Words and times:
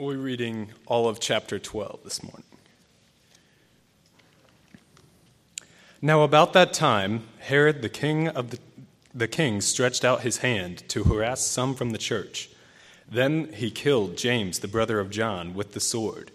We're 0.00 0.16
reading 0.16 0.70
all 0.86 1.10
of 1.10 1.20
chapter 1.20 1.58
12 1.58 2.04
this 2.04 2.22
morning. 2.22 2.46
Now, 6.00 6.22
about 6.22 6.54
that 6.54 6.72
time, 6.72 7.24
Herod, 7.40 7.82
the 7.82 7.90
king 7.90 8.26
of 8.26 8.48
the, 8.48 8.58
the 9.12 9.28
king, 9.28 9.60
stretched 9.60 10.02
out 10.02 10.22
his 10.22 10.38
hand 10.38 10.88
to 10.88 11.04
harass 11.04 11.42
some 11.42 11.74
from 11.74 11.90
the 11.90 11.98
church. 11.98 12.48
Then 13.10 13.52
he 13.52 13.70
killed 13.70 14.16
James, 14.16 14.60
the 14.60 14.68
brother 14.68 15.00
of 15.00 15.10
John, 15.10 15.52
with 15.52 15.74
the 15.74 15.80
sword. 15.80 16.30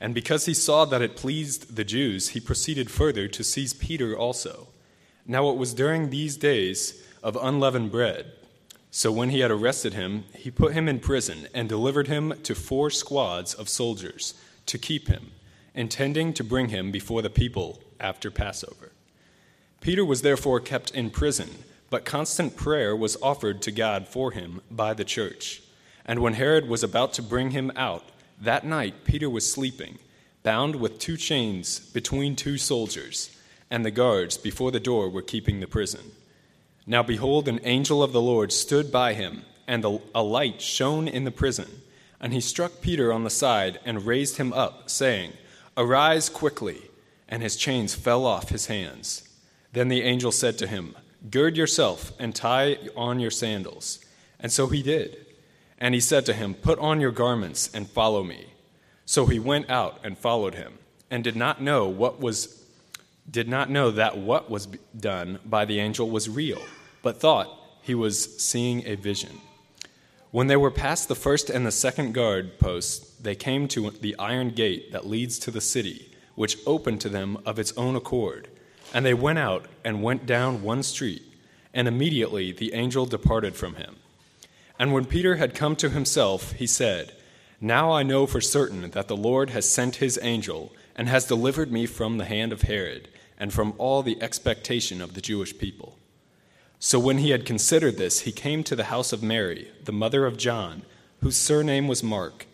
And 0.00 0.12
because 0.12 0.46
he 0.46 0.54
saw 0.54 0.84
that 0.84 1.00
it 1.00 1.14
pleased 1.14 1.76
the 1.76 1.84
Jews, 1.84 2.30
he 2.30 2.40
proceeded 2.40 2.90
further 2.90 3.28
to 3.28 3.44
seize 3.44 3.74
Peter 3.74 4.18
also. 4.18 4.66
Now 5.24 5.50
it 5.50 5.56
was 5.56 5.72
during 5.72 6.10
these 6.10 6.36
days 6.36 7.00
of 7.22 7.38
unleavened 7.40 7.92
bread. 7.92 8.32
So 8.96 9.10
when 9.10 9.30
he 9.30 9.40
had 9.40 9.50
arrested 9.50 9.94
him, 9.94 10.22
he 10.36 10.52
put 10.52 10.72
him 10.72 10.88
in 10.88 11.00
prison 11.00 11.48
and 11.52 11.68
delivered 11.68 12.06
him 12.06 12.32
to 12.44 12.54
four 12.54 12.90
squads 12.90 13.52
of 13.52 13.68
soldiers 13.68 14.34
to 14.66 14.78
keep 14.78 15.08
him, 15.08 15.32
intending 15.74 16.32
to 16.34 16.44
bring 16.44 16.68
him 16.68 16.92
before 16.92 17.20
the 17.20 17.28
people 17.28 17.82
after 17.98 18.30
Passover. 18.30 18.92
Peter 19.80 20.04
was 20.04 20.22
therefore 20.22 20.60
kept 20.60 20.92
in 20.92 21.10
prison, 21.10 21.50
but 21.90 22.04
constant 22.04 22.54
prayer 22.56 22.94
was 22.94 23.20
offered 23.20 23.62
to 23.62 23.72
God 23.72 24.06
for 24.06 24.30
him 24.30 24.60
by 24.70 24.94
the 24.94 25.02
church. 25.02 25.60
And 26.06 26.20
when 26.20 26.34
Herod 26.34 26.68
was 26.68 26.84
about 26.84 27.14
to 27.14 27.22
bring 27.22 27.50
him 27.50 27.72
out, 27.74 28.04
that 28.40 28.64
night 28.64 29.02
Peter 29.02 29.28
was 29.28 29.52
sleeping, 29.52 29.98
bound 30.44 30.76
with 30.76 31.00
two 31.00 31.16
chains 31.16 31.80
between 31.80 32.36
two 32.36 32.58
soldiers, 32.58 33.36
and 33.72 33.84
the 33.84 33.90
guards 33.90 34.36
before 34.36 34.70
the 34.70 34.78
door 34.78 35.10
were 35.10 35.20
keeping 35.20 35.58
the 35.58 35.66
prison. 35.66 36.12
Now 36.86 37.02
behold, 37.02 37.48
an 37.48 37.60
angel 37.64 38.02
of 38.02 38.12
the 38.12 38.20
Lord 38.20 38.52
stood 38.52 38.92
by 38.92 39.14
him, 39.14 39.44
and 39.66 39.84
a 40.14 40.22
light 40.22 40.60
shone 40.60 41.08
in 41.08 41.24
the 41.24 41.30
prison. 41.30 41.82
And 42.20 42.32
he 42.32 42.40
struck 42.40 42.80
Peter 42.80 43.12
on 43.12 43.24
the 43.24 43.30
side 43.30 43.80
and 43.84 44.06
raised 44.06 44.36
him 44.36 44.52
up, 44.52 44.90
saying, 44.90 45.32
Arise 45.76 46.28
quickly. 46.28 46.82
And 47.28 47.42
his 47.42 47.56
chains 47.56 47.94
fell 47.94 48.26
off 48.26 48.50
his 48.50 48.66
hands. 48.66 49.28
Then 49.72 49.88
the 49.88 50.02
angel 50.02 50.30
said 50.30 50.58
to 50.58 50.66
him, 50.66 50.94
Gird 51.30 51.56
yourself 51.56 52.12
and 52.18 52.34
tie 52.34 52.78
on 52.96 53.18
your 53.18 53.30
sandals. 53.30 53.98
And 54.38 54.52
so 54.52 54.66
he 54.66 54.82
did. 54.82 55.26
And 55.78 55.94
he 55.94 56.00
said 56.00 56.26
to 56.26 56.34
him, 56.34 56.54
Put 56.54 56.78
on 56.78 57.00
your 57.00 57.10
garments 57.10 57.70
and 57.72 57.88
follow 57.88 58.22
me. 58.22 58.46
So 59.06 59.26
he 59.26 59.38
went 59.38 59.70
out 59.70 60.00
and 60.04 60.16
followed 60.16 60.54
him, 60.54 60.78
and 61.10 61.24
did 61.24 61.36
not 61.36 61.62
know 61.62 61.88
what 61.88 62.20
was 62.20 62.63
did 63.30 63.48
not 63.48 63.70
know 63.70 63.90
that 63.90 64.18
what 64.18 64.50
was 64.50 64.66
done 64.98 65.38
by 65.44 65.64
the 65.64 65.80
angel 65.80 66.10
was 66.10 66.28
real, 66.28 66.62
but 67.02 67.20
thought 67.20 67.48
he 67.82 67.94
was 67.94 68.38
seeing 68.42 68.86
a 68.86 68.94
vision. 68.94 69.40
When 70.30 70.46
they 70.48 70.56
were 70.56 70.70
past 70.70 71.08
the 71.08 71.14
first 71.14 71.48
and 71.48 71.64
the 71.64 71.70
second 71.70 72.12
guard 72.12 72.58
posts, 72.58 73.14
they 73.20 73.34
came 73.34 73.68
to 73.68 73.90
the 73.90 74.16
iron 74.18 74.50
gate 74.50 74.92
that 74.92 75.06
leads 75.06 75.38
to 75.40 75.50
the 75.50 75.60
city, 75.60 76.10
which 76.34 76.58
opened 76.66 77.00
to 77.02 77.08
them 77.08 77.38
of 77.46 77.58
its 77.58 77.72
own 77.76 77.94
accord. 77.94 78.48
And 78.92 79.06
they 79.06 79.14
went 79.14 79.38
out 79.38 79.66
and 79.84 80.02
went 80.02 80.26
down 80.26 80.62
one 80.62 80.82
street, 80.82 81.22
and 81.72 81.88
immediately 81.88 82.52
the 82.52 82.74
angel 82.74 83.06
departed 83.06 83.54
from 83.54 83.76
him. 83.76 83.96
And 84.78 84.92
when 84.92 85.04
Peter 85.04 85.36
had 85.36 85.54
come 85.54 85.76
to 85.76 85.90
himself, 85.90 86.52
he 86.52 86.66
said, 86.66 87.12
Now 87.60 87.92
I 87.92 88.02
know 88.02 88.26
for 88.26 88.40
certain 88.40 88.90
that 88.90 89.08
the 89.08 89.16
Lord 89.16 89.50
has 89.50 89.68
sent 89.68 89.96
his 89.96 90.18
angel 90.20 90.72
and 90.96 91.08
has 91.08 91.26
delivered 91.26 91.70
me 91.70 91.86
from 91.86 92.18
the 92.18 92.24
hand 92.24 92.52
of 92.52 92.62
Herod 92.62 93.08
and 93.44 93.52
from 93.52 93.74
all 93.76 94.02
the 94.02 94.16
expectation 94.22 95.02
of 95.02 95.12
the 95.12 95.20
Jewish 95.20 95.58
people. 95.58 95.98
So 96.78 96.98
when 96.98 97.18
he 97.18 97.28
had 97.28 97.44
considered 97.44 97.98
this, 97.98 98.20
he 98.20 98.32
came 98.32 98.64
to 98.64 98.74
the 98.74 98.84
house 98.84 99.12
of 99.12 99.22
Mary, 99.22 99.70
the 99.84 99.92
mother 99.92 100.24
of 100.24 100.38
John, 100.38 100.80
whose 101.20 101.36
surname 101.36 101.86
was 101.86 102.02
Mark, 102.02 102.46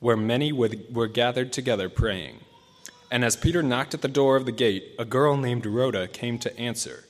where 0.00 0.18
many 0.18 0.52
were 0.52 1.06
gathered 1.06 1.50
together 1.50 1.88
praying. 1.88 2.40
And 3.10 3.24
as 3.24 3.36
Peter 3.36 3.62
knocked 3.62 3.94
at 3.94 4.02
the 4.02 4.06
door 4.06 4.36
of 4.36 4.44
the 4.44 4.52
gate, 4.52 4.94
a 4.98 5.06
girl 5.06 5.38
named 5.38 5.64
Rhoda 5.64 6.08
came 6.08 6.38
to 6.40 6.54
answer. 6.60 7.04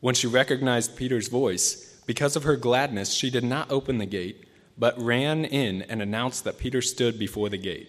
When 0.00 0.14
she 0.14 0.26
recognized 0.26 0.94
Peter's 0.94 1.28
voice, 1.28 1.98
because 2.04 2.36
of 2.36 2.42
her 2.42 2.56
gladness, 2.56 3.14
she 3.14 3.30
did 3.30 3.44
not 3.44 3.72
open 3.72 3.96
the 3.96 4.04
gate, 4.04 4.44
but 4.76 5.00
ran 5.00 5.46
in 5.46 5.80
and 5.88 6.02
announced 6.02 6.44
that 6.44 6.58
Peter 6.58 6.82
stood 6.82 7.18
before 7.18 7.48
the 7.48 7.56
gate. 7.56 7.88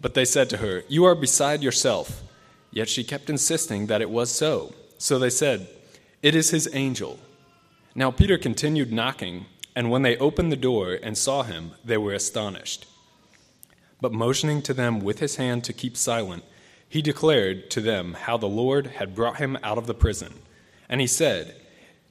But 0.00 0.14
they 0.14 0.24
said 0.24 0.48
to 0.48 0.56
her, 0.56 0.84
You 0.88 1.04
are 1.04 1.14
beside 1.14 1.62
yourself. 1.62 2.22
Yet 2.72 2.88
she 2.88 3.04
kept 3.04 3.30
insisting 3.30 3.86
that 3.86 4.00
it 4.00 4.10
was 4.10 4.30
so. 4.30 4.74
So 4.98 5.18
they 5.18 5.30
said, 5.30 5.68
It 6.22 6.34
is 6.34 6.50
his 6.50 6.68
angel. 6.72 7.18
Now 7.94 8.10
Peter 8.10 8.38
continued 8.38 8.92
knocking, 8.92 9.46
and 9.74 9.90
when 9.90 10.02
they 10.02 10.16
opened 10.16 10.52
the 10.52 10.56
door 10.56 10.98
and 11.02 11.16
saw 11.16 11.42
him, 11.42 11.72
they 11.84 11.96
were 11.96 12.12
astonished. 12.12 12.86
But 14.00 14.12
motioning 14.12 14.62
to 14.62 14.74
them 14.74 15.00
with 15.00 15.18
his 15.18 15.36
hand 15.36 15.64
to 15.64 15.72
keep 15.72 15.96
silent, 15.96 16.44
he 16.88 17.02
declared 17.02 17.70
to 17.70 17.80
them 17.80 18.14
how 18.14 18.36
the 18.36 18.48
Lord 18.48 18.88
had 18.88 19.14
brought 19.14 19.36
him 19.36 19.58
out 19.62 19.78
of 19.78 19.86
the 19.86 19.94
prison. 19.94 20.34
And 20.88 21.00
he 21.00 21.06
said, 21.06 21.54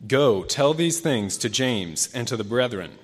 Go, 0.08 0.44
tell 0.44 0.74
these 0.74 1.02
things 1.02 1.38
to 1.38 1.50
James 1.50 2.10
and 2.14 2.28
to 2.28 2.38
the 2.38 2.44
brethren. 2.44 2.98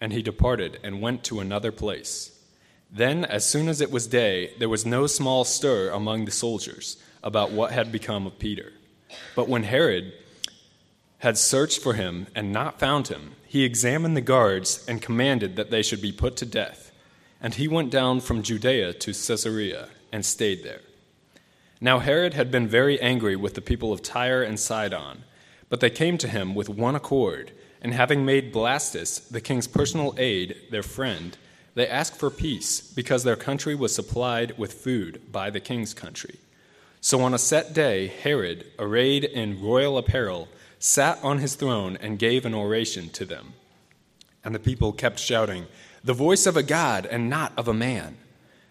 And 0.00 0.12
he 0.12 0.20
departed 0.20 0.78
and 0.82 1.00
went 1.00 1.24
to 1.24 1.40
another 1.40 1.72
place. 1.72 2.33
Then, 2.96 3.24
as 3.24 3.44
soon 3.44 3.68
as 3.68 3.80
it 3.80 3.90
was 3.90 4.06
day, 4.06 4.54
there 4.60 4.68
was 4.68 4.86
no 4.86 5.08
small 5.08 5.44
stir 5.44 5.90
among 5.90 6.24
the 6.24 6.30
soldiers 6.30 6.96
about 7.24 7.50
what 7.50 7.72
had 7.72 7.90
become 7.90 8.24
of 8.24 8.38
Peter. 8.38 8.72
But 9.34 9.48
when 9.48 9.64
Herod 9.64 10.12
had 11.18 11.36
searched 11.36 11.82
for 11.82 11.94
him 11.94 12.28
and 12.36 12.52
not 12.52 12.78
found 12.78 13.08
him, 13.08 13.32
he 13.46 13.64
examined 13.64 14.16
the 14.16 14.20
guards 14.20 14.84
and 14.86 15.02
commanded 15.02 15.56
that 15.56 15.72
they 15.72 15.82
should 15.82 16.00
be 16.00 16.12
put 16.12 16.36
to 16.36 16.46
death. 16.46 16.92
And 17.40 17.54
he 17.54 17.66
went 17.66 17.90
down 17.90 18.20
from 18.20 18.44
Judea 18.44 18.92
to 18.92 19.12
Caesarea 19.12 19.88
and 20.12 20.24
stayed 20.24 20.62
there. 20.62 20.82
Now 21.80 21.98
Herod 21.98 22.34
had 22.34 22.52
been 22.52 22.68
very 22.68 23.00
angry 23.00 23.34
with 23.34 23.54
the 23.54 23.60
people 23.60 23.92
of 23.92 24.02
Tyre 24.02 24.44
and 24.44 24.58
Sidon, 24.58 25.24
but 25.68 25.80
they 25.80 25.90
came 25.90 26.16
to 26.18 26.28
him 26.28 26.54
with 26.54 26.68
one 26.68 26.94
accord, 26.94 27.50
and 27.82 27.92
having 27.92 28.24
made 28.24 28.52
Blastus, 28.52 29.28
the 29.28 29.40
king's 29.40 29.66
personal 29.66 30.14
aide, 30.16 30.56
their 30.70 30.84
friend, 30.84 31.36
they 31.74 31.88
asked 31.88 32.16
for 32.16 32.30
peace 32.30 32.80
because 32.80 33.24
their 33.24 33.36
country 33.36 33.74
was 33.74 33.94
supplied 33.94 34.56
with 34.56 34.72
food 34.72 35.20
by 35.32 35.50
the 35.50 35.60
king's 35.60 35.92
country. 35.92 36.38
So 37.00 37.20
on 37.20 37.34
a 37.34 37.38
set 37.38 37.74
day, 37.74 38.06
Herod, 38.06 38.66
arrayed 38.78 39.24
in 39.24 39.62
royal 39.62 39.98
apparel, 39.98 40.48
sat 40.78 41.18
on 41.22 41.38
his 41.38 41.54
throne 41.54 41.98
and 42.00 42.18
gave 42.18 42.46
an 42.46 42.54
oration 42.54 43.08
to 43.10 43.24
them. 43.24 43.54
And 44.44 44.54
the 44.54 44.60
people 44.60 44.92
kept 44.92 45.18
shouting, 45.18 45.66
The 46.02 46.12
voice 46.12 46.46
of 46.46 46.56
a 46.56 46.62
God 46.62 47.06
and 47.06 47.28
not 47.28 47.52
of 47.56 47.68
a 47.68 47.74
man. 47.74 48.16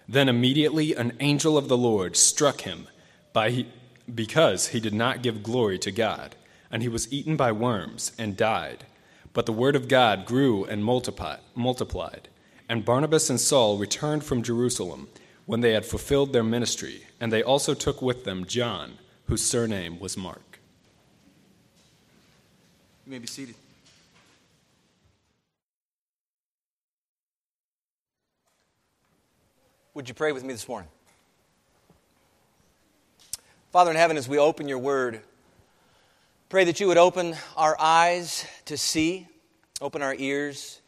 Then 0.08 0.30
immediately 0.30 0.96
an 0.96 1.16
angel 1.20 1.58
of 1.58 1.68
the 1.68 1.78
Lord 1.78 2.16
struck 2.16 2.62
him 2.62 2.88
by 3.34 3.50
he, 3.50 3.68
because 4.14 4.68
he 4.68 4.80
did 4.80 4.94
not 4.94 5.24
give 5.24 5.44
glory 5.44 5.80
to 5.80 5.92
God, 5.92 6.36
and 6.72 6.82
he 6.82 6.90
was 6.90 7.12
eaten 7.12 7.36
by 7.36 7.52
worms 7.52 8.12
and 8.18 8.38
died. 8.38 8.86
But 9.34 9.46
the 9.46 9.54
word 9.54 9.76
of 9.76 9.88
God 9.88 10.26
grew 10.26 10.66
and 10.66 10.84
multiplied. 10.84 12.28
And 12.70 12.86
Barnabas 12.86 13.30
and 13.30 13.40
Saul 13.40 13.78
returned 13.78 14.24
from 14.24 14.42
Jerusalem 14.42 15.10
when 15.46 15.62
they 15.62 15.74
had 15.74 15.86
fulfilled 15.86 16.32
their 16.32 16.44
ministry, 16.44 17.06
and 17.20 17.32
they 17.32 17.44
also 17.44 17.74
took 17.74 18.02
with 18.02 18.24
them 18.24 18.46
John, 18.46 18.98
whose 19.28 19.44
surname 19.44 20.00
was 20.00 20.16
Mark. 20.16 20.60
You 23.06 23.12
may 23.12 23.20
be 23.20 23.28
seated. 23.28 23.56
Would 29.94 30.08
you 30.08 30.16
pray 30.16 30.32
with 30.32 30.44
me 30.44 30.54
this 30.54 30.68
morning? 30.68 30.90
Father 33.72 33.92
in 33.92 33.98
heaven, 33.98 34.18
as 34.18 34.28
we 34.28 34.38
open 34.38 34.68
your 34.68 34.80
word, 34.80 35.20
pray 36.50 36.64
that 36.64 36.80
you 36.80 36.88
would 36.88 36.98
open 36.98 37.36
our 37.58 37.76
eyes 37.80 38.46
to 38.66 38.78
see, 38.78 39.28
open 39.82 40.02
our 40.02 40.16
ears 40.16 40.80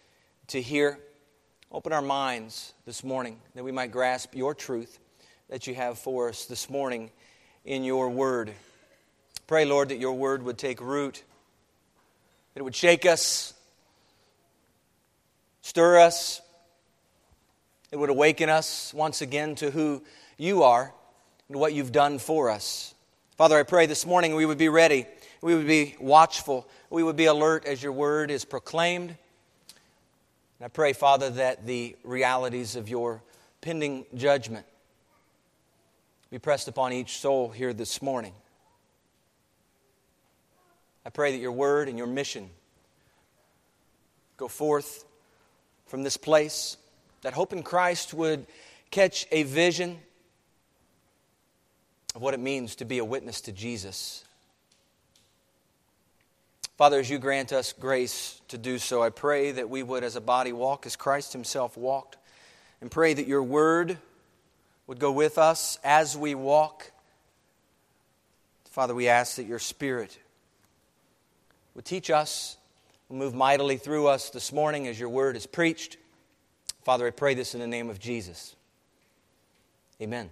to 0.47 0.61
hear 0.61 0.99
Open 1.75 1.91
our 1.91 2.01
minds 2.01 2.71
this 2.85 3.03
morning 3.03 3.37
that 3.53 3.61
we 3.65 3.73
might 3.73 3.91
grasp 3.91 4.33
your 4.33 4.55
truth 4.55 4.97
that 5.49 5.67
you 5.67 5.75
have 5.75 5.99
for 5.99 6.29
us 6.29 6.45
this 6.45 6.69
morning 6.69 7.11
in 7.65 7.83
your 7.83 8.09
word. 8.09 8.53
Pray, 9.45 9.65
Lord, 9.65 9.89
that 9.89 9.97
your 9.97 10.13
word 10.13 10.41
would 10.43 10.57
take 10.57 10.79
root, 10.79 11.21
that 12.53 12.61
it 12.61 12.63
would 12.63 12.77
shake 12.77 13.05
us, 13.05 13.53
stir 15.63 15.99
us, 15.99 16.41
it 17.91 17.97
would 17.97 18.09
awaken 18.09 18.47
us 18.47 18.93
once 18.93 19.21
again 19.21 19.55
to 19.55 19.69
who 19.69 20.01
you 20.37 20.63
are 20.63 20.93
and 21.49 21.59
what 21.59 21.73
you've 21.73 21.91
done 21.91 22.19
for 22.19 22.49
us. 22.49 22.93
Father, 23.35 23.59
I 23.59 23.63
pray 23.63 23.85
this 23.85 24.05
morning 24.05 24.33
we 24.33 24.45
would 24.45 24.57
be 24.57 24.69
ready, 24.69 25.07
we 25.41 25.53
would 25.53 25.67
be 25.67 25.97
watchful, 25.99 26.69
we 26.89 27.03
would 27.03 27.17
be 27.17 27.25
alert 27.25 27.65
as 27.65 27.83
your 27.83 27.91
word 27.91 28.31
is 28.31 28.45
proclaimed 28.45 29.17
I 30.65 30.67
pray, 30.67 30.93
Father, 30.93 31.29
that 31.29 31.67
the 31.67 31.95
realities 32.03 32.75
of 32.75 32.89
your 32.89 33.21
pending 33.61 34.07
judgment 34.15 34.65
be 36.31 36.39
pressed 36.39 36.67
upon 36.67 36.91
each 36.91 37.19
soul 37.19 37.49
here 37.49 37.71
this 37.71 38.01
morning. 38.01 38.33
I 41.05 41.11
pray 41.11 41.33
that 41.33 41.37
your 41.37 41.51
word 41.51 41.87
and 41.87 41.99
your 41.99 42.07
mission 42.07 42.49
go 44.37 44.47
forth 44.47 45.05
from 45.85 46.01
this 46.01 46.17
place 46.17 46.77
that 47.21 47.33
hope 47.33 47.53
in 47.53 47.61
Christ 47.61 48.15
would 48.15 48.47
catch 48.89 49.27
a 49.31 49.43
vision 49.43 49.99
of 52.15 52.23
what 52.23 52.33
it 52.33 52.39
means 52.39 52.73
to 52.77 52.85
be 52.85 52.97
a 52.97 53.05
witness 53.05 53.39
to 53.41 53.51
Jesus. 53.51 54.24
Father, 56.77 56.99
as 56.99 57.09
you 57.09 57.19
grant 57.19 57.53
us 57.53 57.71
grace 57.71 58.41
to 58.49 58.57
do 58.57 58.77
so, 58.77 59.01
I 59.01 59.09
pray 59.09 59.51
that 59.53 59.69
we 59.69 59.81
would, 59.81 60.03
as 60.03 60.17
a 60.17 60.21
body, 60.21 60.51
walk 60.51 60.85
as 60.85 60.97
Christ 60.97 61.31
Himself 61.31 61.77
walked, 61.77 62.17
and 62.81 62.91
pray 62.91 63.13
that 63.13 63.27
your 63.27 63.43
word 63.43 63.97
would 64.85 64.99
go 64.99 65.09
with 65.09 65.37
us 65.37 65.79
as 65.85 66.17
we 66.17 66.35
walk. 66.35 66.91
Father, 68.71 68.93
we 68.93 69.07
ask 69.07 69.37
that 69.37 69.45
your 69.45 69.57
Spirit 69.57 70.19
would 71.75 71.85
teach 71.85 72.09
us, 72.09 72.57
move 73.09 73.33
mightily 73.33 73.77
through 73.77 74.07
us 74.07 74.29
this 74.29 74.51
morning 74.51 74.85
as 74.85 74.99
your 74.99 75.07
word 75.07 75.37
is 75.37 75.45
preached. 75.45 75.95
Father, 76.83 77.07
I 77.07 77.11
pray 77.11 77.35
this 77.35 77.53
in 77.53 77.61
the 77.61 77.67
name 77.67 77.89
of 77.89 77.99
Jesus. 77.99 78.53
Amen. 80.01 80.29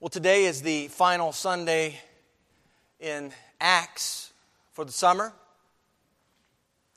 Well, 0.00 0.08
today 0.08 0.46
is 0.46 0.62
the 0.62 0.88
final 0.88 1.32
Sunday 1.32 2.00
in 3.00 3.32
Acts 3.60 4.32
for 4.72 4.84
the 4.84 4.92
summer. 4.92 5.32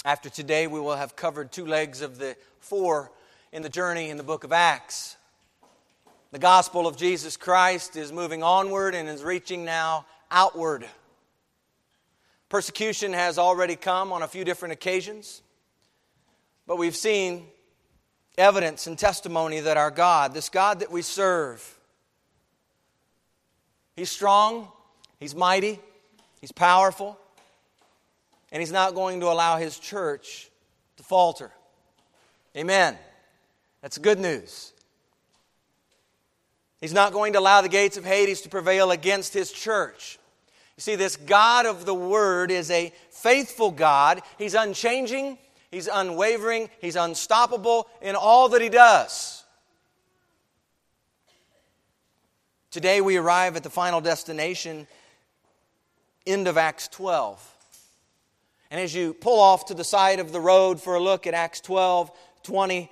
After 0.03 0.29
today, 0.29 0.67
we 0.67 0.79
will 0.79 0.95
have 0.95 1.15
covered 1.15 1.51
two 1.51 1.65
legs 1.65 2.01
of 2.01 2.17
the 2.17 2.35
four 2.59 3.11
in 3.51 3.61
the 3.61 3.69
journey 3.69 4.09
in 4.09 4.17
the 4.17 4.23
book 4.23 4.43
of 4.43 4.51
Acts. 4.51 5.15
The 6.31 6.39
gospel 6.39 6.87
of 6.87 6.97
Jesus 6.97 7.37
Christ 7.37 7.95
is 7.95 8.11
moving 8.11 8.41
onward 8.41 8.95
and 8.95 9.07
is 9.07 9.23
reaching 9.23 9.63
now 9.63 10.05
outward. 10.31 10.85
Persecution 12.49 13.13
has 13.13 13.37
already 13.37 13.75
come 13.75 14.11
on 14.11 14.23
a 14.23 14.27
few 14.27 14.43
different 14.43 14.73
occasions, 14.73 15.41
but 16.65 16.77
we've 16.77 16.95
seen 16.95 17.45
evidence 18.37 18.87
and 18.87 18.97
testimony 18.97 19.59
that 19.59 19.77
our 19.77 19.91
God, 19.91 20.33
this 20.33 20.49
God 20.49 20.79
that 20.79 20.91
we 20.91 21.01
serve, 21.01 21.77
He's 23.95 24.09
strong, 24.09 24.67
He's 25.19 25.35
mighty, 25.35 25.79
He's 26.41 26.51
powerful, 26.51 27.17
and 28.51 28.59
He's 28.59 28.71
not 28.71 28.95
going 28.95 29.19
to 29.21 29.27
allow 29.27 29.57
His 29.57 29.77
church 29.79 30.49
to 30.97 31.03
falter. 31.03 31.51
Amen. 32.57 32.97
That's 33.81 33.97
good 33.97 34.19
news. 34.19 34.73
He's 36.81 36.93
not 36.93 37.13
going 37.13 37.33
to 37.33 37.39
allow 37.39 37.61
the 37.61 37.69
gates 37.69 37.95
of 37.95 38.03
Hades 38.03 38.41
to 38.41 38.49
prevail 38.49 38.91
against 38.91 39.33
His 39.33 39.51
church. 39.51 40.17
You 40.77 40.81
see, 40.81 40.95
this 40.95 41.15
God 41.15 41.67
of 41.67 41.85
the 41.85 41.93
Word 41.93 42.49
is 42.49 42.71
a 42.71 42.91
faithful 43.11 43.69
God. 43.69 44.21
He's 44.39 44.55
unchanging, 44.55 45.37
He's 45.69 45.87
unwavering, 45.87 46.69
He's 46.81 46.95
unstoppable 46.95 47.87
in 48.01 48.15
all 48.15 48.49
that 48.49 48.61
He 48.61 48.69
does. 48.69 49.43
Today 52.71 53.01
we 53.01 53.17
arrive 53.17 53.55
at 53.57 53.63
the 53.63 53.69
final 53.69 54.01
destination, 54.01 54.87
end 56.25 56.47
of 56.47 56.57
Acts 56.57 56.87
12. 56.89 57.47
And 58.69 58.79
as 58.79 58.95
you 58.95 59.13
pull 59.13 59.39
off 59.39 59.65
to 59.65 59.73
the 59.73 59.83
side 59.83 60.19
of 60.19 60.31
the 60.31 60.39
road 60.39 60.81
for 60.81 60.95
a 60.95 60.99
look 60.99 61.27
at 61.27 61.33
Acts 61.33 61.59
12, 61.61 62.11
20 62.43 62.89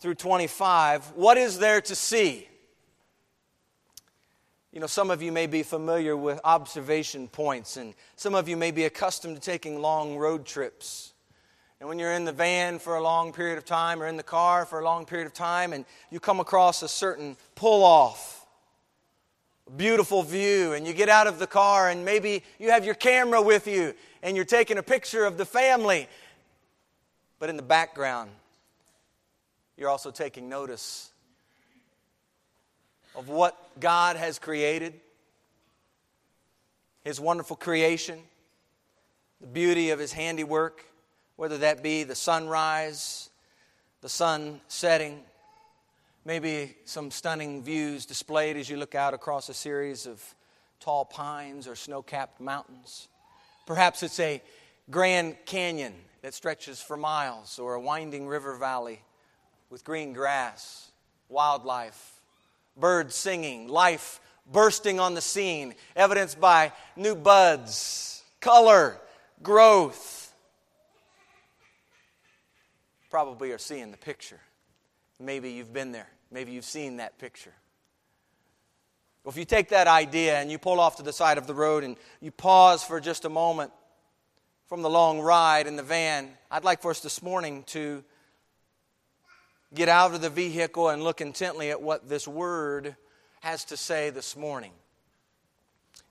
through 0.00 0.14
25, 0.14 1.12
what 1.14 1.36
is 1.36 1.58
there 1.58 1.80
to 1.80 1.94
see? 1.94 2.48
You 4.72 4.80
know, 4.80 4.86
some 4.86 5.10
of 5.10 5.20
you 5.20 5.32
may 5.32 5.46
be 5.46 5.62
familiar 5.62 6.16
with 6.16 6.40
observation 6.44 7.28
points, 7.28 7.76
and 7.76 7.94
some 8.16 8.34
of 8.34 8.48
you 8.48 8.56
may 8.56 8.70
be 8.70 8.84
accustomed 8.84 9.36
to 9.36 9.42
taking 9.42 9.80
long 9.80 10.16
road 10.16 10.46
trips. 10.46 11.12
And 11.80 11.88
when 11.88 11.98
you're 11.98 12.12
in 12.12 12.24
the 12.24 12.32
van 12.32 12.78
for 12.78 12.96
a 12.96 13.02
long 13.02 13.32
period 13.32 13.58
of 13.58 13.64
time 13.64 14.02
or 14.02 14.06
in 14.06 14.16
the 14.16 14.22
car 14.22 14.66
for 14.66 14.80
a 14.80 14.84
long 14.84 15.06
period 15.06 15.26
of 15.26 15.32
time, 15.32 15.72
and 15.72 15.84
you 16.10 16.20
come 16.20 16.38
across 16.38 16.82
a 16.82 16.88
certain 16.88 17.36
pull 17.54 17.82
off, 17.82 18.39
beautiful 19.76 20.22
view, 20.22 20.72
and 20.72 20.86
you 20.86 20.92
get 20.92 21.08
out 21.08 21.26
of 21.26 21.38
the 21.38 21.46
car, 21.46 21.88
and 21.88 22.04
maybe 22.04 22.42
you 22.58 22.70
have 22.70 22.84
your 22.84 22.94
camera 22.94 23.40
with 23.40 23.66
you, 23.66 23.94
and 24.22 24.36
you're 24.36 24.44
taking 24.44 24.78
a 24.78 24.82
picture 24.82 25.24
of 25.24 25.38
the 25.38 25.44
family. 25.44 26.08
But 27.38 27.48
in 27.48 27.56
the 27.56 27.62
background, 27.62 28.30
you're 29.76 29.88
also 29.88 30.10
taking 30.10 30.48
notice 30.48 31.10
of 33.16 33.28
what 33.28 33.56
God 33.80 34.16
has 34.16 34.38
created, 34.38 34.94
His 37.02 37.18
wonderful 37.18 37.56
creation, 37.56 38.18
the 39.40 39.46
beauty 39.46 39.90
of 39.90 39.98
His 39.98 40.12
handiwork, 40.12 40.84
whether 41.36 41.58
that 41.58 41.82
be 41.82 42.02
the 42.02 42.14
sunrise, 42.14 43.30
the 44.02 44.08
sun 44.08 44.60
setting, 44.68 45.20
maybe 46.24 46.76
some 46.84 47.10
stunning 47.10 47.62
views 47.62 48.06
displayed 48.06 48.56
as 48.56 48.68
you 48.68 48.76
look 48.76 48.94
out 48.94 49.14
across 49.14 49.48
a 49.48 49.54
series 49.54 50.06
of 50.06 50.22
tall 50.78 51.04
pines 51.04 51.66
or 51.66 51.74
snow 51.74 52.02
capped 52.02 52.40
mountains. 52.40 53.08
Perhaps 53.66 54.02
it's 54.02 54.20
a 54.20 54.42
grand 54.90 55.36
canyon 55.46 55.94
that 56.22 56.34
stretches 56.34 56.80
for 56.80 56.96
miles 56.96 57.58
or 57.58 57.74
a 57.74 57.80
winding 57.80 58.26
river 58.26 58.56
valley 58.56 59.00
with 59.70 59.84
green 59.84 60.12
grass, 60.12 60.90
wildlife, 61.28 62.20
birds 62.76 63.14
singing, 63.14 63.68
life 63.68 64.20
bursting 64.50 64.98
on 64.98 65.14
the 65.14 65.20
scene, 65.20 65.74
evidenced 65.94 66.40
by 66.40 66.72
new 66.96 67.14
buds, 67.14 68.22
color, 68.40 68.96
growth. 69.42 70.34
Probably 73.10 73.52
are 73.52 73.58
seeing 73.58 73.90
the 73.90 73.96
picture. 73.96 74.40
Maybe 75.20 75.52
you've 75.52 75.72
been 75.72 75.92
there. 75.92 76.08
Maybe 76.30 76.52
you've 76.52 76.64
seen 76.64 76.96
that 76.96 77.18
picture. 77.18 77.52
Well, 79.22 79.30
if 79.30 79.36
you 79.36 79.44
take 79.44 79.68
that 79.68 79.86
idea 79.86 80.38
and 80.38 80.50
you 80.50 80.58
pull 80.58 80.80
off 80.80 80.96
to 80.96 81.02
the 81.02 81.12
side 81.12 81.36
of 81.36 81.46
the 81.46 81.54
road 81.54 81.84
and 81.84 81.96
you 82.20 82.30
pause 82.30 82.82
for 82.82 83.00
just 83.00 83.26
a 83.26 83.28
moment 83.28 83.70
from 84.68 84.80
the 84.80 84.88
long 84.88 85.20
ride 85.20 85.66
in 85.66 85.76
the 85.76 85.82
van, 85.82 86.30
I'd 86.50 86.64
like 86.64 86.80
for 86.80 86.90
us 86.90 87.00
this 87.00 87.22
morning 87.22 87.64
to 87.64 88.02
get 89.74 89.88
out 89.90 90.14
of 90.14 90.22
the 90.22 90.30
vehicle 90.30 90.88
and 90.88 91.04
look 91.04 91.20
intently 91.20 91.70
at 91.70 91.82
what 91.82 92.08
this 92.08 92.26
word 92.26 92.96
has 93.40 93.64
to 93.66 93.76
say 93.76 94.10
this 94.10 94.36
morning. 94.36 94.72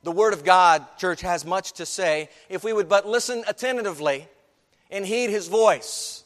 The 0.03 0.11
Word 0.11 0.33
of 0.33 0.45
God, 0.45 0.85
church, 0.97 1.21
has 1.21 1.45
much 1.45 1.73
to 1.73 1.85
say 1.85 2.29
if 2.47 2.63
we 2.63 2.71
would 2.71 2.87
but 2.87 3.07
listen 3.07 3.43
attentively 3.47 4.27
and 4.89 5.05
heed 5.05 5.29
His 5.29 5.47
voice. 5.47 6.23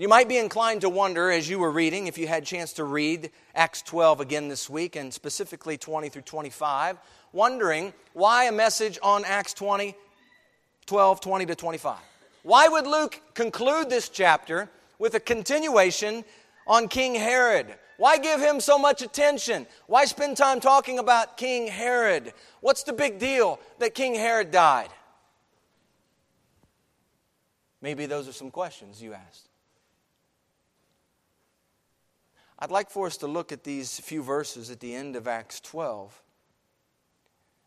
You 0.00 0.08
might 0.08 0.30
be 0.30 0.38
inclined 0.38 0.80
to 0.80 0.88
wonder 0.88 1.30
as 1.30 1.46
you 1.46 1.58
were 1.58 1.70
reading, 1.70 2.06
if 2.06 2.16
you 2.16 2.26
had 2.26 2.44
a 2.44 2.46
chance 2.46 2.72
to 2.72 2.84
read 2.84 3.30
Acts 3.54 3.82
12 3.82 4.20
again 4.20 4.48
this 4.48 4.70
week, 4.70 4.96
and 4.96 5.12
specifically 5.12 5.76
20 5.76 6.08
through 6.08 6.22
25, 6.22 6.96
wondering 7.34 7.92
why 8.14 8.44
a 8.44 8.52
message 8.52 8.98
on 9.02 9.26
Acts 9.26 9.52
20, 9.52 9.94
12, 10.86 11.20
20 11.20 11.44
to 11.44 11.54
25. 11.54 11.98
Why 12.44 12.66
would 12.66 12.86
Luke 12.86 13.20
conclude 13.34 13.90
this 13.90 14.08
chapter 14.08 14.70
with 14.98 15.16
a 15.16 15.20
continuation 15.20 16.24
on 16.66 16.88
King 16.88 17.14
Herod? 17.14 17.66
Why 17.98 18.16
give 18.16 18.40
him 18.40 18.60
so 18.60 18.78
much 18.78 19.02
attention? 19.02 19.66
Why 19.86 20.06
spend 20.06 20.38
time 20.38 20.60
talking 20.60 20.98
about 20.98 21.36
King 21.36 21.66
Herod? 21.66 22.32
What's 22.62 22.84
the 22.84 22.94
big 22.94 23.18
deal 23.18 23.60
that 23.80 23.94
King 23.94 24.14
Herod 24.14 24.50
died? 24.50 24.88
Maybe 27.82 28.06
those 28.06 28.26
are 28.28 28.32
some 28.32 28.50
questions 28.50 29.02
you 29.02 29.12
asked. 29.12 29.49
I'd 32.60 32.70
like 32.70 32.90
for 32.90 33.06
us 33.06 33.16
to 33.18 33.26
look 33.26 33.52
at 33.52 33.64
these 33.64 34.00
few 34.00 34.22
verses 34.22 34.70
at 34.70 34.80
the 34.80 34.94
end 34.94 35.16
of 35.16 35.26
Acts 35.26 35.60
12 35.60 36.22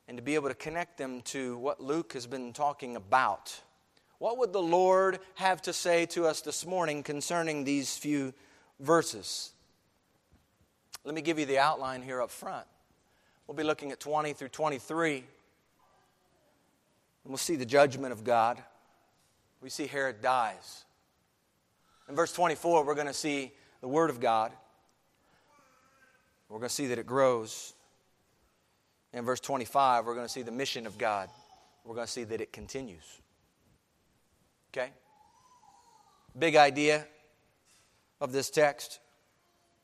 and 0.07 0.17
to 0.17 0.23
be 0.23 0.35
able 0.35 0.49
to 0.49 0.55
connect 0.55 0.97
them 0.97 1.21
to 1.21 1.57
what 1.57 1.81
Luke 1.81 2.13
has 2.13 2.27
been 2.27 2.53
talking 2.53 2.95
about 2.95 3.61
what 4.23 4.37
would 4.37 4.53
the 4.53 4.61
Lord 4.61 5.19
have 5.35 5.61
to 5.63 5.73
say 5.73 6.05
to 6.05 6.25
us 6.25 6.39
this 6.39 6.65
morning 6.65 7.03
concerning 7.03 7.65
these 7.65 7.97
few 7.97 8.33
verses? 8.79 9.51
Let 11.03 11.13
me 11.13 11.21
give 11.21 11.39
you 11.39 11.45
the 11.45 11.59
outline 11.59 12.01
here 12.01 12.21
up 12.21 12.31
front. 12.31 12.65
We'll 13.45 13.57
be 13.57 13.65
looking 13.65 13.91
at 13.91 13.99
20 13.99 14.31
through 14.31 14.47
23. 14.47 15.15
And 15.15 15.25
we'll 17.25 17.35
see 17.35 17.57
the 17.57 17.65
judgment 17.65 18.13
of 18.13 18.23
God. 18.23 18.63
We 19.59 19.69
see 19.69 19.87
Herod 19.87 20.21
dies. 20.21 20.85
In 22.07 22.15
verse 22.15 22.31
24, 22.31 22.85
we're 22.85 22.95
going 22.95 23.07
to 23.07 23.13
see 23.13 23.51
the 23.81 23.89
Word 23.89 24.09
of 24.09 24.21
God. 24.21 24.53
We're 26.53 26.59
going 26.59 26.69
to 26.69 26.75
see 26.75 26.85
that 26.85 26.99
it 26.99 27.07
grows. 27.07 27.73
In 29.11 29.25
verse 29.25 29.39
25, 29.39 30.05
we're 30.05 30.13
going 30.13 30.27
to 30.27 30.31
see 30.31 30.43
the 30.43 30.51
mission 30.51 30.85
of 30.85 30.99
God. 30.99 31.27
We're 31.83 31.95
going 31.95 32.05
to 32.05 32.11
see 32.11 32.25
that 32.25 32.41
it 32.41 32.53
continues. 32.53 33.21
Okay? 34.71 34.91
Big 36.37 36.55
idea 36.55 37.07
of 38.21 38.33
this 38.33 38.51
text, 38.51 38.99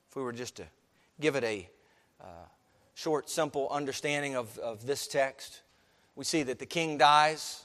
if 0.08 0.14
we 0.14 0.22
were 0.22 0.32
just 0.32 0.58
to 0.58 0.64
give 1.18 1.34
it 1.34 1.42
a 1.42 1.68
uh, 2.20 2.46
short, 2.94 3.28
simple 3.28 3.68
understanding 3.68 4.36
of, 4.36 4.56
of 4.58 4.86
this 4.86 5.08
text, 5.08 5.62
we 6.14 6.24
see 6.24 6.44
that 6.44 6.60
the 6.60 6.66
king 6.66 6.96
dies. 6.96 7.64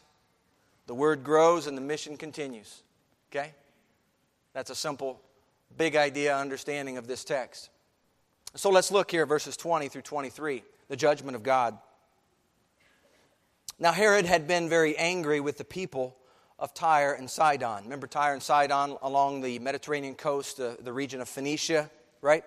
The 0.88 0.96
word 0.96 1.24
grows 1.24 1.68
and 1.68 1.78
the 1.78 1.82
mission 1.82 2.18
continues. 2.18 2.82
Okay? 3.32 3.54
That's 4.54 4.72
a 4.72 4.76
simple, 4.76 5.22
big 5.78 5.96
idea 5.96 6.36
understanding 6.36 6.98
of 6.98 7.06
this 7.06 7.24
text. 7.24 7.70
So 8.58 8.70
let's 8.70 8.90
look 8.90 9.12
here, 9.12 9.26
verses 9.26 9.58
20 9.58 9.90
through 9.90 10.04
23, 10.04 10.64
the 10.88 10.96
judgment 10.96 11.36
of 11.36 11.44
God. 11.44 11.78
Now, 13.78 13.92
Herod 13.92 14.26
had 14.26 14.48
been 14.48 14.70
very 14.70 14.96
angry 14.98 15.42
with 15.42 15.58
the 15.58 15.66
people 15.66 16.16
of 16.58 16.74
Tyre 16.74 17.12
and 17.12 17.30
Sidon. 17.30 17.84
Remember 17.84 18.08
Tyre 18.08 18.32
and 18.32 18.42
Sidon 18.42 18.96
along 19.02 19.42
the 19.42 19.60
Mediterranean 19.60 20.16
coast, 20.16 20.56
the, 20.56 20.78
the 20.80 20.94
region 20.94 21.20
of 21.20 21.28
Phoenicia, 21.28 21.92
right? 22.22 22.46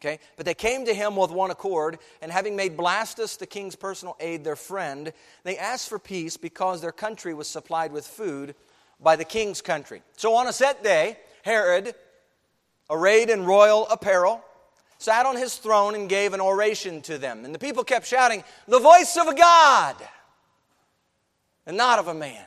Okay? 0.00 0.18
But 0.36 0.46
they 0.46 0.54
came 0.54 0.84
to 0.86 0.92
him 0.92 1.14
with 1.14 1.30
one 1.30 1.52
accord, 1.52 2.00
and 2.20 2.32
having 2.32 2.56
made 2.56 2.76
Blastus, 2.76 3.38
the 3.38 3.46
king's 3.46 3.76
personal 3.76 4.16
aide, 4.18 4.42
their 4.42 4.56
friend, 4.56 5.12
they 5.44 5.56
asked 5.56 5.88
for 5.88 6.00
peace 6.00 6.36
because 6.36 6.80
their 6.80 6.90
country 6.90 7.34
was 7.34 7.46
supplied 7.46 7.92
with 7.92 8.04
food 8.04 8.56
by 9.00 9.14
the 9.14 9.24
king's 9.24 9.62
country. 9.62 10.02
So 10.16 10.34
on 10.34 10.48
a 10.48 10.52
set 10.52 10.82
day, 10.82 11.18
Herod, 11.42 11.94
arrayed 12.90 13.30
in 13.30 13.44
royal 13.44 13.86
apparel, 13.86 14.42
sat 14.98 15.26
on 15.26 15.36
his 15.36 15.56
throne 15.56 15.94
and 15.94 16.08
gave 16.08 16.32
an 16.32 16.40
oration 16.40 17.02
to 17.02 17.18
them. 17.18 17.44
And 17.44 17.54
the 17.54 17.58
people 17.58 17.84
kept 17.84 18.06
shouting, 18.06 18.42
The 18.66 18.78
voice 18.78 19.16
of 19.16 19.28
a 19.28 19.34
God, 19.34 19.96
and 21.66 21.76
not 21.76 21.98
of 21.98 22.08
a 22.08 22.14
man. 22.14 22.44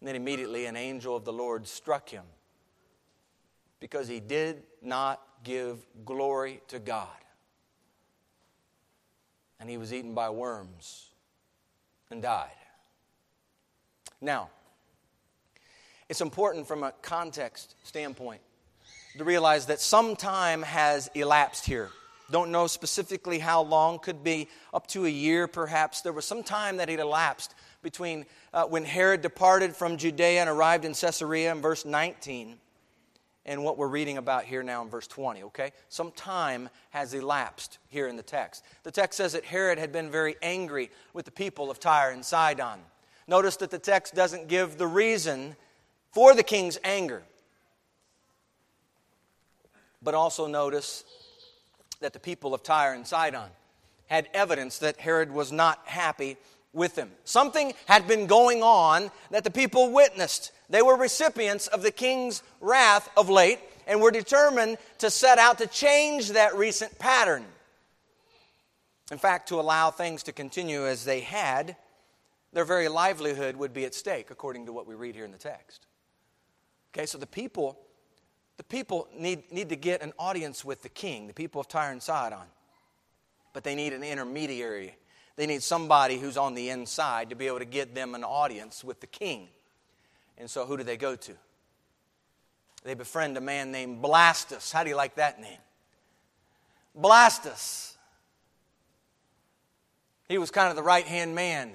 And 0.00 0.08
then 0.08 0.16
immediately 0.16 0.66
an 0.66 0.76
angel 0.76 1.14
of 1.14 1.24
the 1.24 1.32
Lord 1.32 1.66
struck 1.66 2.08
him 2.08 2.24
because 3.80 4.08
he 4.08 4.20
did 4.20 4.62
not 4.82 5.20
give 5.44 5.78
glory 6.04 6.62
to 6.68 6.78
God. 6.78 7.08
And 9.58 9.68
he 9.68 9.76
was 9.76 9.92
eaten 9.92 10.14
by 10.14 10.30
worms 10.30 11.10
and 12.10 12.22
died. 12.22 12.48
Now, 14.22 14.48
it's 16.08 16.22
important 16.22 16.66
from 16.66 16.82
a 16.82 16.92
context 17.02 17.74
standpoint 17.84 18.40
to 19.18 19.24
realize 19.24 19.66
that 19.66 19.80
some 19.80 20.16
time 20.16 20.62
has 20.62 21.10
elapsed 21.14 21.66
here. 21.66 21.90
Don't 22.30 22.52
know 22.52 22.66
specifically 22.66 23.40
how 23.40 23.62
long, 23.62 23.98
could 23.98 24.22
be 24.22 24.48
up 24.72 24.86
to 24.88 25.04
a 25.04 25.08
year 25.08 25.48
perhaps. 25.48 26.00
There 26.00 26.12
was 26.12 26.24
some 26.24 26.42
time 26.42 26.76
that 26.76 26.88
had 26.88 27.00
elapsed 27.00 27.54
between 27.82 28.24
uh, 28.52 28.64
when 28.64 28.84
Herod 28.84 29.20
departed 29.20 29.74
from 29.74 29.96
Judea 29.96 30.40
and 30.40 30.48
arrived 30.48 30.84
in 30.84 30.94
Caesarea 30.94 31.50
in 31.50 31.60
verse 31.60 31.84
19 31.84 32.56
and 33.46 33.64
what 33.64 33.78
we're 33.78 33.88
reading 33.88 34.18
about 34.18 34.44
here 34.44 34.62
now 34.62 34.82
in 34.82 34.88
verse 34.88 35.06
20, 35.06 35.44
okay? 35.44 35.72
Some 35.88 36.12
time 36.12 36.68
has 36.90 37.14
elapsed 37.14 37.78
here 37.88 38.06
in 38.06 38.16
the 38.16 38.22
text. 38.22 38.64
The 38.82 38.90
text 38.90 39.16
says 39.16 39.32
that 39.32 39.44
Herod 39.44 39.78
had 39.78 39.92
been 39.92 40.10
very 40.10 40.36
angry 40.42 40.90
with 41.14 41.24
the 41.24 41.30
people 41.30 41.70
of 41.70 41.80
Tyre 41.80 42.10
and 42.10 42.24
Sidon. 42.24 42.78
Notice 43.26 43.56
that 43.56 43.70
the 43.70 43.78
text 43.78 44.14
doesn't 44.14 44.48
give 44.48 44.76
the 44.76 44.86
reason 44.86 45.56
for 46.12 46.34
the 46.34 46.42
king's 46.42 46.78
anger. 46.84 47.22
But 50.02 50.14
also 50.14 50.46
notice 50.46 51.04
that 52.00 52.12
the 52.12 52.20
people 52.20 52.54
of 52.54 52.62
Tyre 52.62 52.94
and 52.94 53.06
Sidon 53.06 53.50
had 54.06 54.28
evidence 54.34 54.78
that 54.78 54.98
Herod 54.98 55.30
was 55.30 55.52
not 55.52 55.80
happy 55.84 56.36
with 56.72 56.94
them. 56.94 57.10
Something 57.24 57.74
had 57.86 58.08
been 58.08 58.26
going 58.26 58.62
on 58.62 59.10
that 59.30 59.44
the 59.44 59.50
people 59.50 59.92
witnessed. 59.92 60.52
They 60.68 60.82
were 60.82 60.96
recipients 60.96 61.66
of 61.66 61.82
the 61.82 61.90
king's 61.90 62.42
wrath 62.60 63.08
of 63.16 63.28
late 63.28 63.60
and 63.86 64.00
were 64.00 64.10
determined 64.10 64.78
to 64.98 65.10
set 65.10 65.38
out 65.38 65.58
to 65.58 65.66
change 65.66 66.30
that 66.30 66.56
recent 66.56 66.98
pattern. 66.98 67.44
In 69.10 69.18
fact, 69.18 69.48
to 69.48 69.58
allow 69.58 69.90
things 69.90 70.22
to 70.24 70.32
continue 70.32 70.86
as 70.86 71.04
they 71.04 71.20
had, 71.20 71.76
their 72.52 72.64
very 72.64 72.88
livelihood 72.88 73.56
would 73.56 73.72
be 73.72 73.84
at 73.84 73.94
stake, 73.94 74.30
according 74.30 74.66
to 74.66 74.72
what 74.72 74.86
we 74.86 74.94
read 74.94 75.16
here 75.16 75.24
in 75.24 75.32
the 75.32 75.38
text. 75.38 75.86
Okay, 76.94 77.06
so 77.06 77.18
the 77.18 77.26
people 77.26 77.78
the 78.60 78.64
people 78.64 79.08
need, 79.16 79.50
need 79.50 79.70
to 79.70 79.74
get 79.74 80.02
an 80.02 80.12
audience 80.18 80.66
with 80.66 80.82
the 80.82 80.90
king, 80.90 81.26
the 81.26 81.32
people 81.32 81.62
of 81.62 81.66
Tyre 81.66 81.92
and 81.92 82.02
Sidon. 82.02 82.44
But 83.54 83.64
they 83.64 83.74
need 83.74 83.94
an 83.94 84.02
intermediary. 84.02 84.96
They 85.36 85.46
need 85.46 85.62
somebody 85.62 86.18
who's 86.18 86.36
on 86.36 86.52
the 86.52 86.68
inside 86.68 87.30
to 87.30 87.36
be 87.36 87.46
able 87.46 87.60
to 87.60 87.64
get 87.64 87.94
them 87.94 88.14
an 88.14 88.22
audience 88.22 88.84
with 88.84 89.00
the 89.00 89.06
king. 89.06 89.48
And 90.36 90.50
so 90.50 90.66
who 90.66 90.76
do 90.76 90.82
they 90.82 90.98
go 90.98 91.16
to? 91.16 91.32
They 92.84 92.92
befriend 92.92 93.38
a 93.38 93.40
man 93.40 93.72
named 93.72 94.04
Blastus. 94.04 94.70
How 94.70 94.84
do 94.84 94.90
you 94.90 94.96
like 94.96 95.14
that 95.14 95.40
name? 95.40 95.60
Blastus. 96.94 97.94
He 100.28 100.36
was 100.36 100.50
kind 100.50 100.68
of 100.68 100.76
the 100.76 100.82
right 100.82 101.06
hand 101.06 101.34
man 101.34 101.72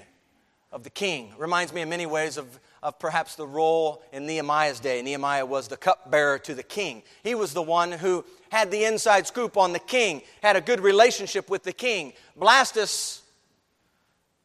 of 0.71 0.83
the 0.83 0.91
king. 0.91 1.33
Reminds 1.39 1.73
me 1.73 1.81
in 1.81 1.89
many 1.89 2.05
ways 2.05 2.37
of 2.37 2.59
of 2.85 2.99
perhaps 2.99 3.33
the 3.33 3.47
role 3.47 4.03
in 4.13 4.27
Nehemiah's 4.27 4.79
day. 4.79 5.01
Nehemiah 5.01 5.43
was 5.43 5.67
the 5.67 5.75
cupbearer 5.75 6.37
to 6.37 6.53
the 6.53 6.61
king. 6.61 7.01
He 7.23 7.33
was 7.33 7.51
the 7.51 7.61
one 7.63 7.91
who 7.91 8.23
had 8.51 8.69
the 8.69 8.85
inside 8.85 9.25
scoop 9.25 9.57
on 9.57 9.73
the 9.73 9.79
king, 9.79 10.21
had 10.43 10.55
a 10.55 10.61
good 10.61 10.79
relationship 10.79 11.49
with 11.49 11.63
the 11.63 11.73
king. 11.73 12.13
Blastus 12.39 13.21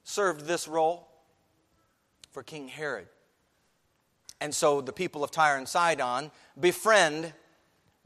served 0.04 0.46
this 0.46 0.66
role 0.66 1.06
for 2.32 2.42
King 2.42 2.68
Herod. 2.68 3.08
And 4.40 4.54
so 4.54 4.80
the 4.80 4.92
people 4.92 5.22
of 5.22 5.30
Tyre 5.30 5.58
and 5.58 5.68
Sidon 5.68 6.30
befriend 6.58 7.34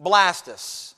Blastus. 0.02 0.94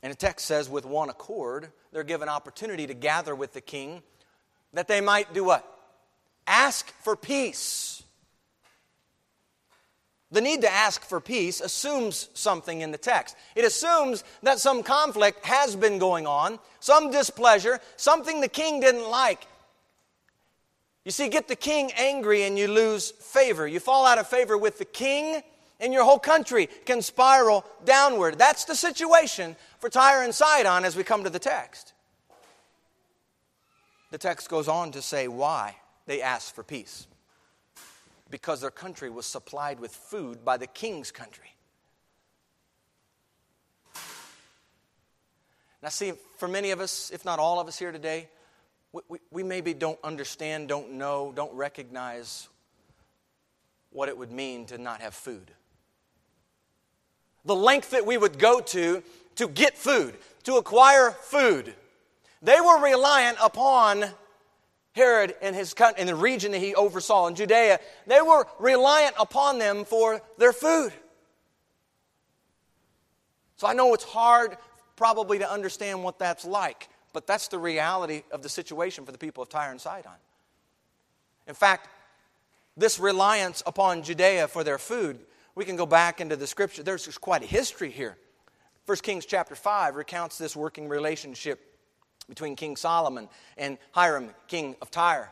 And 0.00 0.12
the 0.12 0.16
text 0.16 0.46
says, 0.46 0.70
with 0.70 0.86
one 0.86 1.10
accord, 1.10 1.72
they're 1.90 2.04
given 2.04 2.28
opportunity 2.28 2.86
to 2.86 2.94
gather 2.94 3.34
with 3.34 3.52
the 3.52 3.60
king 3.60 4.04
that 4.74 4.86
they 4.86 5.00
might 5.00 5.34
do 5.34 5.42
what? 5.42 5.77
Ask 6.48 6.90
for 7.02 7.14
peace. 7.14 8.02
The 10.30 10.40
need 10.40 10.60
to 10.60 10.70
ask 10.70 11.04
for 11.04 11.20
peace 11.20 11.60
assumes 11.60 12.28
something 12.34 12.82
in 12.82 12.90
the 12.90 12.98
text. 12.98 13.34
It 13.56 13.64
assumes 13.64 14.24
that 14.42 14.58
some 14.58 14.82
conflict 14.82 15.44
has 15.46 15.74
been 15.74 15.98
going 15.98 16.26
on, 16.26 16.58
some 16.80 17.10
displeasure, 17.10 17.80
something 17.96 18.40
the 18.40 18.48
king 18.48 18.80
didn't 18.80 19.08
like. 19.08 19.46
You 21.06 21.12
see, 21.12 21.30
get 21.30 21.48
the 21.48 21.56
king 21.56 21.90
angry 21.96 22.42
and 22.42 22.58
you 22.58 22.68
lose 22.68 23.10
favor. 23.10 23.66
You 23.66 23.80
fall 23.80 24.04
out 24.04 24.18
of 24.18 24.28
favor 24.28 24.58
with 24.58 24.78
the 24.78 24.84
king, 24.84 25.42
and 25.80 25.94
your 25.94 26.04
whole 26.04 26.18
country 26.18 26.68
can 26.84 27.00
spiral 27.00 27.64
downward. 27.86 28.36
That's 28.36 28.66
the 28.66 28.74
situation 28.74 29.56
for 29.78 29.88
Tyre 29.88 30.22
and 30.24 30.34
Sidon 30.34 30.84
as 30.84 30.94
we 30.94 31.04
come 31.04 31.24
to 31.24 31.30
the 31.30 31.38
text. 31.38 31.94
The 34.10 34.18
text 34.18 34.50
goes 34.50 34.68
on 34.68 34.92
to 34.92 35.00
say 35.00 35.28
why 35.28 35.76
they 36.08 36.22
asked 36.22 36.54
for 36.54 36.64
peace 36.64 37.06
because 38.30 38.62
their 38.62 38.70
country 38.70 39.10
was 39.10 39.26
supplied 39.26 39.78
with 39.78 39.92
food 39.92 40.42
by 40.42 40.56
the 40.56 40.66
king's 40.66 41.10
country. 41.10 41.54
Now, 45.82 45.90
see, 45.90 46.14
for 46.38 46.48
many 46.48 46.70
of 46.70 46.80
us, 46.80 47.10
if 47.12 47.24
not 47.26 47.38
all 47.38 47.60
of 47.60 47.68
us 47.68 47.78
here 47.78 47.92
today, 47.92 48.28
we, 48.90 49.02
we, 49.08 49.18
we, 49.30 49.42
maybe 49.42 49.74
don't 49.74 49.98
understand, 50.02 50.66
don't 50.66 50.92
know, 50.92 51.30
don't 51.36 51.54
recognize 51.54 52.48
what 53.90 54.08
it 54.08 54.16
would 54.16 54.32
mean 54.32 54.64
to 54.66 54.78
not 54.78 55.02
have 55.02 55.14
food. 55.14 55.50
The 57.44 57.54
length 57.54 57.90
that 57.90 58.06
we 58.06 58.16
would 58.16 58.38
go 58.38 58.60
to 58.60 59.02
to 59.36 59.48
get 59.48 59.76
food, 59.76 60.16
to 60.44 60.56
acquire 60.56 61.10
food. 61.10 61.74
They 62.42 62.60
were 62.60 62.82
reliant 62.82 63.36
upon 63.42 64.06
Herod 64.98 65.34
and 65.40 65.56
his 65.56 65.72
country, 65.72 66.02
in 66.02 66.06
the 66.06 66.14
region 66.14 66.52
that 66.52 66.58
he 66.58 66.74
oversaw 66.74 67.26
in 67.28 67.34
Judea, 67.34 67.80
they 68.06 68.20
were 68.20 68.46
reliant 68.58 69.14
upon 69.18 69.58
them 69.58 69.84
for 69.84 70.20
their 70.36 70.52
food. 70.52 70.92
So 73.56 73.66
I 73.66 73.72
know 73.72 73.94
it's 73.94 74.04
hard 74.04 74.56
probably 74.96 75.38
to 75.38 75.50
understand 75.50 76.04
what 76.04 76.18
that's 76.18 76.44
like, 76.44 76.88
but 77.12 77.26
that's 77.26 77.48
the 77.48 77.58
reality 77.58 78.24
of 78.30 78.42
the 78.42 78.48
situation 78.48 79.06
for 79.06 79.12
the 79.12 79.18
people 79.18 79.42
of 79.42 79.48
Tyre 79.48 79.70
and 79.70 79.80
Sidon. 79.80 80.12
In 81.46 81.54
fact, 81.54 81.88
this 82.76 82.98
reliance 83.00 83.62
upon 83.66 84.02
Judea 84.02 84.48
for 84.48 84.62
their 84.62 84.78
food, 84.78 85.18
we 85.54 85.64
can 85.64 85.76
go 85.76 85.86
back 85.86 86.20
into 86.20 86.36
the 86.36 86.46
scripture. 86.46 86.82
There's 86.82 87.06
quite 87.18 87.42
a 87.42 87.46
history 87.46 87.90
here. 87.90 88.16
1 88.86 88.98
Kings 88.98 89.26
chapter 89.26 89.54
5 89.54 89.96
recounts 89.96 90.38
this 90.38 90.54
working 90.54 90.88
relationship 90.88 91.67
between 92.28 92.56
King 92.56 92.76
Solomon 92.76 93.28
and 93.56 93.78
Hiram, 93.92 94.30
king 94.46 94.76
of 94.82 94.90
Tyre. 94.90 95.30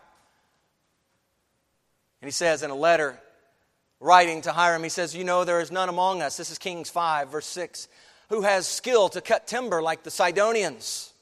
And 2.21 2.29
he 2.29 2.33
says 2.33 2.62
in 2.62 2.71
a 2.71 2.75
letter 2.75 3.19
writing 4.00 4.43
to 4.43 4.53
Hiram, 4.53 4.83
he 4.83 4.88
says, 4.88 5.15
You 5.15 5.25
know, 5.25 5.45
there 5.45 5.61
is 5.61 5.71
none 5.71 5.88
among 5.88 6.23
us, 6.23 6.37
this 6.37 6.50
is 6.50 6.59
Kings 6.59 6.91
5, 6.91 7.31
verse 7.31 7.47
6, 7.47 7.88
who 8.31 8.43
has 8.43 8.67
skill 8.67 9.09
to 9.11 9.21
cut 9.21 9.47
timber 9.47 9.83
like 9.83 10.03
the 10.03 10.11
Sidonians. 10.11 11.12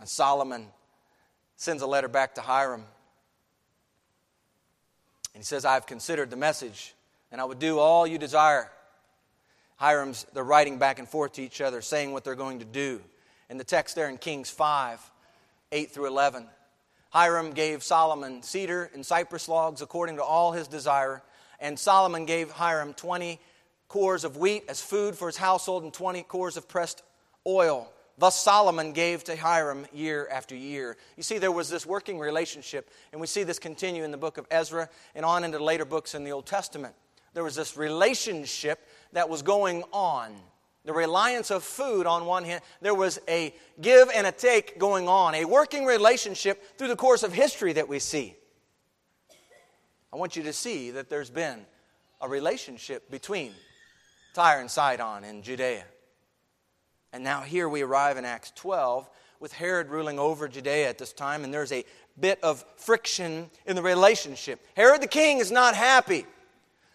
And 0.00 0.08
Solomon 0.08 0.66
sends 1.56 1.82
a 1.82 1.86
letter 1.86 2.08
back 2.08 2.34
to 2.36 2.40
Hiram. 2.40 2.84
And 5.34 5.42
he 5.42 5.44
says, 5.44 5.64
I 5.64 5.74
have 5.74 5.86
considered 5.86 6.30
the 6.30 6.36
message, 6.36 6.94
and 7.30 7.40
I 7.40 7.44
would 7.44 7.58
do 7.58 7.78
all 7.78 8.06
you 8.06 8.18
desire. 8.18 8.70
Hiram's, 9.76 10.26
they're 10.34 10.44
writing 10.44 10.78
back 10.78 10.98
and 10.98 11.08
forth 11.08 11.34
to 11.34 11.42
each 11.42 11.60
other, 11.60 11.80
saying 11.82 12.12
what 12.12 12.24
they're 12.24 12.34
going 12.34 12.58
to 12.58 12.64
do 12.64 13.00
in 13.52 13.58
the 13.58 13.64
text 13.64 13.94
there 13.94 14.08
in 14.08 14.16
Kings 14.16 14.48
5 14.48 14.98
8 15.72 15.90
through 15.90 16.06
11. 16.06 16.46
Hiram 17.10 17.52
gave 17.52 17.82
Solomon 17.82 18.42
cedar 18.42 18.90
and 18.94 19.04
cypress 19.04 19.46
logs 19.46 19.82
according 19.82 20.16
to 20.16 20.22
all 20.22 20.52
his 20.52 20.68
desire, 20.68 21.22
and 21.60 21.78
Solomon 21.78 22.24
gave 22.24 22.50
Hiram 22.50 22.94
20 22.94 23.38
kors 23.90 24.24
of 24.24 24.38
wheat 24.38 24.64
as 24.70 24.80
food 24.80 25.16
for 25.16 25.28
his 25.28 25.36
household 25.36 25.82
and 25.82 25.92
20 25.92 26.22
kors 26.22 26.56
of 26.56 26.66
pressed 26.66 27.02
oil. 27.46 27.92
Thus 28.16 28.36
Solomon 28.42 28.94
gave 28.94 29.22
to 29.24 29.36
Hiram 29.36 29.86
year 29.92 30.26
after 30.32 30.56
year. 30.56 30.96
You 31.18 31.22
see, 31.22 31.36
there 31.36 31.52
was 31.52 31.68
this 31.68 31.84
working 31.84 32.18
relationship, 32.18 32.88
and 33.12 33.20
we 33.20 33.26
see 33.26 33.42
this 33.42 33.58
continue 33.58 34.02
in 34.02 34.12
the 34.12 34.16
book 34.16 34.38
of 34.38 34.46
Ezra 34.50 34.88
and 35.14 35.26
on 35.26 35.44
into 35.44 35.62
later 35.62 35.84
books 35.84 36.14
in 36.14 36.24
the 36.24 36.32
Old 36.32 36.46
Testament. 36.46 36.94
There 37.34 37.44
was 37.44 37.54
this 37.54 37.76
relationship 37.76 38.80
that 39.12 39.28
was 39.28 39.42
going 39.42 39.84
on. 39.92 40.34
The 40.84 40.92
reliance 40.92 41.50
of 41.50 41.62
food 41.62 42.06
on 42.06 42.26
one 42.26 42.44
hand, 42.44 42.62
there 42.80 42.94
was 42.94 43.20
a 43.28 43.54
give 43.80 44.10
and 44.12 44.26
a 44.26 44.32
take 44.32 44.78
going 44.78 45.08
on, 45.08 45.34
a 45.34 45.44
working 45.44 45.84
relationship 45.84 46.76
through 46.76 46.88
the 46.88 46.96
course 46.96 47.22
of 47.22 47.32
history 47.32 47.72
that 47.74 47.88
we 47.88 48.00
see. 48.00 48.34
I 50.12 50.16
want 50.16 50.36
you 50.36 50.42
to 50.42 50.52
see 50.52 50.90
that 50.90 51.08
there's 51.08 51.30
been 51.30 51.64
a 52.20 52.28
relationship 52.28 53.10
between 53.10 53.52
Tyre 54.34 54.60
and 54.60 54.70
Sidon 54.70 55.24
in 55.24 55.42
Judea. 55.42 55.84
And 57.12 57.22
now 57.22 57.42
here 57.42 57.68
we 57.68 57.82
arrive 57.82 58.16
in 58.16 58.24
Acts 58.24 58.52
12 58.56 59.08
with 59.38 59.52
Herod 59.52 59.88
ruling 59.88 60.18
over 60.18 60.48
Judea 60.48 60.88
at 60.88 60.98
this 60.98 61.12
time, 61.12 61.44
and 61.44 61.52
there's 61.52 61.72
a 61.72 61.84
bit 62.18 62.42
of 62.42 62.64
friction 62.76 63.50
in 63.66 63.76
the 63.76 63.82
relationship. 63.82 64.64
Herod 64.76 65.02
the 65.02 65.06
king 65.08 65.38
is 65.38 65.50
not 65.50 65.74
happy. 65.74 66.26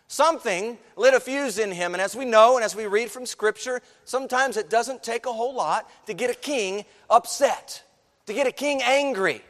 Something 0.07 0.77
lit 0.95 1.13
a 1.13 1.19
fuse 1.19 1.59
in 1.59 1.71
him, 1.71 1.93
and 1.93 2.01
as 2.01 2.15
we 2.15 2.23
know 2.23 2.55
and 2.55 2.63
as 2.63 2.75
we 2.75 2.87
read 2.87 3.11
from 3.11 3.25
Scripture, 3.25 3.81
sometimes 4.05 4.55
it 4.55 4.69
doesn't 4.69 5.03
take 5.03 5.25
a 5.25 5.33
whole 5.33 5.53
lot 5.53 5.89
to 6.05 6.13
get 6.13 6.29
a 6.29 6.33
king 6.33 6.85
upset, 7.09 7.83
to 8.25 8.33
get 8.33 8.47
a 8.47 8.51
king 8.51 8.81
angry. 8.81 9.41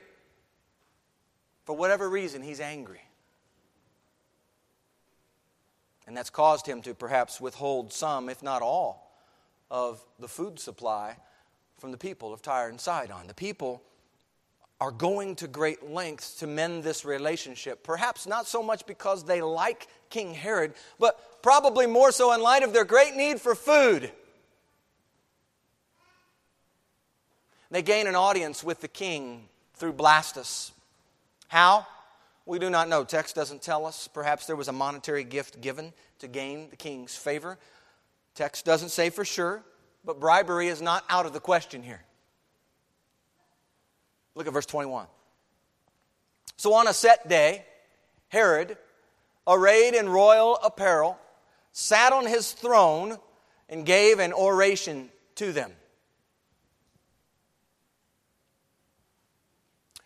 For 1.66 1.76
whatever 1.76 2.10
reason, 2.10 2.42
he's 2.42 2.60
angry. 2.60 3.02
And 6.08 6.18
that's 6.18 6.30
caused 6.32 6.66
him 6.66 6.82
to 6.84 6.96
perhaps 6.96 7.40
withhold 7.40 7.94
some, 7.94 8.30
if 8.30 8.42
not 8.42 8.62
all, 8.62 9.16
of 9.70 10.02
the 10.18 10.28
food 10.28 10.60
supply 10.60 11.18
from 11.78 11.92
the 11.92 11.98
people 11.98 12.34
of 12.34 12.42
Tyre 12.42 12.70
and 12.70 12.82
Sidon. 12.82 13.28
The 13.28 13.34
people 13.34 13.84
are 14.80 14.92
going 14.92 15.36
to 15.38 15.48
great 15.48 15.90
lengths 15.90 16.36
to 16.36 16.48
mend 16.48 16.84
this 16.84 17.04
relationship. 17.04 17.84
Perhaps 17.84 18.28
not 18.28 18.48
so 18.48 18.62
much 18.62 18.86
because 18.86 19.24
they 19.24 19.42
like 19.42 19.88
King 20.10 20.34
Herod, 20.34 20.74
but 21.00 21.42
probably 21.42 21.88
more 21.88 22.12
so 22.12 22.34
in 22.34 22.42
light 22.42 22.64
of 22.64 22.74
their 22.74 22.86
great 22.86 23.16
need 23.16 23.42
for 23.42 23.56
food. 23.56 24.12
They 27.72 27.82
gain 27.82 28.08
an 28.08 28.16
audience 28.16 28.64
with 28.64 28.82
the 28.82 28.88
king 28.88 29.50
through 29.74 29.94
Blastus. 29.94 30.72
How? 31.48 31.86
We 32.46 32.60
do 32.60 32.70
not 32.70 32.88
know. 32.88 33.04
Text 33.04 33.36
doesn't 33.36 33.62
tell 33.62 33.86
us. 33.86 34.08
Perhaps 34.08 34.46
there 34.46 34.56
was 34.56 34.70
a 34.70 34.74
monetary 34.74 35.24
gift 35.24 35.60
given 35.60 35.92
to 36.20 36.28
gain 36.28 36.70
the 36.70 36.78
king's 36.78 37.16
favor. 37.16 37.58
Text 38.36 38.64
doesn't 38.64 38.90
say 38.90 39.10
for 39.10 39.26
sure, 39.26 39.64
but 40.06 40.20
bribery 40.20 40.68
is 40.68 40.82
not 40.82 41.04
out 41.10 41.26
of 41.26 41.34
the 41.34 41.40
question 41.40 41.84
here. 41.84 42.02
Look 44.38 44.46
at 44.46 44.54
verse 44.54 44.68
21. 44.68 45.08
So 46.58 46.76
on 46.76 46.88
a 46.88 46.94
set 46.94 47.28
day, 47.28 47.66
Herod, 48.30 48.78
arrayed 49.48 49.96
in 49.96 50.08
royal 50.08 50.58
apparel, 50.64 51.18
sat 51.72 52.14
on 52.14 52.28
his 52.28 52.52
throne 52.52 53.18
and 53.68 53.84
gave 53.84 54.20
an 54.20 54.34
oration 54.34 55.10
to 55.36 55.52
them. 55.52 55.72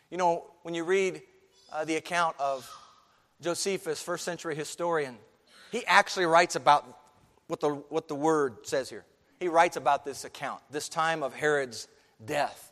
You 0.09 0.17
know, 0.17 0.45
when 0.63 0.75
you 0.75 0.85
read 0.85 1.21
uh, 1.73 1.83
the 1.83 1.97
account 1.97 2.37
of 2.39 2.69
Josephus, 3.41 4.01
first 4.01 4.23
century 4.23 4.55
historian, 4.55 5.17
he 5.71 5.85
actually 5.85 6.25
writes 6.25 6.55
about 6.55 6.85
what 7.47 7.59
the, 7.59 7.69
what 7.69 8.07
the 8.07 8.15
word 8.15 8.57
says 8.63 8.89
here. 8.89 9.03
He 9.41 9.49
writes 9.49 9.75
about 9.75 10.05
this 10.05 10.23
account, 10.23 10.61
this 10.69 10.87
time 10.87 11.21
of 11.21 11.33
Herod's 11.33 11.89
death. 12.23 12.70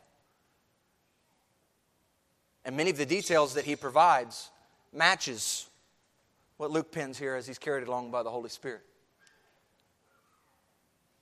And 2.69 2.77
many 2.77 2.91
of 2.91 2.97
the 2.99 3.05
details 3.07 3.55
that 3.55 3.65
he 3.65 3.75
provides 3.75 4.51
matches 4.93 5.67
what 6.57 6.69
Luke 6.69 6.91
pins 6.91 7.17
here 7.17 7.33
as 7.33 7.47
he's 7.47 7.57
carried 7.57 7.87
along 7.87 8.11
by 8.11 8.21
the 8.21 8.29
Holy 8.29 8.49
Spirit. 8.49 8.83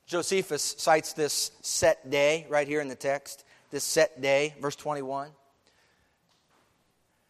Josephus 0.04 0.74
cites 0.76 1.14
this 1.14 1.50
set 1.62 2.10
day 2.10 2.46
right 2.50 2.68
here 2.68 2.82
in 2.82 2.88
the 2.88 2.94
text, 2.94 3.46
this 3.70 3.82
set 3.82 4.20
day, 4.20 4.56
verse 4.60 4.76
21, 4.76 5.30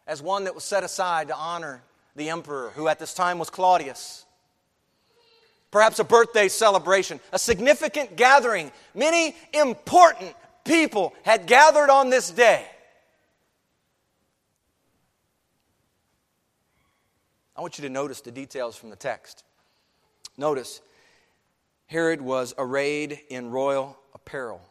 as 0.05 0.21
one 0.21 0.43
that 0.43 0.53
was 0.53 0.65
set 0.65 0.83
aside 0.83 1.29
to 1.29 1.35
honor 1.37 1.81
the 2.17 2.29
emperor, 2.29 2.73
who 2.75 2.89
at 2.89 2.99
this 2.99 3.13
time 3.13 3.39
was 3.39 3.49
Claudius. 3.49 4.25
Perhaps 5.71 5.99
a 5.99 6.03
birthday 6.03 6.49
celebration, 6.49 7.21
a 7.31 7.39
significant 7.39 8.17
gathering. 8.17 8.73
Many 8.93 9.37
important 9.53 10.35
people 10.65 11.13
had 11.23 11.45
gathered 11.45 11.89
on 11.89 12.09
this 12.09 12.29
day. 12.29 12.65
I 17.59 17.61
want 17.61 17.77
you 17.77 17.81
to 17.81 17.89
notice 17.89 18.21
the 18.21 18.31
details 18.31 18.77
from 18.77 18.89
the 18.89 18.95
text. 18.95 19.43
Notice, 20.37 20.79
Herod 21.87 22.21
was 22.21 22.53
arrayed 22.57 23.19
in 23.27 23.51
royal 23.51 23.99
apparel. 24.15 24.61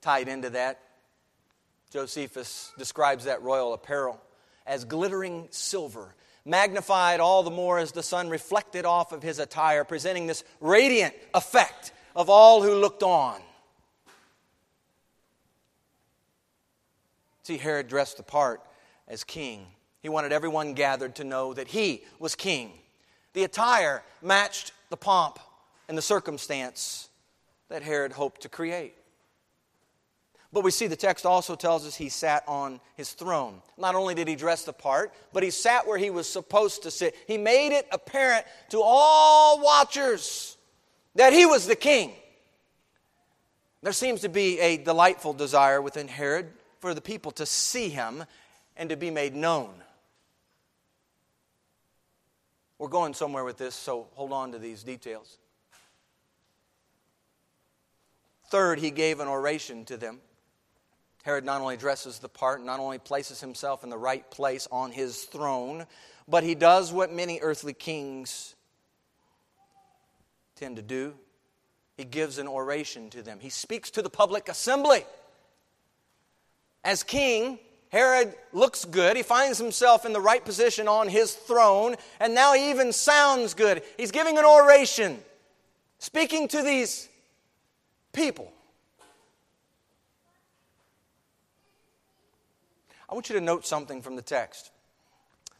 Tied 0.00 0.28
into 0.28 0.48
that, 0.48 0.80
Josephus 1.92 2.72
describes 2.78 3.26
that 3.26 3.42
royal 3.42 3.74
apparel 3.74 4.18
as 4.66 4.86
glittering 4.86 5.48
silver, 5.50 6.14
magnified 6.46 7.20
all 7.20 7.42
the 7.42 7.50
more 7.50 7.78
as 7.78 7.92
the 7.92 8.02
sun 8.02 8.30
reflected 8.30 8.86
off 8.86 9.12
of 9.12 9.22
his 9.22 9.38
attire, 9.38 9.84
presenting 9.84 10.26
this 10.26 10.44
radiant 10.62 11.14
effect 11.34 11.92
of 12.14 12.30
all 12.30 12.62
who 12.62 12.74
looked 12.74 13.02
on. 13.02 13.38
See, 17.42 17.58
Herod 17.58 17.86
dressed 17.86 18.16
the 18.16 18.22
part 18.22 18.62
as 19.06 19.22
king. 19.22 19.66
He 20.06 20.10
wanted 20.10 20.30
everyone 20.30 20.74
gathered 20.74 21.16
to 21.16 21.24
know 21.24 21.52
that 21.54 21.66
he 21.66 22.04
was 22.20 22.36
king. 22.36 22.70
The 23.32 23.42
attire 23.42 24.04
matched 24.22 24.70
the 24.88 24.96
pomp 24.96 25.40
and 25.88 25.98
the 25.98 26.02
circumstance 26.02 27.08
that 27.70 27.82
Herod 27.82 28.12
hoped 28.12 28.42
to 28.42 28.48
create. 28.48 28.94
But 30.52 30.62
we 30.62 30.70
see 30.70 30.86
the 30.86 30.94
text 30.94 31.26
also 31.26 31.56
tells 31.56 31.84
us 31.84 31.96
he 31.96 32.08
sat 32.08 32.44
on 32.46 32.78
his 32.94 33.14
throne. 33.14 33.60
Not 33.76 33.96
only 33.96 34.14
did 34.14 34.28
he 34.28 34.36
dress 34.36 34.62
the 34.62 34.72
part, 34.72 35.12
but 35.32 35.42
he 35.42 35.50
sat 35.50 35.88
where 35.88 35.98
he 35.98 36.10
was 36.10 36.28
supposed 36.28 36.84
to 36.84 36.92
sit. 36.92 37.16
He 37.26 37.36
made 37.36 37.76
it 37.76 37.88
apparent 37.90 38.46
to 38.68 38.80
all 38.80 39.60
watchers 39.60 40.56
that 41.16 41.32
he 41.32 41.46
was 41.46 41.66
the 41.66 41.74
king. 41.74 42.12
There 43.82 43.92
seems 43.92 44.20
to 44.20 44.28
be 44.28 44.60
a 44.60 44.76
delightful 44.76 45.32
desire 45.32 45.82
within 45.82 46.06
Herod 46.06 46.52
for 46.78 46.94
the 46.94 47.00
people 47.00 47.32
to 47.32 47.44
see 47.44 47.88
him 47.88 48.24
and 48.76 48.88
to 48.90 48.96
be 48.96 49.10
made 49.10 49.34
known. 49.34 49.70
We're 52.78 52.88
going 52.88 53.14
somewhere 53.14 53.44
with 53.44 53.56
this, 53.56 53.74
so 53.74 54.08
hold 54.14 54.32
on 54.32 54.52
to 54.52 54.58
these 54.58 54.82
details. 54.82 55.38
Third, 58.48 58.78
he 58.78 58.90
gave 58.90 59.20
an 59.20 59.28
oration 59.28 59.84
to 59.86 59.96
them. 59.96 60.20
Herod 61.24 61.44
not 61.44 61.60
only 61.60 61.76
dresses 61.76 62.20
the 62.20 62.28
part, 62.28 62.62
not 62.62 62.78
only 62.78 62.98
places 62.98 63.40
himself 63.40 63.82
in 63.82 63.90
the 63.90 63.98
right 63.98 64.30
place 64.30 64.68
on 64.70 64.92
his 64.92 65.24
throne, 65.24 65.86
but 66.28 66.44
he 66.44 66.54
does 66.54 66.92
what 66.92 67.12
many 67.12 67.40
earthly 67.40 67.72
kings 67.72 68.54
tend 70.54 70.76
to 70.76 70.82
do. 70.82 71.14
He 71.96 72.04
gives 72.04 72.38
an 72.38 72.46
oration 72.46 73.10
to 73.10 73.22
them. 73.22 73.40
He 73.40 73.48
speaks 73.48 73.90
to 73.92 74.02
the 74.02 74.10
public 74.10 74.48
assembly. 74.48 75.04
As 76.84 77.02
king, 77.02 77.58
Herod 77.90 78.34
looks 78.52 78.84
good. 78.84 79.16
He 79.16 79.22
finds 79.22 79.58
himself 79.58 80.04
in 80.04 80.12
the 80.12 80.20
right 80.20 80.44
position 80.44 80.88
on 80.88 81.08
his 81.08 81.32
throne, 81.32 81.96
and 82.20 82.34
now 82.34 82.52
he 82.52 82.70
even 82.70 82.92
sounds 82.92 83.54
good. 83.54 83.82
He's 83.96 84.10
giving 84.10 84.38
an 84.38 84.44
oration, 84.44 85.18
speaking 85.98 86.48
to 86.48 86.62
these 86.62 87.08
people. 88.12 88.52
I 93.08 93.14
want 93.14 93.28
you 93.28 93.36
to 93.36 93.40
note 93.40 93.64
something 93.64 94.02
from 94.02 94.16
the 94.16 94.22
text. 94.22 94.72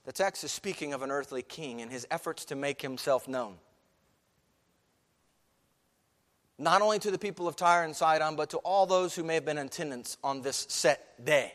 The 0.05 0.13
text 0.13 0.43
is 0.45 0.51
speaking 0.51 0.93
of 0.93 1.03
an 1.03 1.11
earthly 1.11 1.43
king 1.43 1.81
and 1.81 1.91
his 1.91 2.07
efforts 2.11 2.45
to 2.47 2.57
make 2.57 2.83
himself 2.83 3.29
known. 3.29 3.55
Not 6.59 6.83
only 6.83 6.99
to 7.01 7.11
the 7.11 7.19
people 7.19 7.47
of 7.47 7.55
Tyre 7.55 7.85
and 7.85 7.95
Sidon, 7.95 8.35
but 8.35 8.51
to 8.51 8.59
all 8.59 8.87
those 8.87 9.15
who 9.15 9.23
may 9.23 9.35
have 9.35 9.45
been 9.45 9.59
in 9.59 9.67
attendance 9.67 10.17
on 10.25 10.43
this 10.43 10.67
set 10.69 11.25
day. 11.25 11.53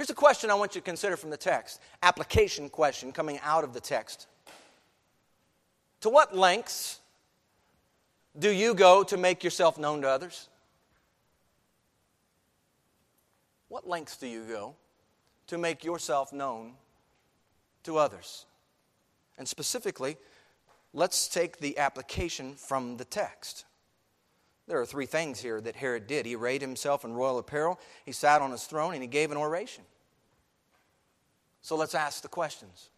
Here's 0.00 0.08
a 0.08 0.14
question 0.14 0.48
I 0.48 0.54
want 0.54 0.74
you 0.74 0.80
to 0.80 0.84
consider 0.86 1.14
from 1.14 1.28
the 1.28 1.36
text 1.36 1.78
application 2.02 2.70
question 2.70 3.12
coming 3.12 3.38
out 3.42 3.64
of 3.64 3.74
the 3.74 3.80
text. 3.80 4.28
To 6.00 6.08
what 6.08 6.34
lengths 6.34 7.00
do 8.38 8.48
you 8.48 8.72
go 8.72 9.02
to 9.02 9.18
make 9.18 9.44
yourself 9.44 9.76
known 9.76 10.00
to 10.00 10.08
others? 10.08 10.48
What 13.68 13.86
lengths 13.86 14.16
do 14.16 14.26
you 14.26 14.42
go 14.44 14.74
to 15.48 15.58
make 15.58 15.84
yourself 15.84 16.32
known 16.32 16.76
to 17.82 17.98
others? 17.98 18.46
And 19.36 19.46
specifically, 19.46 20.16
let's 20.94 21.28
take 21.28 21.58
the 21.58 21.76
application 21.76 22.54
from 22.54 22.96
the 22.96 23.04
text. 23.04 23.66
There 24.70 24.80
are 24.80 24.86
three 24.86 25.06
things 25.06 25.40
here 25.40 25.60
that 25.62 25.74
Herod 25.74 26.06
did. 26.06 26.26
He 26.26 26.36
arrayed 26.36 26.60
himself 26.60 27.04
in 27.04 27.12
royal 27.12 27.40
apparel, 27.40 27.80
he 28.04 28.12
sat 28.12 28.40
on 28.40 28.52
his 28.52 28.62
throne, 28.66 28.94
and 28.94 29.02
he 29.02 29.08
gave 29.08 29.32
an 29.32 29.36
oration. 29.36 29.82
So 31.60 31.74
let's 31.74 31.96
ask 31.96 32.22
the 32.22 32.28
questions. 32.28 32.90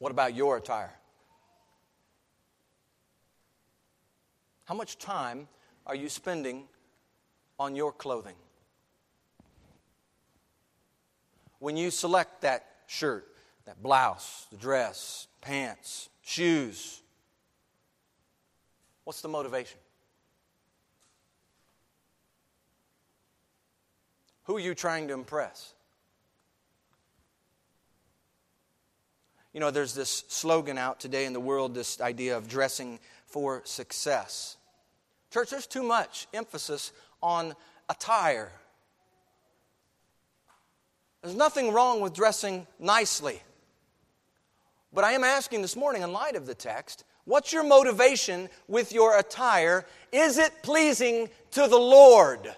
What 0.00 0.10
about 0.10 0.34
your 0.34 0.56
attire? 0.56 0.92
How 4.64 4.74
much 4.74 4.98
time 4.98 5.46
are 5.86 5.94
you 5.94 6.08
spending 6.08 6.64
on 7.60 7.76
your 7.76 7.92
clothing? 7.92 8.34
When 11.60 11.76
you 11.76 11.92
select 11.92 12.40
that 12.40 12.66
shirt, 12.88 13.28
that 13.66 13.80
blouse, 13.80 14.48
the 14.50 14.56
dress, 14.56 15.28
pants, 15.40 16.08
shoes, 16.22 17.02
what's 19.06 19.20
the 19.20 19.28
motivation? 19.28 19.78
Who 24.44 24.56
are 24.56 24.60
you 24.60 24.74
trying 24.74 25.06
to 25.08 25.14
impress? 25.14 25.74
You 29.52 29.60
know, 29.60 29.70
there's 29.70 29.94
this 29.94 30.24
slogan 30.26 30.76
out 30.76 30.98
today 30.98 31.24
in 31.24 31.32
the 31.32 31.40
world, 31.40 31.72
this 31.72 32.00
idea 32.00 32.36
of 32.36 32.48
dressing 32.48 32.98
for 33.26 33.62
success. 33.64 34.56
Church, 35.32 35.50
there's 35.50 35.68
too 35.68 35.84
much 35.84 36.26
emphasis 36.34 36.90
on 37.22 37.54
attire. 37.88 38.50
There's 41.22 41.36
nothing 41.36 41.72
wrong 41.72 42.00
with 42.00 42.12
dressing 42.12 42.66
nicely. 42.80 43.40
But 44.92 45.04
I 45.04 45.12
am 45.12 45.22
asking 45.22 45.62
this 45.62 45.76
morning, 45.76 46.02
in 46.02 46.12
light 46.12 46.34
of 46.34 46.46
the 46.46 46.54
text, 46.56 47.04
what's 47.26 47.52
your 47.52 47.62
motivation 47.62 48.48
with 48.66 48.92
your 48.92 49.18
attire? 49.18 49.84
Is 50.10 50.38
it 50.38 50.62
pleasing 50.62 51.28
to 51.50 51.68
the 51.68 51.76
Lord? 51.76 52.48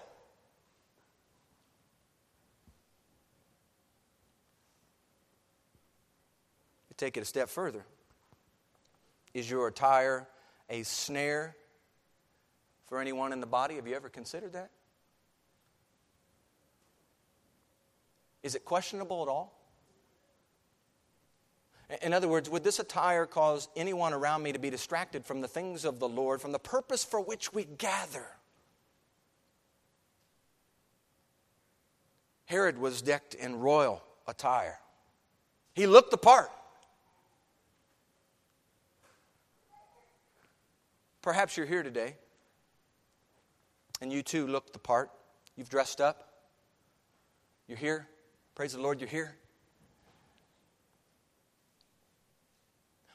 take 6.99 7.15
it 7.15 7.21
a 7.21 7.25
step 7.25 7.49
further. 7.49 7.85
Is 9.33 9.49
your 9.49 9.67
attire 9.67 10.27
a 10.69 10.83
snare 10.83 11.55
for 12.87 12.99
anyone 12.99 13.31
in 13.31 13.39
the 13.39 13.47
body? 13.47 13.75
Have 13.75 13.87
you 13.87 13.95
ever 13.95 14.09
considered 14.09 14.53
that? 14.53 14.69
Is 18.43 18.55
it 18.55 18.65
questionable 18.65 19.21
at 19.23 19.29
all? 19.29 19.58
In 22.01 22.13
other 22.13 22.27
words, 22.27 22.49
would 22.49 22.63
this 22.63 22.79
attire 22.79 23.25
cause 23.25 23.67
anyone 23.75 24.13
around 24.13 24.43
me 24.43 24.51
to 24.51 24.59
be 24.59 24.69
distracted 24.69 25.25
from 25.25 25.41
the 25.41 25.47
things 25.47 25.85
of 25.85 25.99
the 25.99 26.07
Lord, 26.07 26.39
from 26.39 26.51
the 26.51 26.59
purpose 26.59 27.03
for 27.03 27.19
which 27.19 27.51
we 27.51 27.65
gather? 27.65 28.27
Herod 32.45 32.77
was 32.77 33.01
decked 33.01 33.33
in 33.33 33.59
royal 33.59 34.03
attire. 34.27 34.79
He 35.73 35.87
looked 35.87 36.11
the 36.11 36.17
part. 36.17 36.51
Perhaps 41.21 41.57
you're 41.57 41.65
here 41.65 41.83
today 41.83 42.15
and 44.01 44.11
you 44.11 44.21
too 44.21 44.47
look 44.47 44.73
the 44.73 44.79
part. 44.79 45.09
You've 45.55 45.69
dressed 45.69 46.01
up. 46.01 46.33
You're 47.67 47.77
here. 47.77 48.07
Praise 48.55 48.73
the 48.73 48.81
Lord, 48.81 48.99
you're 48.99 49.09
here. 49.09 49.35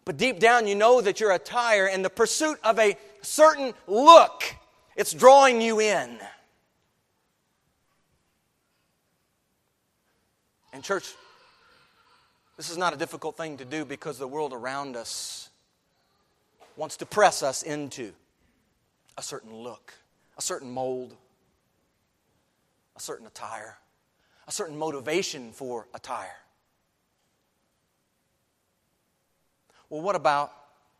But 0.04 0.16
deep 0.16 0.38
down, 0.38 0.66
you 0.66 0.74
know 0.74 1.00
that 1.00 1.20
your 1.20 1.32
attire 1.32 1.86
and 1.86 2.04
the 2.04 2.10
pursuit 2.10 2.58
of 2.62 2.78
a 2.78 2.96
certain 3.22 3.72
look, 3.86 4.44
it's 4.96 5.12
drawing 5.12 5.60
you 5.60 5.80
in. 5.80 6.18
And, 10.72 10.82
church, 10.82 11.14
this 12.56 12.68
is 12.68 12.76
not 12.76 12.92
a 12.92 12.96
difficult 12.96 13.36
thing 13.36 13.56
to 13.58 13.64
do 13.64 13.84
because 13.84 14.18
the 14.18 14.28
world 14.28 14.52
around 14.52 14.96
us 14.96 15.48
wants 16.76 16.96
to 16.98 17.06
press 17.06 17.42
us 17.42 17.62
into 17.62 18.12
a 19.16 19.22
certain 19.22 19.54
look, 19.54 19.94
a 20.36 20.42
certain 20.42 20.70
mold, 20.70 21.14
a 22.96 23.00
certain 23.00 23.26
attire, 23.26 23.78
a 24.46 24.52
certain 24.52 24.76
motivation 24.76 25.52
for 25.52 25.86
attire. 25.94 26.36
Well, 29.94 30.02
what 30.02 30.16
about 30.16 30.50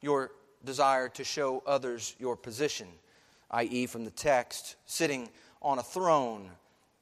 your 0.03 0.31
desire 0.65 1.09
to 1.09 1.25
show 1.25 1.65
others 1.67 2.15
your 2.21 2.37
position, 2.37 2.87
i.e., 3.51 3.87
from 3.87 4.05
the 4.05 4.13
text, 4.13 4.77
sitting 4.87 5.31
on 5.61 5.81
a 5.81 5.83
throne 5.83 6.49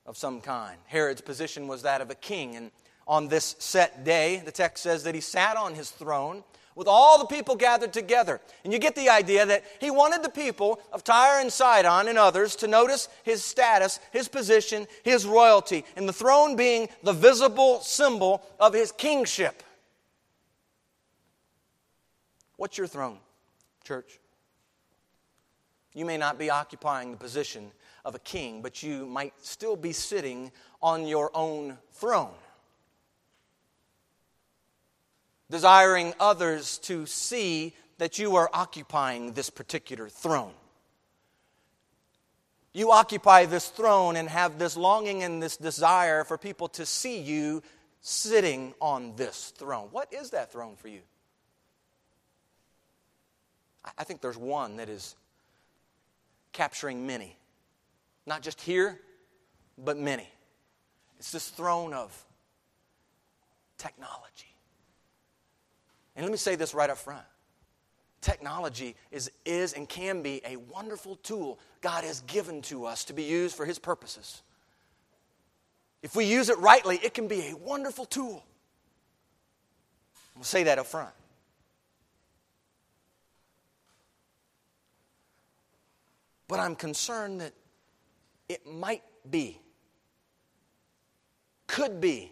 of 0.06 0.16
some 0.16 0.40
kind? 0.40 0.78
Herod's 0.86 1.20
position 1.20 1.68
was 1.68 1.82
that 1.82 2.00
of 2.00 2.08
a 2.08 2.14
king, 2.14 2.56
and 2.56 2.70
on 3.06 3.28
this 3.28 3.56
set 3.58 4.04
day, 4.04 4.40
the 4.42 4.50
text 4.50 4.82
says 4.82 5.04
that 5.04 5.14
he 5.14 5.20
sat 5.20 5.58
on 5.58 5.74
his 5.74 5.90
throne 5.90 6.44
with 6.76 6.88
all 6.88 7.18
the 7.18 7.26
people 7.26 7.56
gathered 7.56 7.92
together. 7.92 8.40
And 8.64 8.72
you 8.72 8.78
get 8.78 8.94
the 8.94 9.10
idea 9.10 9.44
that 9.44 9.62
he 9.78 9.90
wanted 9.90 10.22
the 10.22 10.30
people 10.30 10.80
of 10.94 11.04
Tyre 11.04 11.42
and 11.42 11.52
Sidon 11.52 12.08
and 12.08 12.16
others 12.16 12.56
to 12.56 12.68
notice 12.68 13.10
his 13.22 13.44
status, 13.44 14.00
his 14.12 14.28
position, 14.28 14.86
his 15.02 15.26
royalty, 15.26 15.84
and 15.94 16.08
the 16.08 16.14
throne 16.14 16.56
being 16.56 16.88
the 17.02 17.12
visible 17.12 17.80
symbol 17.80 18.40
of 18.58 18.72
his 18.72 18.92
kingship. 18.92 19.62
What's 22.62 22.78
your 22.78 22.86
throne, 22.86 23.18
church? 23.82 24.20
You 25.94 26.04
may 26.04 26.16
not 26.16 26.38
be 26.38 26.48
occupying 26.48 27.10
the 27.10 27.16
position 27.16 27.72
of 28.04 28.14
a 28.14 28.20
king, 28.20 28.62
but 28.62 28.84
you 28.84 29.04
might 29.04 29.34
still 29.42 29.74
be 29.74 29.90
sitting 29.90 30.52
on 30.80 31.04
your 31.04 31.32
own 31.34 31.76
throne 31.90 32.30
desiring 35.50 36.14
others 36.20 36.78
to 36.78 37.04
see 37.04 37.74
that 37.98 38.20
you 38.20 38.36
are 38.36 38.48
occupying 38.52 39.32
this 39.32 39.50
particular 39.50 40.08
throne. 40.08 40.52
You 42.72 42.92
occupy 42.92 43.46
this 43.46 43.70
throne 43.70 44.14
and 44.14 44.28
have 44.28 44.60
this 44.60 44.76
longing 44.76 45.24
and 45.24 45.42
this 45.42 45.56
desire 45.56 46.22
for 46.22 46.38
people 46.38 46.68
to 46.68 46.86
see 46.86 47.18
you 47.18 47.60
sitting 48.02 48.72
on 48.80 49.16
this 49.16 49.52
throne. 49.56 49.88
What 49.90 50.12
is 50.12 50.30
that 50.30 50.52
throne 50.52 50.76
for 50.76 50.86
you? 50.86 51.00
I 53.98 54.04
think 54.04 54.20
there's 54.20 54.36
one 54.36 54.76
that 54.76 54.88
is 54.88 55.16
capturing 56.52 57.06
many. 57.06 57.36
Not 58.26 58.42
just 58.42 58.60
here, 58.60 59.00
but 59.76 59.96
many. 59.98 60.28
It's 61.18 61.32
this 61.32 61.48
throne 61.48 61.92
of 61.92 62.24
technology. 63.78 64.54
And 66.14 66.24
let 66.24 66.30
me 66.30 66.38
say 66.38 66.54
this 66.54 66.74
right 66.74 66.90
up 66.90 66.98
front 66.98 67.24
technology 68.22 68.94
is, 69.10 69.30
is 69.44 69.74
and 69.74 69.86
can 69.88 70.22
be 70.22 70.40
a 70.46 70.56
wonderful 70.56 71.16
tool 71.16 71.58
God 71.82 72.04
has 72.04 72.20
given 72.22 72.62
to 72.62 72.86
us 72.86 73.04
to 73.04 73.12
be 73.12 73.24
used 73.24 73.54
for 73.54 73.66
His 73.66 73.78
purposes. 73.78 74.42
If 76.02 76.16
we 76.16 76.24
use 76.24 76.48
it 76.48 76.58
rightly, 76.58 76.96
it 76.96 77.12
can 77.12 77.28
be 77.28 77.48
a 77.48 77.56
wonderful 77.56 78.06
tool. 78.06 78.44
We'll 80.34 80.44
say 80.44 80.62
that 80.62 80.78
up 80.78 80.86
front. 80.86 81.12
But 86.52 86.60
I'm 86.60 86.76
concerned 86.76 87.40
that 87.40 87.54
it 88.46 88.66
might 88.66 89.02
be, 89.30 89.58
could 91.66 91.98
be, 91.98 92.30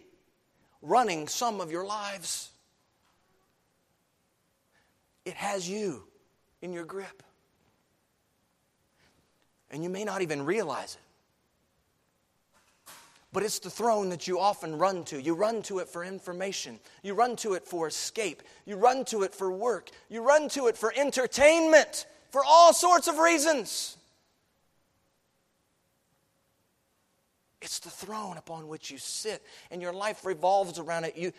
running 0.83 1.27
some 1.27 1.59
of 1.59 1.71
your 1.71 1.83
lives 1.83 2.51
it 5.25 5.33
has 5.33 5.67
you 5.67 6.03
in 6.61 6.71
your 6.71 6.85
grip. 6.85 7.23
And 9.71 9.83
you 9.83 9.89
may 9.89 10.03
not 10.03 10.21
even 10.21 10.45
realize 10.45 10.99
it. 12.85 12.91
But 13.33 13.41
it's 13.41 13.57
the 13.57 13.71
throne 13.71 14.09
that 14.09 14.27
you 14.27 14.39
often 14.39 14.77
run 14.77 15.03
to. 15.05 15.19
You 15.19 15.33
run 15.33 15.63
to 15.63 15.79
it 15.79 15.89
for 15.89 16.03
information. 16.03 16.79
You 17.01 17.15
run 17.15 17.35
to 17.37 17.53
it 17.53 17.65
for 17.65 17.87
escape. 17.87 18.43
You 18.67 18.75
run 18.75 19.03
to 19.05 19.23
it 19.23 19.33
for 19.33 19.51
work. 19.51 19.89
You 20.09 20.21
run 20.21 20.47
to 20.49 20.67
it 20.67 20.77
for 20.77 20.93
entertainment, 20.95 22.05
for 22.29 22.43
all 22.45 22.71
sorts 22.71 23.07
of 23.07 23.17
reasons. 23.17 23.97
It's 27.61 27.79
the 27.79 27.89
throne 27.89 28.37
upon 28.37 28.67
which 28.67 28.89
you 28.89 28.97
sit, 28.97 29.43
and 29.69 29.81
your 29.81 29.93
life 29.93 30.25
revolves 30.25 30.79
around 30.79 31.05
it. 31.05 31.15
You, 31.15 31.31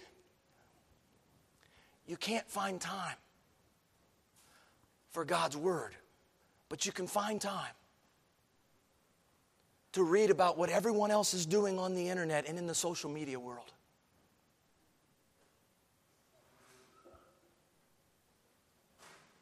you 2.06 2.16
can't 2.16 2.48
find 2.48 2.80
time 2.80 3.16
for 5.10 5.24
God's 5.24 5.56
Word, 5.56 5.94
but 6.68 6.86
you 6.86 6.92
can 6.92 7.06
find 7.06 7.40
time 7.40 7.72
to 9.92 10.02
read 10.02 10.30
about 10.30 10.56
what 10.56 10.70
everyone 10.70 11.10
else 11.10 11.34
is 11.34 11.44
doing 11.44 11.78
on 11.78 11.94
the 11.94 12.08
internet 12.08 12.48
and 12.48 12.56
in 12.56 12.66
the 12.66 12.74
social 12.74 13.10
media 13.10 13.38
world. 13.38 13.72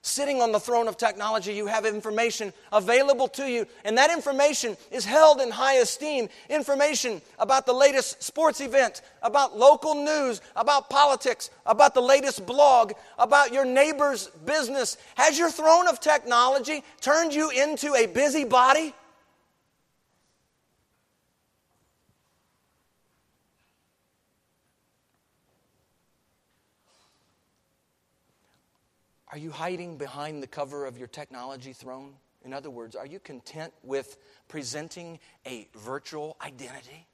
Sitting 0.03 0.41
on 0.41 0.51
the 0.51 0.59
throne 0.59 0.89
of 0.89 0.97
technology, 0.97 1.53
you 1.53 1.67
have 1.67 1.85
information 1.85 2.55
available 2.73 3.29
to 3.29 3.51
you, 3.51 3.67
and 3.85 3.99
that 3.99 4.11
information 4.11 4.75
is 4.91 5.05
held 5.05 5.43
in 5.43 5.51
high 5.51 5.75
esteem. 5.75 6.31
Information 6.49 7.21
about 7.39 7.67
the 7.67 7.75
latest 7.75 8.23
sports 8.23 8.63
event, 8.63 9.03
about 9.23 9.59
local 9.59 9.95
news, 9.95 10.41
about 10.57 10.89
politics, 10.89 11.51
about 11.67 11.93
the 11.93 12.01
latest 12.01 12.47
blog, 12.47 12.93
about 13.19 13.53
your 13.53 13.67
neighbor's 13.67 14.29
business. 14.47 14.97
Has 15.17 15.39
your 15.39 15.51
throne 15.51 15.87
of 15.87 16.01
technology 16.01 16.83
turned 17.03 17.35
you 17.35 17.51
into 17.51 17.95
a 17.95 18.07
busybody? 18.07 18.95
Are 29.33 29.39
you 29.39 29.51
hiding 29.51 29.97
behind 29.97 30.43
the 30.43 30.47
cover 30.47 30.87
of 30.87 30.99
your 30.99 31.07
technology 31.07 31.73
throne? 31.73 32.15
In 32.45 32.53
other 32.53 32.71
words, 32.71 32.97
are 32.97 33.07
you 33.07 33.21
content 33.21 33.73
with 33.83 34.17
presenting 34.49 35.21
a 35.47 35.69
virtual 35.75 36.37
identity? 36.45 37.07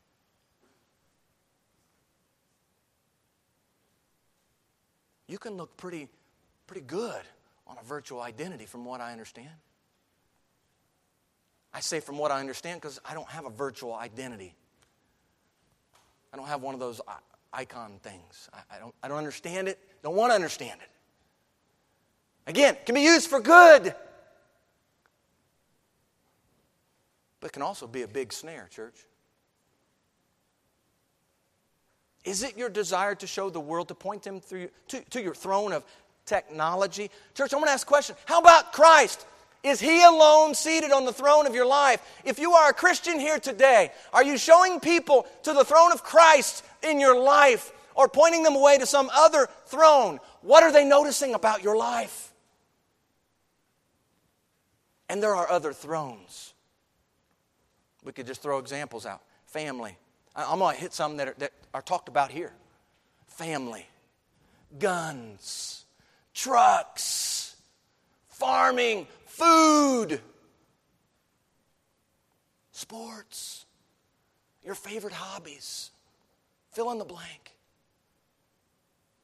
You 5.27 5.39
can 5.39 5.57
look 5.57 5.77
pretty, 5.77 6.09
pretty 6.67 6.87
good 6.87 7.23
on 7.67 7.77
a 7.81 7.85
virtual 7.85 8.21
identity, 8.21 8.65
from 8.65 8.85
what 8.85 9.01
I 9.01 9.13
understand. 9.13 9.51
I 11.75 11.81
say 11.81 12.01
from 12.01 12.17
what 12.17 12.31
I 12.31 12.41
understand 12.41 12.81
because 12.81 13.01
I 13.05 13.13
don't 13.13 13.29
have 13.29 13.45
a 13.45 13.51
virtual 13.51 13.95
identity. 13.95 14.55
I 16.33 16.37
don't 16.37 16.47
have 16.47 16.63
one 16.63 16.75
of 16.75 16.81
those 16.81 17.01
icon 17.53 17.99
things. 18.03 18.49
I, 18.55 18.77
I, 18.77 18.79
don't, 18.79 18.95
I 19.03 19.09
don't 19.09 19.19
understand 19.19 19.69
it, 19.69 19.79
don't 20.03 20.15
want 20.15 20.31
to 20.31 20.35
understand 20.35 20.81
it. 20.81 20.89
Again, 22.47 22.77
can 22.87 22.95
be 22.95 23.03
used 23.03 23.29
for 23.29 23.41
good, 23.41 23.95
but 27.41 27.53
can 27.53 27.63
also 27.63 27.87
be 27.87 28.03
a 28.03 28.09
big 28.09 28.33
snare, 28.33 28.69
church. 28.71 29.05
Is 32.25 32.43
it 32.43 32.57
your 32.57 32.69
desire 32.69 33.15
to 33.17 33.27
show 33.27 33.51
the 33.51 33.61
world, 33.61 33.89
to 33.89 33.95
point 33.95 34.23
them 34.23 34.41
through, 34.41 34.69
to, 34.89 35.01
to 35.11 35.23
your 35.23 35.35
throne 35.35 35.73
of 35.73 35.85
technology? 36.25 37.11
Church, 37.35 37.53
I'm 37.53 37.61
going 37.61 37.69
to 37.69 37.73
ask 37.73 37.87
a 37.87 37.89
question. 37.89 38.17
How 38.27 38.41
about 38.41 38.73
Christ? 38.73 39.27
Is 39.63 39.81
He 39.81 40.03
alone 40.03 40.55
seated 40.55 40.93
on 40.93 41.05
the 41.05 41.13
throne 41.13 41.47
of 41.47 41.55
your 41.55 41.67
life? 41.67 42.01
If 42.25 42.39
you 42.39 42.53
are 42.53 42.71
a 42.71 42.75
Christian 42.75 43.19
here 43.19 43.39
today, 43.39 43.91
are 44.13 44.25
you 44.25 44.39
showing 44.39 44.81
people 44.81 45.27
to 45.45 45.53
the 45.53 45.65
throne 45.65 45.93
of 45.93 46.03
Christ 46.03 46.65
in 46.83 47.01
your 47.01 47.21
life 47.21 47.73
or 47.95 48.09
pointing 48.09 48.43
them 48.43 48.55
away 48.55 48.79
to 48.79 48.87
some 48.87 49.11
other 49.15 49.49
throne? 49.67 50.19
What 50.43 50.63
are 50.63 50.73
they 50.73 50.85
noticing 50.85 51.35
about 51.35 51.63
your 51.63 51.77
life? 51.77 52.26
And 55.09 55.23
there 55.23 55.35
are 55.35 55.49
other 55.49 55.73
thrones. 55.73 56.55
We 58.05 58.13
could 58.13 58.27
just 58.27 58.43
throw 58.43 58.59
examples 58.59 59.07
out. 59.07 59.23
Family. 59.47 59.97
I'm 60.35 60.59
going 60.59 60.75
to 60.75 60.81
hit 60.81 60.93
some 60.93 61.17
that 61.17 61.29
are, 61.29 61.35
that 61.39 61.53
are 61.73 61.83
talked 61.83 62.09
about 62.09 62.31
here. 62.31 62.53
Family, 63.27 63.87
guns, 64.79 65.85
trucks, 66.35 67.57
farming, 68.29 69.07
food, 69.27 70.21
sports, 72.73 73.65
your 74.65 74.75
favorite 74.75 75.15
hobbies. 75.15 75.91
Fill 76.73 76.91
in 76.91 76.99
the 76.99 77.05
blank. 77.05 77.53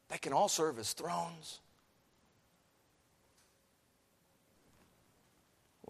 They 0.08 0.18
can 0.18 0.32
all 0.32 0.48
serve 0.48 0.78
as 0.78 0.92
thrones. 0.92 1.60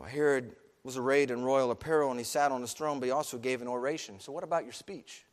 Well, 0.02 0.10
Herod 0.10 0.56
was 0.82 0.96
arrayed 0.96 1.30
in 1.30 1.44
royal 1.44 1.70
apparel 1.70 2.10
and 2.10 2.18
he 2.18 2.24
sat 2.24 2.50
on 2.50 2.60
his 2.60 2.72
throne, 2.72 2.98
but 2.98 3.06
he 3.06 3.12
also 3.12 3.38
gave 3.38 3.62
an 3.62 3.68
oration. 3.68 4.18
So, 4.18 4.32
what 4.32 4.42
about 4.42 4.64
your 4.64 4.72
speech? 4.72 5.24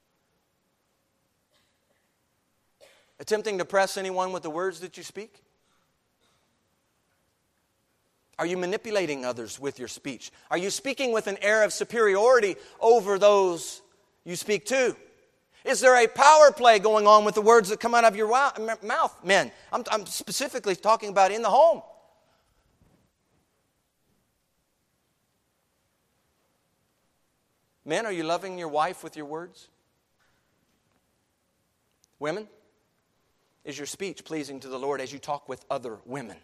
Attempting 3.19 3.57
to 3.57 3.65
press 3.65 3.97
anyone 3.97 4.31
with 4.31 4.43
the 4.43 4.51
words 4.51 4.81
that 4.81 4.95
you 4.95 5.01
speak? 5.01 5.41
Are 8.37 8.45
you 8.45 8.57
manipulating 8.57 9.25
others 9.25 9.59
with 9.59 9.79
your 9.79 9.87
speech? 9.87 10.31
Are 10.51 10.57
you 10.57 10.69
speaking 10.69 11.13
with 11.13 11.25
an 11.25 11.39
air 11.41 11.63
of 11.63 11.73
superiority 11.73 12.55
over 12.79 13.17
those 13.17 13.81
you 14.23 14.35
speak 14.35 14.67
to? 14.67 14.95
Is 15.65 15.81
there 15.81 15.95
a 15.95 16.07
power 16.07 16.51
play 16.51 16.77
going 16.77 17.07
on 17.07 17.25
with 17.25 17.33
the 17.33 17.41
words 17.41 17.69
that 17.69 17.79
come 17.79 17.95
out 17.95 18.03
of 18.03 18.15
your 18.15 18.29
mouth, 18.29 19.15
men? 19.23 19.51
I'm, 19.73 19.83
I'm 19.91 20.05
specifically 20.05 20.75
talking 20.75 21.09
about 21.09 21.31
in 21.31 21.41
the 21.41 21.49
home. 21.49 21.81
Men, 27.89 28.05
are 28.05 28.11
you 28.11 28.21
loving 28.21 28.59
your 28.59 28.67
wife 28.67 29.03
with 29.03 29.17
your 29.17 29.25
words? 29.25 29.67
Women, 32.19 32.47
is 33.65 33.79
your 33.79 33.87
speech 33.87 34.23
pleasing 34.23 34.59
to 34.59 34.67
the 34.67 34.77
Lord 34.77 35.01
as 35.01 35.11
you 35.11 35.17
talk 35.17 35.49
with 35.49 35.65
other 35.71 35.97
women? 36.05 36.37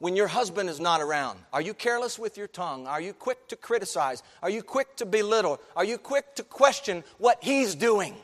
When 0.00 0.16
your 0.16 0.26
husband 0.26 0.68
is 0.68 0.80
not 0.80 1.00
around, 1.00 1.38
are 1.52 1.60
you 1.60 1.72
careless 1.72 2.18
with 2.18 2.36
your 2.36 2.48
tongue? 2.48 2.88
Are 2.88 3.00
you 3.00 3.12
quick 3.12 3.46
to 3.48 3.56
criticize? 3.56 4.24
Are 4.42 4.50
you 4.50 4.64
quick 4.64 4.96
to 4.96 5.06
belittle? 5.06 5.60
Are 5.76 5.84
you 5.84 5.96
quick 5.96 6.34
to 6.34 6.42
question 6.42 7.04
what 7.18 7.38
he's 7.40 7.76
doing? 7.76 8.16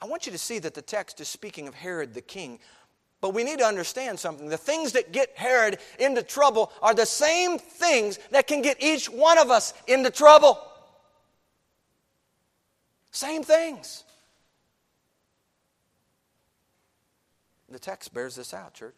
I 0.00 0.06
want 0.06 0.26
you 0.26 0.30
to 0.30 0.38
see 0.38 0.60
that 0.60 0.74
the 0.74 0.82
text 0.82 1.20
is 1.20 1.26
speaking 1.26 1.66
of 1.66 1.74
Herod 1.74 2.14
the 2.14 2.20
king, 2.20 2.60
but 3.20 3.34
we 3.34 3.44
need 3.44 3.58
to 3.58 3.64
understand 3.64 4.18
something. 4.18 4.48
The 4.48 4.56
things 4.56 4.92
that 4.92 5.12
get 5.12 5.30
Herod 5.36 5.78
into 5.98 6.22
trouble 6.22 6.72
are 6.82 6.94
the 6.94 7.06
same 7.06 7.58
things 7.58 8.18
that 8.30 8.46
can 8.46 8.62
get 8.62 8.82
each 8.82 9.08
one 9.08 9.38
of 9.38 9.50
us 9.50 9.72
into 9.86 10.10
trouble. 10.10 10.58
Same 13.10 13.42
things. 13.42 14.04
The 17.68 17.78
text 17.78 18.12
bears 18.14 18.36
this 18.36 18.54
out, 18.54 18.74
church. 18.74 18.94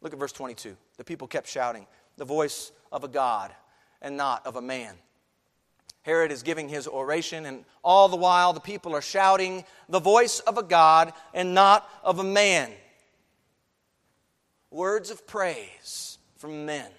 Look 0.00 0.12
at 0.12 0.18
verse 0.18 0.32
22. 0.32 0.76
The 0.96 1.04
people 1.04 1.26
kept 1.26 1.48
shouting, 1.48 1.86
the 2.16 2.24
voice 2.24 2.72
of 2.92 3.04
a 3.04 3.08
God 3.08 3.52
and 4.02 4.16
not 4.16 4.46
of 4.46 4.56
a 4.56 4.62
man. 4.62 4.94
Herod 6.02 6.32
is 6.32 6.42
giving 6.42 6.68
his 6.68 6.86
oration, 6.86 7.44
and 7.44 7.64
all 7.82 8.08
the 8.08 8.16
while 8.16 8.52
the 8.52 8.60
people 8.60 8.94
are 8.94 9.02
shouting 9.02 9.64
the 9.88 10.00
voice 10.00 10.40
of 10.40 10.56
a 10.56 10.62
God 10.62 11.12
and 11.34 11.54
not 11.54 11.88
of 12.02 12.18
a 12.18 12.24
man. 12.24 12.70
Words 14.70 15.10
of 15.10 15.26
praise 15.26 16.18
from 16.36 16.66
men. 16.66 16.90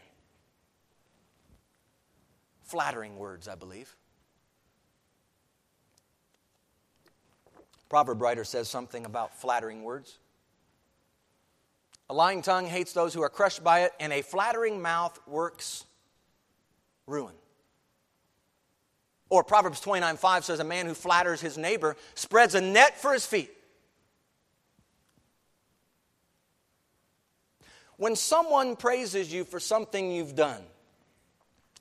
Flattering 2.64 3.18
words, 3.18 3.48
I 3.48 3.56
believe. 3.56 3.96
Proverb 7.90 8.22
writer 8.22 8.44
says 8.44 8.70
something 8.70 9.06
about 9.06 9.34
flattering 9.34 9.84
words. 9.84 10.20
A 12.12 12.14
lying 12.14 12.42
tongue 12.42 12.68
hates 12.68 12.94
those 12.94 13.14
who 13.14 13.24
are 13.24 13.30
crushed 13.30 13.64
by 13.64 13.82
it, 13.82 13.94
and 14.00 14.14
a 14.14 14.22
flattering 14.22 14.82
mouth 14.82 15.20
works 15.28 15.86
ruin. 17.08 17.34
Or 19.30 19.44
Proverbs 19.44 19.80
29 19.80 20.18
5 20.18 20.46
says, 20.46 20.60
A 20.60 20.64
man 20.64 20.88
who 20.88 20.94
flatters 20.94 21.40
his 21.40 21.58
neighbor 21.58 21.96
spreads 22.16 22.56
a 22.56 22.62
net 22.62 23.00
for 23.00 23.14
his 23.14 23.26
feet. 23.26 23.52
When 27.98 28.16
someone 28.16 28.76
praises 28.76 29.32
you 29.32 29.44
for 29.44 29.60
something 29.60 30.12
you've 30.12 30.36
done 30.36 30.62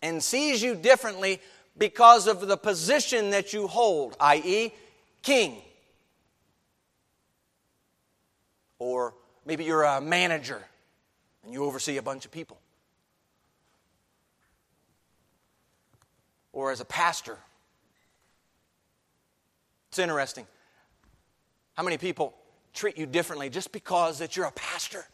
and 0.02 0.22
sees 0.22 0.62
you 0.62 0.74
differently 0.74 1.40
because 1.76 2.26
of 2.26 2.46
the 2.46 2.56
position 2.56 3.30
that 3.30 3.52
you 3.52 3.68
hold, 3.68 4.16
i.e., 4.20 4.74
king, 5.22 5.62
or 8.80 9.14
maybe 9.46 9.64
you're 9.64 9.84
a 9.84 10.00
manager 10.00 10.62
and 11.44 11.52
you 11.52 11.64
oversee 11.64 11.96
a 11.96 12.02
bunch 12.02 12.24
of 12.24 12.32
people. 12.32 12.58
Or 16.58 16.72
as 16.72 16.80
a 16.80 16.84
pastor. 16.84 17.38
It's 19.90 19.98
interesting. 20.00 20.44
How 21.74 21.84
many 21.84 21.98
people 21.98 22.34
treat 22.74 22.98
you 22.98 23.06
differently 23.06 23.48
just 23.48 23.70
because 23.70 24.18
that 24.18 24.36
you're 24.36 24.46
a 24.46 24.50
pastor? 24.50 25.04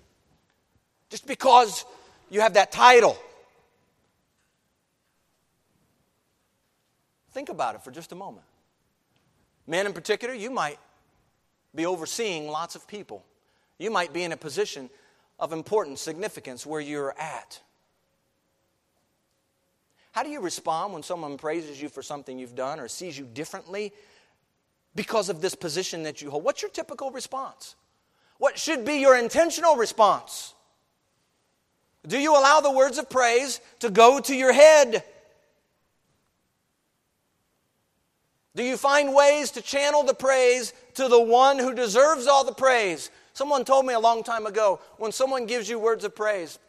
Just 1.10 1.26
because 1.26 1.84
you 2.30 2.40
have 2.40 2.54
that 2.54 2.72
title. 2.72 3.18
Think 7.32 7.50
about 7.50 7.74
it 7.74 7.84
for 7.84 7.90
just 7.90 8.12
a 8.12 8.14
moment. 8.14 8.46
Men 9.66 9.84
in 9.84 9.92
particular, 9.92 10.32
you 10.32 10.50
might 10.50 10.78
be 11.74 11.84
overseeing 11.84 12.48
lots 12.48 12.74
of 12.74 12.88
people. 12.88 13.22
You 13.78 13.90
might 13.90 14.14
be 14.14 14.22
in 14.22 14.32
a 14.32 14.36
position 14.38 14.88
of 15.38 15.52
importance, 15.52 16.00
significance 16.00 16.64
where 16.64 16.80
you're 16.80 17.14
at. 17.18 17.60
How 20.14 20.22
do 20.22 20.30
you 20.30 20.40
respond 20.40 20.92
when 20.92 21.02
someone 21.02 21.36
praises 21.36 21.82
you 21.82 21.88
for 21.88 22.00
something 22.00 22.38
you've 22.38 22.54
done 22.54 22.78
or 22.78 22.86
sees 22.86 23.18
you 23.18 23.24
differently 23.24 23.92
because 24.94 25.28
of 25.28 25.40
this 25.40 25.56
position 25.56 26.04
that 26.04 26.22
you 26.22 26.30
hold? 26.30 26.44
What's 26.44 26.62
your 26.62 26.70
typical 26.70 27.10
response? 27.10 27.74
What 28.38 28.56
should 28.56 28.84
be 28.84 28.98
your 28.98 29.16
intentional 29.18 29.74
response? 29.74 30.54
Do 32.06 32.16
you 32.16 32.30
allow 32.38 32.60
the 32.60 32.70
words 32.70 32.96
of 32.98 33.10
praise 33.10 33.60
to 33.80 33.90
go 33.90 34.20
to 34.20 34.36
your 34.36 34.52
head? 34.52 35.02
Do 38.54 38.62
you 38.62 38.76
find 38.76 39.16
ways 39.16 39.50
to 39.50 39.62
channel 39.62 40.04
the 40.04 40.14
praise 40.14 40.74
to 40.94 41.08
the 41.08 41.20
one 41.20 41.58
who 41.58 41.74
deserves 41.74 42.28
all 42.28 42.44
the 42.44 42.52
praise? 42.52 43.10
Someone 43.32 43.64
told 43.64 43.84
me 43.84 43.94
a 43.94 43.98
long 43.98 44.22
time 44.22 44.46
ago 44.46 44.78
when 44.98 45.10
someone 45.10 45.46
gives 45.46 45.68
you 45.68 45.80
words 45.80 46.04
of 46.04 46.14
praise, 46.14 46.60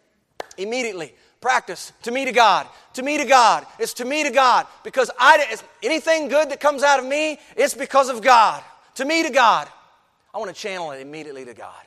immediately 0.58 1.14
practice 1.42 1.92
to 2.04 2.12
me 2.12 2.26
to 2.26 2.32
God, 2.32 2.68
to 2.94 3.04
me 3.04 3.18
to 3.18 3.26
God. 3.26 3.66
It's 3.80 3.94
to 3.96 4.06
me 4.06 4.24
to 4.24 4.32
God 4.32 4.68
because 4.84 5.12
I 5.20 5.58
anything 5.84 6.28
good 6.28 6.50
that 6.50 6.60
comes 6.60 6.84
out 6.84 7.00
of 7.00 7.06
me, 7.06 7.40
it's 7.56 7.74
because 7.74 8.10
of 8.10 8.22
God. 8.22 8.64
To 8.96 9.06
me 9.06 9.24
to 9.24 9.30
God. 9.30 9.68
I 10.34 10.38
want 10.38 10.54
to 10.54 10.60
channel 10.60 10.92
it 10.92 11.02
immediately 11.02 11.46
to 11.46 11.54
God. 11.54 11.84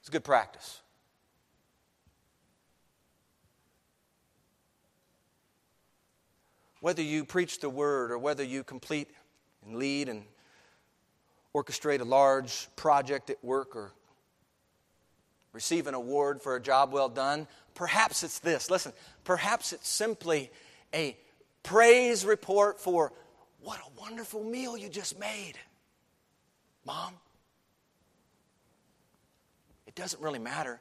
It's 0.00 0.08
good 0.08 0.24
practice. 0.24 0.80
Whether 6.80 7.02
you 7.02 7.24
preach 7.24 7.60
the 7.60 7.70
word 7.70 8.10
or 8.10 8.18
whether 8.18 8.42
you 8.42 8.64
complete 8.64 9.08
and 9.64 9.76
lead 9.76 10.08
and 10.08 10.24
orchestrate 11.54 12.00
a 12.00 12.04
large 12.04 12.68
project 12.74 13.30
at 13.30 13.42
work 13.44 13.76
or 13.76 13.92
receive 15.52 15.86
an 15.86 15.94
award 15.94 16.40
for 16.42 16.56
a 16.56 16.60
job 16.60 16.92
well 16.92 17.08
done, 17.08 17.46
perhaps 17.74 18.22
it's 18.22 18.38
this. 18.38 18.70
Listen, 18.70 18.92
perhaps 19.24 19.72
it's 19.72 19.88
simply 19.88 20.50
a 20.94 21.16
praise 21.62 22.24
report 22.24 22.80
for 22.80 23.12
what 23.60 23.78
a 23.78 24.00
wonderful 24.00 24.42
meal 24.42 24.76
you 24.76 24.88
just 24.88 25.18
made. 25.18 25.54
Mom, 26.84 27.14
it 29.86 29.94
doesn't 29.94 30.22
really 30.22 30.38
matter 30.38 30.80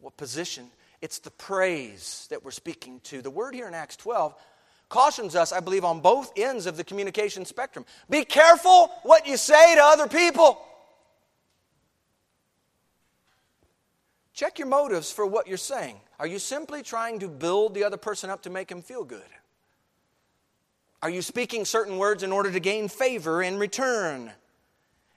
what 0.00 0.16
position, 0.16 0.70
it's 1.00 1.18
the 1.18 1.30
praise 1.30 2.26
that 2.30 2.44
we're 2.44 2.50
speaking 2.52 3.00
to. 3.00 3.20
The 3.20 3.30
word 3.30 3.54
here 3.54 3.66
in 3.66 3.74
Acts 3.74 3.96
12 3.96 4.34
cautions 4.88 5.34
us, 5.34 5.52
I 5.52 5.60
believe, 5.60 5.84
on 5.84 6.00
both 6.00 6.32
ends 6.36 6.66
of 6.66 6.76
the 6.76 6.84
communication 6.84 7.44
spectrum. 7.44 7.84
Be 8.08 8.24
careful 8.24 8.90
what 9.02 9.26
you 9.26 9.36
say 9.36 9.74
to 9.74 9.82
other 9.82 10.06
people. 10.06 10.64
Check 14.38 14.60
your 14.60 14.68
motives 14.68 15.10
for 15.10 15.26
what 15.26 15.48
you're 15.48 15.56
saying. 15.56 15.96
Are 16.20 16.26
you 16.28 16.38
simply 16.38 16.84
trying 16.84 17.18
to 17.18 17.26
build 17.26 17.74
the 17.74 17.82
other 17.82 17.96
person 17.96 18.30
up 18.30 18.42
to 18.42 18.50
make 18.50 18.70
him 18.70 18.82
feel 18.82 19.02
good? 19.02 19.20
Are 21.02 21.10
you 21.10 21.22
speaking 21.22 21.64
certain 21.64 21.98
words 21.98 22.22
in 22.22 22.30
order 22.30 22.52
to 22.52 22.60
gain 22.60 22.86
favor 22.86 23.42
in 23.42 23.58
return? 23.58 24.30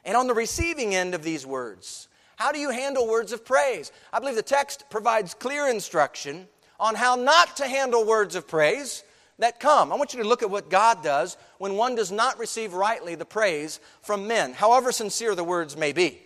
And 0.05 0.17
on 0.17 0.25
the 0.25 0.33
receiving 0.33 0.95
end 0.95 1.13
of 1.13 1.21
these 1.21 1.45
words, 1.45 2.07
how 2.35 2.51
do 2.51 2.57
you 2.57 2.71
handle 2.71 3.07
words 3.07 3.31
of 3.31 3.45
praise? 3.45 3.91
I 4.11 4.17
believe 4.17 4.33
the 4.33 4.41
text 4.41 4.85
provides 4.89 5.35
clear 5.35 5.69
instruction 5.69 6.47
on 6.79 6.95
how 6.95 7.13
not 7.13 7.57
to 7.57 7.67
handle 7.67 8.03
words 8.03 8.33
of 8.33 8.47
praise 8.47 9.03
that 9.37 9.59
come. 9.59 9.91
I 9.91 9.97
want 9.97 10.15
you 10.15 10.23
to 10.23 10.27
look 10.27 10.41
at 10.41 10.49
what 10.49 10.71
God 10.71 11.03
does 11.03 11.37
when 11.59 11.75
one 11.75 11.93
does 11.93 12.11
not 12.11 12.39
receive 12.39 12.73
rightly 12.73 13.13
the 13.13 13.25
praise 13.25 13.81
from 14.01 14.25
men, 14.25 14.53
however 14.53 14.91
sincere 14.91 15.35
the 15.35 15.43
words 15.43 15.77
may 15.77 15.91
be. 15.91 16.23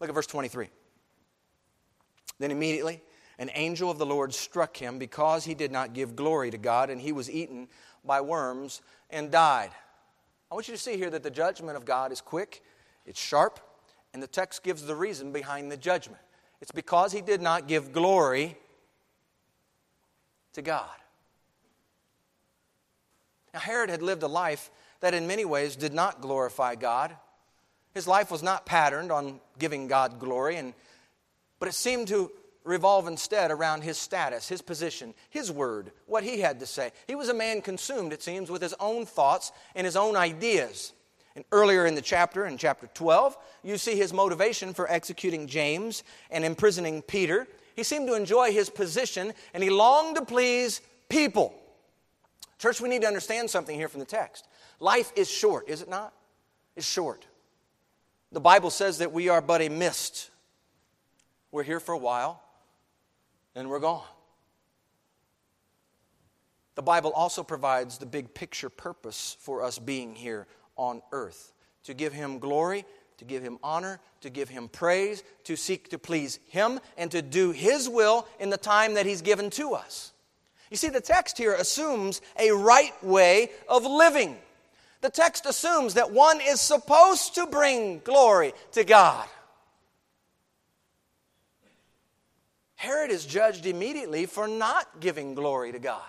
Look 0.00 0.08
at 0.08 0.14
verse 0.14 0.26
23. 0.26 0.68
Then 2.38 2.50
immediately 2.50 3.02
an 3.38 3.50
angel 3.54 3.90
of 3.90 3.98
the 3.98 4.06
Lord 4.06 4.34
struck 4.34 4.76
him 4.76 4.98
because 4.98 5.44
he 5.44 5.54
did 5.54 5.70
not 5.70 5.92
give 5.92 6.16
glory 6.16 6.50
to 6.50 6.58
God, 6.58 6.90
and 6.90 7.00
he 7.00 7.12
was 7.12 7.30
eaten 7.30 7.68
by 8.04 8.20
worms 8.20 8.80
and 9.10 9.30
died. 9.30 9.70
I 10.50 10.54
want 10.54 10.68
you 10.68 10.74
to 10.74 10.80
see 10.80 10.96
here 10.96 11.10
that 11.10 11.22
the 11.22 11.30
judgment 11.30 11.76
of 11.76 11.84
God 11.84 12.12
is 12.12 12.20
quick, 12.20 12.62
it's 13.04 13.20
sharp, 13.20 13.60
and 14.14 14.22
the 14.22 14.26
text 14.26 14.62
gives 14.62 14.84
the 14.84 14.94
reason 14.94 15.32
behind 15.32 15.70
the 15.70 15.76
judgment. 15.76 16.22
It's 16.60 16.72
because 16.72 17.12
he 17.12 17.20
did 17.20 17.42
not 17.42 17.68
give 17.68 17.92
glory 17.92 18.56
to 20.54 20.62
God. 20.62 20.88
Now, 23.52 23.60
Herod 23.60 23.90
had 23.90 24.02
lived 24.02 24.22
a 24.22 24.28
life 24.28 24.70
that 25.00 25.12
in 25.12 25.26
many 25.26 25.44
ways 25.44 25.76
did 25.76 25.92
not 25.92 26.20
glorify 26.20 26.74
God. 26.74 27.14
His 27.96 28.06
life 28.06 28.30
was 28.30 28.42
not 28.42 28.66
patterned 28.66 29.10
on 29.10 29.40
giving 29.58 29.88
God 29.88 30.18
glory, 30.18 30.56
and, 30.56 30.74
but 31.58 31.66
it 31.70 31.72
seemed 31.72 32.08
to 32.08 32.30
revolve 32.62 33.06
instead 33.06 33.50
around 33.50 33.84
his 33.84 33.96
status, 33.96 34.46
his 34.46 34.60
position, 34.60 35.14
his 35.30 35.50
word, 35.50 35.92
what 36.04 36.22
he 36.22 36.40
had 36.40 36.60
to 36.60 36.66
say. 36.66 36.92
He 37.06 37.14
was 37.14 37.30
a 37.30 37.34
man 37.34 37.62
consumed, 37.62 38.12
it 38.12 38.22
seems, 38.22 38.50
with 38.50 38.60
his 38.60 38.74
own 38.80 39.06
thoughts 39.06 39.50
and 39.74 39.86
his 39.86 39.96
own 39.96 40.14
ideas. 40.14 40.92
And 41.36 41.46
earlier 41.52 41.86
in 41.86 41.94
the 41.94 42.02
chapter, 42.02 42.44
in 42.44 42.58
chapter 42.58 42.86
12, 42.92 43.34
you 43.62 43.78
see 43.78 43.96
his 43.96 44.12
motivation 44.12 44.74
for 44.74 44.86
executing 44.92 45.46
James 45.46 46.04
and 46.30 46.44
imprisoning 46.44 47.00
Peter. 47.00 47.48
He 47.76 47.82
seemed 47.82 48.08
to 48.08 48.14
enjoy 48.14 48.52
his 48.52 48.68
position 48.68 49.32
and 49.54 49.62
he 49.62 49.70
longed 49.70 50.16
to 50.16 50.22
please 50.26 50.82
people. 51.08 51.54
Church, 52.58 52.78
we 52.78 52.90
need 52.90 53.00
to 53.00 53.08
understand 53.08 53.48
something 53.48 53.74
here 53.74 53.88
from 53.88 54.00
the 54.00 54.06
text. 54.06 54.46
Life 54.80 55.12
is 55.16 55.30
short, 55.30 55.66
is 55.70 55.80
it 55.80 55.88
not? 55.88 56.12
It's 56.76 56.86
short. 56.86 57.24
The 58.32 58.40
Bible 58.40 58.70
says 58.70 58.98
that 58.98 59.12
we 59.12 59.28
are 59.28 59.40
but 59.40 59.62
a 59.62 59.68
mist. 59.68 60.30
We're 61.52 61.62
here 61.62 61.80
for 61.80 61.92
a 61.92 61.98
while, 61.98 62.42
and 63.54 63.70
we're 63.70 63.80
gone. 63.80 64.02
The 66.74 66.82
Bible 66.82 67.12
also 67.12 67.42
provides 67.42 67.98
the 67.98 68.06
big 68.06 68.34
picture 68.34 68.68
purpose 68.68 69.36
for 69.40 69.62
us 69.62 69.78
being 69.78 70.14
here 70.14 70.46
on 70.76 71.00
earth 71.12 71.54
to 71.84 71.94
give 71.94 72.12
Him 72.12 72.38
glory, 72.38 72.84
to 73.16 73.24
give 73.24 73.42
Him 73.42 73.58
honor, 73.62 74.00
to 74.20 74.28
give 74.28 74.50
Him 74.50 74.68
praise, 74.68 75.22
to 75.44 75.56
seek 75.56 75.88
to 75.90 75.98
please 75.98 76.38
Him, 76.48 76.80
and 76.98 77.10
to 77.12 77.22
do 77.22 77.52
His 77.52 77.88
will 77.88 78.26
in 78.38 78.50
the 78.50 78.58
time 78.58 78.94
that 78.94 79.06
He's 79.06 79.22
given 79.22 79.48
to 79.50 79.72
us. 79.72 80.12
You 80.70 80.76
see, 80.76 80.88
the 80.88 81.00
text 81.00 81.38
here 81.38 81.54
assumes 81.54 82.20
a 82.38 82.50
right 82.50 82.92
way 83.02 83.50
of 83.68 83.86
living. 83.86 84.36
The 85.06 85.12
text 85.12 85.46
assumes 85.46 85.94
that 85.94 86.10
one 86.10 86.40
is 86.40 86.60
supposed 86.60 87.36
to 87.36 87.46
bring 87.46 88.00
glory 88.00 88.52
to 88.72 88.82
God. 88.82 89.24
Herod 92.74 93.12
is 93.12 93.24
judged 93.24 93.66
immediately 93.66 94.26
for 94.26 94.48
not 94.48 94.98
giving 94.98 95.36
glory 95.36 95.70
to 95.70 95.78
God. 95.78 96.02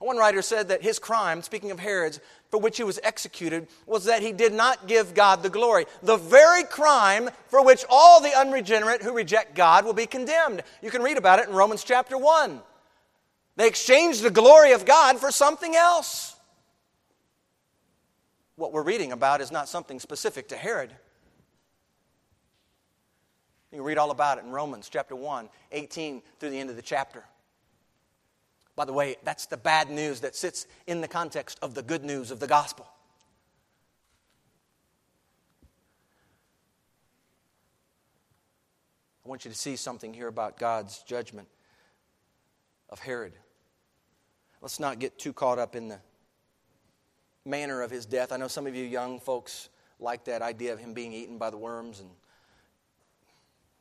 One 0.00 0.16
writer 0.16 0.42
said 0.42 0.70
that 0.70 0.82
his 0.82 0.98
crime, 0.98 1.42
speaking 1.42 1.70
of 1.70 1.78
Herod's, 1.78 2.18
for 2.50 2.58
which 2.58 2.78
he 2.78 2.82
was 2.82 2.98
executed, 3.04 3.68
was 3.86 4.06
that 4.06 4.22
he 4.22 4.32
did 4.32 4.52
not 4.52 4.88
give 4.88 5.14
God 5.14 5.44
the 5.44 5.50
glory. 5.50 5.86
The 6.02 6.16
very 6.16 6.64
crime 6.64 7.30
for 7.46 7.64
which 7.64 7.84
all 7.88 8.20
the 8.20 8.36
unregenerate 8.36 9.04
who 9.04 9.14
reject 9.14 9.54
God 9.54 9.84
will 9.84 9.92
be 9.92 10.06
condemned. 10.06 10.64
You 10.82 10.90
can 10.90 11.04
read 11.04 11.16
about 11.16 11.38
it 11.38 11.48
in 11.48 11.54
Romans 11.54 11.84
chapter 11.84 12.18
1. 12.18 12.60
They 13.54 13.68
exchanged 13.68 14.24
the 14.24 14.32
glory 14.32 14.72
of 14.72 14.84
God 14.84 15.20
for 15.20 15.30
something 15.30 15.76
else 15.76 16.34
what 18.60 18.72
we're 18.74 18.82
reading 18.82 19.10
about 19.10 19.40
is 19.40 19.50
not 19.50 19.68
something 19.68 19.98
specific 19.98 20.48
to 20.48 20.56
Herod. 20.56 20.90
You 23.72 23.78
can 23.78 23.84
read 23.84 23.96
all 23.96 24.10
about 24.10 24.36
it 24.36 24.44
in 24.44 24.50
Romans 24.50 24.90
chapter 24.90 25.16
1, 25.16 25.48
18 25.72 26.22
through 26.38 26.50
the 26.50 26.58
end 26.58 26.68
of 26.68 26.76
the 26.76 26.82
chapter. 26.82 27.24
By 28.76 28.84
the 28.84 28.92
way, 28.92 29.16
that's 29.24 29.46
the 29.46 29.56
bad 29.56 29.90
news 29.90 30.20
that 30.20 30.36
sits 30.36 30.66
in 30.86 31.00
the 31.00 31.08
context 31.08 31.58
of 31.62 31.74
the 31.74 31.82
good 31.82 32.04
news 32.04 32.30
of 32.30 32.38
the 32.38 32.46
gospel. 32.46 32.86
I 39.24 39.28
want 39.28 39.44
you 39.46 39.50
to 39.50 39.56
see 39.56 39.76
something 39.76 40.12
here 40.12 40.28
about 40.28 40.58
God's 40.58 41.02
judgment 41.04 41.48
of 42.90 42.98
Herod. 42.98 43.32
Let's 44.60 44.80
not 44.80 44.98
get 44.98 45.18
too 45.18 45.32
caught 45.32 45.58
up 45.58 45.74
in 45.74 45.88
the 45.88 46.00
manner 47.44 47.82
of 47.82 47.90
his 47.90 48.06
death. 48.06 48.32
I 48.32 48.36
know 48.36 48.48
some 48.48 48.66
of 48.66 48.74
you 48.74 48.84
young 48.84 49.20
folks 49.20 49.68
like 49.98 50.24
that 50.24 50.42
idea 50.42 50.72
of 50.72 50.78
him 50.78 50.94
being 50.94 51.12
eaten 51.12 51.38
by 51.38 51.50
the 51.50 51.56
worms, 51.56 52.00
and 52.00 52.08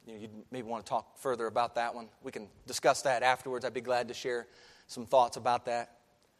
you, 0.05 0.13
know, 0.13 0.19
you'd 0.19 0.31
maybe 0.51 0.67
want 0.67 0.85
to 0.85 0.89
talk 0.89 1.17
further 1.17 1.47
about 1.47 1.75
that 1.75 1.93
one. 1.93 2.09
We 2.23 2.31
can 2.31 2.47
discuss 2.67 3.01
that 3.03 3.23
afterwards. 3.23 3.65
I'd 3.65 3.73
be 3.73 3.81
glad 3.81 4.07
to 4.07 4.13
share 4.13 4.47
some 4.87 5.05
thoughts 5.05 5.37
about 5.37 5.65
that. 5.65 5.97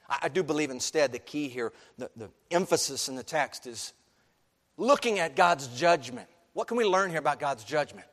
I, 0.09 0.19
I 0.23 0.27
do 0.29 0.43
believe 0.43 0.69
instead 0.71 1.11
the 1.11 1.19
key 1.19 1.47
here, 1.47 1.71
the, 1.97 2.09
the 2.15 2.29
emphasis 2.51 3.09
in 3.09 3.15
the 3.15 3.23
text 3.23 3.67
is 3.67 3.93
looking 4.77 5.19
at 5.19 5.35
God's 5.35 5.67
judgment. 5.67 6.27
What 6.53 6.67
can 6.67 6.77
we 6.77 6.85
learn 6.85 7.09
here 7.09 7.19
about 7.19 7.39
God's 7.39 7.63
judgment? 7.63 8.07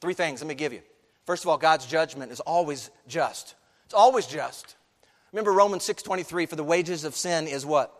Three 0.00 0.14
things, 0.14 0.40
let 0.40 0.48
me 0.48 0.54
give 0.54 0.72
you. 0.72 0.82
First 1.26 1.44
of 1.44 1.50
all, 1.50 1.58
God's 1.58 1.86
judgment 1.86 2.32
is 2.32 2.40
always 2.40 2.90
just. 3.06 3.54
It's 3.84 3.94
always 3.94 4.26
just. 4.26 4.76
Remember 5.32 5.52
Romans 5.52 5.84
6:23 5.84 6.46
for 6.46 6.56
the 6.56 6.64
wages 6.64 7.04
of 7.04 7.14
sin 7.14 7.46
is 7.46 7.66
what? 7.66 7.94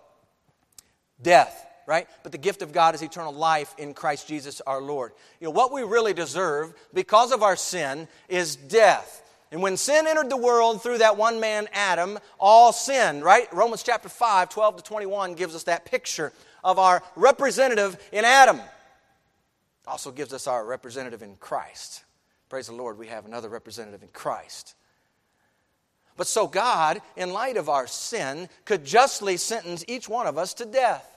Death. 1.22 1.66
right? 1.86 2.06
But 2.22 2.32
the 2.32 2.38
gift 2.38 2.60
of 2.62 2.72
God 2.72 2.94
is 2.94 3.02
eternal 3.02 3.32
life 3.32 3.74
in 3.78 3.94
Christ 3.94 4.28
Jesus 4.28 4.60
our 4.60 4.80
Lord. 4.80 5.12
You 5.40 5.46
know, 5.46 5.52
what 5.52 5.72
we 5.72 5.82
really 5.82 6.12
deserve 6.12 6.74
because 6.92 7.32
of 7.32 7.42
our 7.42 7.56
sin 7.56 8.08
is 8.28 8.56
death. 8.56 9.22
And 9.50 9.62
when 9.62 9.78
sin 9.78 10.06
entered 10.06 10.28
the 10.28 10.36
world 10.36 10.82
through 10.82 10.98
that 10.98 11.16
one 11.16 11.40
man, 11.40 11.68
Adam, 11.72 12.18
all 12.38 12.72
sin, 12.72 13.22
right? 13.22 13.50
Romans 13.52 13.82
chapter 13.82 14.10
5, 14.10 14.50
12 14.50 14.76
to 14.76 14.82
21 14.82 15.34
gives 15.34 15.54
us 15.54 15.64
that 15.64 15.86
picture 15.86 16.32
of 16.62 16.78
our 16.78 17.02
representative 17.16 17.96
in 18.12 18.24
Adam. 18.26 18.60
Also 19.86 20.10
gives 20.10 20.34
us 20.34 20.46
our 20.46 20.66
representative 20.66 21.22
in 21.22 21.36
Christ. 21.36 22.04
Praise 22.50 22.66
the 22.66 22.74
Lord, 22.74 22.98
we 22.98 23.06
have 23.06 23.24
another 23.24 23.48
representative 23.48 24.02
in 24.02 24.08
Christ. 24.08 24.74
But 26.18 26.26
so 26.26 26.48
God, 26.48 27.00
in 27.16 27.32
light 27.32 27.56
of 27.56 27.68
our 27.68 27.86
sin, 27.86 28.50
could 28.66 28.84
justly 28.84 29.38
sentence 29.38 29.84
each 29.86 30.08
one 30.08 30.26
of 30.26 30.36
us 30.36 30.52
to 30.54 30.66
death. 30.66 31.08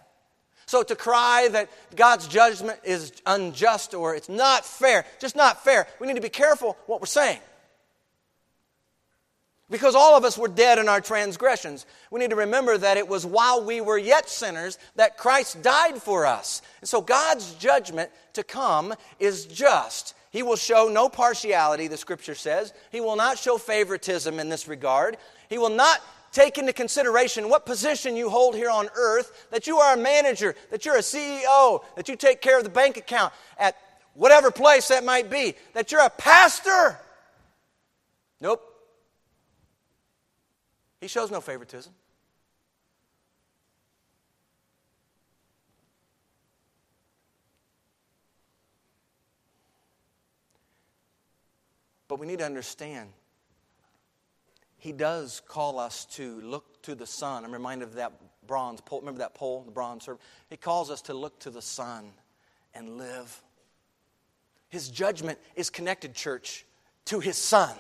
So 0.68 0.84
to 0.84 0.96
cry 0.96 1.50
that 1.52 1.70
God's 1.96 2.28
judgment 2.28 2.80
is 2.86 3.12
unjust 3.26 3.94
or 3.96 4.16
it's 4.16 4.30
not 4.30 4.64
fair, 4.64 5.04
just 5.20 5.36
not 5.36 5.64
fair, 5.64 5.88
we 6.00 6.08
need 6.08 6.16
to 6.16 6.22
be 6.22 6.30
careful 6.30 6.78
what 6.86 7.02
we're 7.02 7.08
saying. 7.08 7.40
Because 9.72 9.96
all 9.96 10.16
of 10.16 10.24
us 10.24 10.38
were 10.38 10.48
dead 10.48 10.78
in 10.78 10.88
our 10.88 11.02
transgressions. 11.02 11.88
We 12.12 12.20
need 12.20 12.30
to 12.30 12.36
remember 12.36 12.78
that 12.78 12.98
it 12.98 13.08
was 13.08 13.26
while 13.26 13.66
we 13.66 13.82
were 13.82 13.98
yet 13.98 14.30
sinners 14.30 14.78
that 14.98 15.18
Christ 15.18 15.64
died 15.64 16.02
for 16.02 16.28
us. 16.28 16.62
And 16.82 16.88
so 16.88 17.02
God's 17.02 17.56
judgment 17.56 18.12
to 18.34 18.44
come 18.44 18.94
is 19.20 19.46
just. 19.46 20.14
He 20.32 20.44
will 20.44 20.56
show 20.56 20.88
no 20.88 21.10
partiality, 21.10 21.88
the 21.88 21.98
scripture 21.98 22.36
says. 22.36 22.74
He 22.90 23.02
will 23.02 23.18
not 23.18 23.38
show 23.38 23.58
favoritism 23.58 24.40
in 24.40 24.48
this 24.48 24.68
regard. 24.68 25.18
He 25.50 25.58
will 25.58 25.70
not 25.70 26.00
take 26.32 26.58
into 26.58 26.72
consideration 26.72 27.50
what 27.50 27.66
position 27.66 28.16
you 28.16 28.30
hold 28.30 28.56
here 28.56 28.70
on 28.70 28.88
earth, 28.96 29.48
that 29.52 29.68
you 29.68 29.78
are 29.78 29.96
a 29.96 29.98
manager, 29.98 30.56
that 30.70 30.86
you're 30.86 30.96
a 30.96 31.00
CEO, 31.00 31.84
that 31.98 32.08
you 32.08 32.16
take 32.16 32.42
care 32.42 32.58
of 32.58 32.64
the 32.64 32.70
bank 32.70 32.96
account 32.96 33.34
at 33.58 33.76
whatever 34.14 34.52
place 34.52 34.88
that 34.88 35.04
might 35.04 35.30
be, 35.30 35.54
that 35.74 35.92
you're 35.92 36.06
a 36.06 36.10
pastor. 36.10 36.98
Nope. 38.40 38.62
He 41.02 41.10
shows 41.10 41.30
no 41.30 41.42
favoritism. 41.42 41.94
But 52.12 52.20
we 52.20 52.28
need 52.28 52.40
to 52.40 52.46
understand, 52.46 53.08
He 54.78 54.92
does 54.92 55.42
call 55.48 55.80
us 55.80 56.04
to 56.18 56.42
look 56.42 56.82
to 56.82 56.94
the 56.94 57.06
Son. 57.06 57.46
I'm 57.46 57.54
reminded 57.54 57.88
of 57.88 57.94
that 57.94 58.12
bronze 58.46 58.82
pole. 58.82 59.00
Remember 59.00 59.20
that 59.20 59.34
pole, 59.34 59.64
the 59.64 59.72
bronze 59.72 60.04
serpent? 60.04 60.22
He 60.50 60.58
calls 60.58 60.92
us 60.92 61.04
to 61.04 61.14
look 61.14 61.40
to 61.40 61.50
the 61.50 61.62
Son 61.62 62.12
and 62.74 62.98
live. 62.98 63.42
His 64.68 64.90
judgment 64.90 65.40
is 65.56 65.70
connected, 65.70 66.14
church, 66.14 66.66
to 67.06 67.22
His 67.22 67.38
Son. 67.38 67.74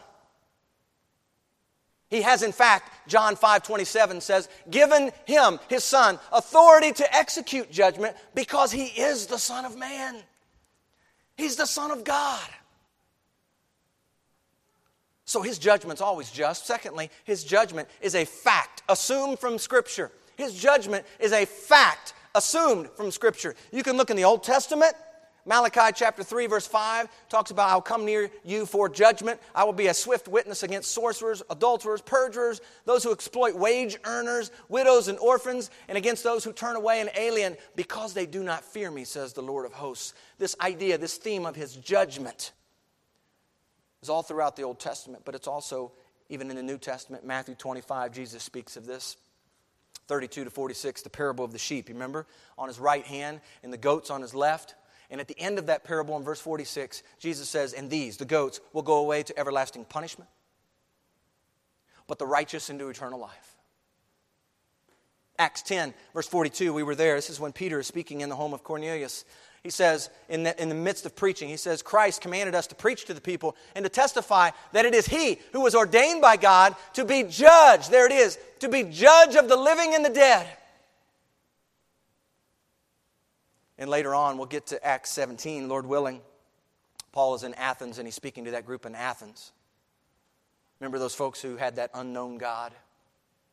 He 2.07 2.21
has, 2.21 2.41
in 2.41 2.53
fact, 2.53 3.09
John 3.09 3.35
5 3.35 3.63
27 3.63 4.21
says, 4.21 4.47
given 4.69 5.11
him, 5.25 5.59
his 5.67 5.83
son, 5.83 6.19
authority 6.31 6.93
to 6.93 7.13
execute 7.13 7.69
judgment 7.69 8.15
because 8.33 8.71
he 8.71 8.85
is 8.85 9.27
the 9.27 9.37
Son 9.37 9.65
of 9.65 9.77
Man. 9.77 10.23
He's 11.35 11.57
the 11.57 11.65
Son 11.65 11.91
of 11.91 12.05
God. 12.05 12.49
So 15.31 15.41
his 15.41 15.57
judgment's 15.57 16.01
always 16.01 16.29
just. 16.29 16.65
Secondly, 16.65 17.09
his 17.23 17.45
judgment 17.45 17.87
is 18.01 18.15
a 18.15 18.25
fact 18.25 18.83
assumed 18.89 19.39
from 19.39 19.57
Scripture. 19.57 20.11
His 20.35 20.53
judgment 20.53 21.05
is 21.21 21.31
a 21.31 21.45
fact 21.45 22.13
assumed 22.35 22.89
from 22.97 23.11
Scripture. 23.11 23.55
You 23.71 23.81
can 23.81 23.95
look 23.95 24.09
in 24.09 24.17
the 24.17 24.25
Old 24.25 24.43
Testament 24.43 24.93
Malachi 25.45 25.91
chapter 25.95 26.23
3, 26.23 26.45
verse 26.45 26.67
5 26.67 27.07
talks 27.27 27.49
about, 27.49 27.69
I'll 27.69 27.81
come 27.81 28.05
near 28.05 28.29
you 28.43 28.67
for 28.67 28.87
judgment. 28.87 29.39
I 29.55 29.63
will 29.63 29.73
be 29.73 29.87
a 29.87 29.93
swift 29.93 30.27
witness 30.27 30.61
against 30.61 30.91
sorcerers, 30.91 31.41
adulterers, 31.49 32.01
perjurers, 32.01 32.61
those 32.85 33.03
who 33.03 33.11
exploit 33.11 33.55
wage 33.55 33.97
earners, 34.03 34.51
widows, 34.69 35.07
and 35.07 35.17
orphans, 35.17 35.71
and 35.87 35.97
against 35.97 36.23
those 36.23 36.43
who 36.43 36.53
turn 36.53 36.75
away 36.75 37.01
an 37.01 37.09
alien 37.17 37.57
because 37.75 38.13
they 38.13 38.27
do 38.27 38.43
not 38.43 38.63
fear 38.63 38.91
me, 38.91 39.03
says 39.03 39.33
the 39.33 39.41
Lord 39.41 39.65
of 39.65 39.73
hosts. 39.73 40.13
This 40.37 40.55
idea, 40.61 40.99
this 40.99 41.17
theme 41.17 41.47
of 41.47 41.55
his 41.55 41.75
judgment 41.75 42.51
is 44.01 44.09
all 44.09 44.23
throughout 44.23 44.55
the 44.55 44.63
Old 44.63 44.79
Testament, 44.79 45.23
but 45.25 45.35
it's 45.35 45.47
also 45.47 45.91
even 46.29 46.49
in 46.49 46.55
the 46.55 46.63
New 46.63 46.77
Testament. 46.77 47.25
Matthew 47.25 47.55
25, 47.55 48.11
Jesus 48.13 48.41
speaks 48.41 48.77
of 48.77 48.85
this. 48.85 49.17
32 50.07 50.45
to 50.45 50.49
46, 50.49 51.03
the 51.03 51.09
parable 51.09 51.45
of 51.45 51.51
the 51.51 51.59
sheep. 51.59 51.87
You 51.87 51.95
remember? 51.95 52.25
On 52.57 52.67
his 52.67 52.79
right 52.79 53.05
hand 53.05 53.39
and 53.63 53.71
the 53.71 53.77
goats 53.77 54.09
on 54.09 54.21
his 54.21 54.33
left. 54.33 54.75
And 55.09 55.21
at 55.21 55.27
the 55.27 55.37
end 55.39 55.59
of 55.59 55.67
that 55.67 55.83
parable 55.83 56.17
in 56.17 56.23
verse 56.23 56.39
46, 56.39 57.03
Jesus 57.19 57.47
says, 57.47 57.73
And 57.73 57.89
these, 57.89 58.17
the 58.17 58.25
goats, 58.25 58.59
will 58.73 58.81
go 58.81 58.97
away 58.99 59.23
to 59.23 59.37
everlasting 59.37 59.85
punishment, 59.85 60.29
but 62.07 62.17
the 62.17 62.25
righteous 62.25 62.69
into 62.69 62.87
eternal 62.87 63.19
life. 63.19 63.55
Acts 65.37 65.61
10, 65.63 65.93
verse 66.13 66.27
42, 66.27 66.73
we 66.73 66.83
were 66.83 66.95
there. 66.95 67.15
This 67.15 67.29
is 67.29 67.39
when 67.39 67.51
Peter 67.51 67.79
is 67.79 67.87
speaking 67.87 68.21
in 68.21 68.29
the 68.29 68.35
home 68.35 68.53
of 68.53 68.63
Cornelius. 68.63 69.25
He 69.63 69.69
says, 69.69 70.09
in 70.27 70.43
the, 70.43 70.59
in 70.59 70.69
the 70.69 70.75
midst 70.75 71.05
of 71.05 71.15
preaching, 71.15 71.47
he 71.47 71.57
says, 71.57 71.83
Christ 71.83 72.21
commanded 72.21 72.55
us 72.55 72.67
to 72.67 72.75
preach 72.75 73.05
to 73.05 73.13
the 73.13 73.21
people 73.21 73.55
and 73.75 73.83
to 73.83 73.89
testify 73.89 74.49
that 74.71 74.85
it 74.85 74.95
is 74.95 75.05
He 75.05 75.39
who 75.53 75.61
was 75.61 75.75
ordained 75.75 76.21
by 76.21 76.35
God 76.37 76.75
to 76.93 77.05
be 77.05 77.23
judge. 77.23 77.89
There 77.89 78.07
it 78.07 78.11
is, 78.11 78.39
to 78.59 78.69
be 78.69 78.83
judge 78.83 79.35
of 79.35 79.47
the 79.47 79.55
living 79.55 79.93
and 79.93 80.03
the 80.03 80.09
dead. 80.09 80.47
And 83.77 83.89
later 83.89 84.15
on, 84.15 84.37
we'll 84.37 84.47
get 84.47 84.67
to 84.67 84.83
Acts 84.85 85.11
17, 85.11 85.69
Lord 85.69 85.85
willing. 85.85 86.21
Paul 87.11 87.35
is 87.35 87.43
in 87.43 87.53
Athens 87.55 87.97
and 87.97 88.07
he's 88.07 88.15
speaking 88.15 88.45
to 88.45 88.51
that 88.51 88.65
group 88.65 88.85
in 88.85 88.95
Athens. 88.95 89.51
Remember 90.79 90.97
those 90.97 91.13
folks 91.13 91.41
who 91.41 91.57
had 91.57 91.75
that 91.75 91.91
unknown 91.93 92.37
God? 92.37 92.73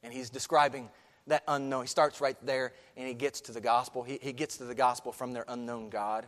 And 0.02 0.12
he's 0.12 0.30
describing 0.30 0.88
that 1.29 1.45
unknown. 1.49 1.85
He 1.85 1.89
starts 1.89 2.20
right 2.20 2.37
there 2.45 2.72
and 2.97 3.07
he 3.07 3.14
gets 3.14 3.41
to 3.43 3.53
the 3.53 3.61
gospel. 3.61 4.03
He, 4.03 4.18
he 4.20 4.33
gets 4.33 4.59
to 4.59 4.64
the 4.64 4.74
gospel 4.74 5.12
from 5.12 5.33
their 5.33 5.45
unknown 5.49 5.89
God. 5.89 6.26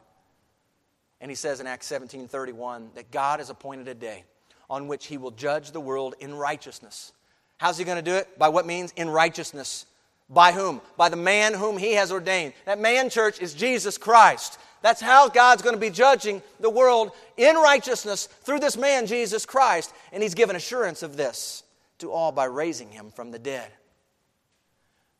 And 1.20 1.30
he 1.30 1.34
says 1.34 1.60
in 1.60 1.66
Acts 1.66 1.86
17 1.86 2.28
31 2.28 2.90
that 2.94 3.10
God 3.10 3.40
has 3.40 3.50
appointed 3.50 3.88
a 3.88 3.94
day 3.94 4.24
on 4.68 4.86
which 4.86 5.06
he 5.06 5.18
will 5.18 5.32
judge 5.32 5.72
the 5.72 5.80
world 5.80 6.14
in 6.20 6.34
righteousness. 6.34 7.12
How's 7.58 7.76
he 7.76 7.84
going 7.84 7.96
to 7.96 8.02
do 8.02 8.14
it? 8.14 8.38
By 8.38 8.48
what 8.48 8.66
means? 8.66 8.92
In 8.96 9.10
righteousness. 9.10 9.84
By 10.30 10.52
whom? 10.52 10.80
By 10.96 11.08
the 11.08 11.16
man 11.16 11.52
whom 11.52 11.76
he 11.76 11.94
has 11.94 12.12
ordained. 12.12 12.54
That 12.64 12.78
man, 12.78 13.10
church, 13.10 13.40
is 13.40 13.52
Jesus 13.52 13.98
Christ. 13.98 14.58
That's 14.80 15.00
how 15.00 15.28
God's 15.28 15.60
going 15.60 15.74
to 15.74 15.80
be 15.80 15.90
judging 15.90 16.40
the 16.60 16.70
world 16.70 17.10
in 17.36 17.56
righteousness 17.56 18.26
through 18.26 18.60
this 18.60 18.76
man, 18.76 19.06
Jesus 19.06 19.44
Christ. 19.44 19.92
And 20.12 20.22
he's 20.22 20.34
given 20.34 20.56
assurance 20.56 21.02
of 21.02 21.16
this 21.16 21.64
to 21.98 22.12
all 22.12 22.32
by 22.32 22.46
raising 22.46 22.90
him 22.90 23.10
from 23.10 23.30
the 23.30 23.38
dead. 23.38 23.70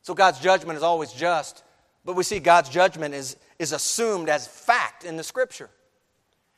So 0.01 0.13
God's 0.13 0.39
judgment 0.39 0.77
is 0.77 0.83
always 0.83 1.13
just, 1.13 1.63
but 2.05 2.15
we 2.15 2.23
see 2.23 2.39
God's 2.39 2.69
judgment 2.69 3.13
is, 3.13 3.37
is 3.59 3.71
assumed 3.71 4.29
as 4.29 4.47
fact 4.47 5.03
in 5.03 5.17
the 5.17 5.23
scripture. 5.23 5.69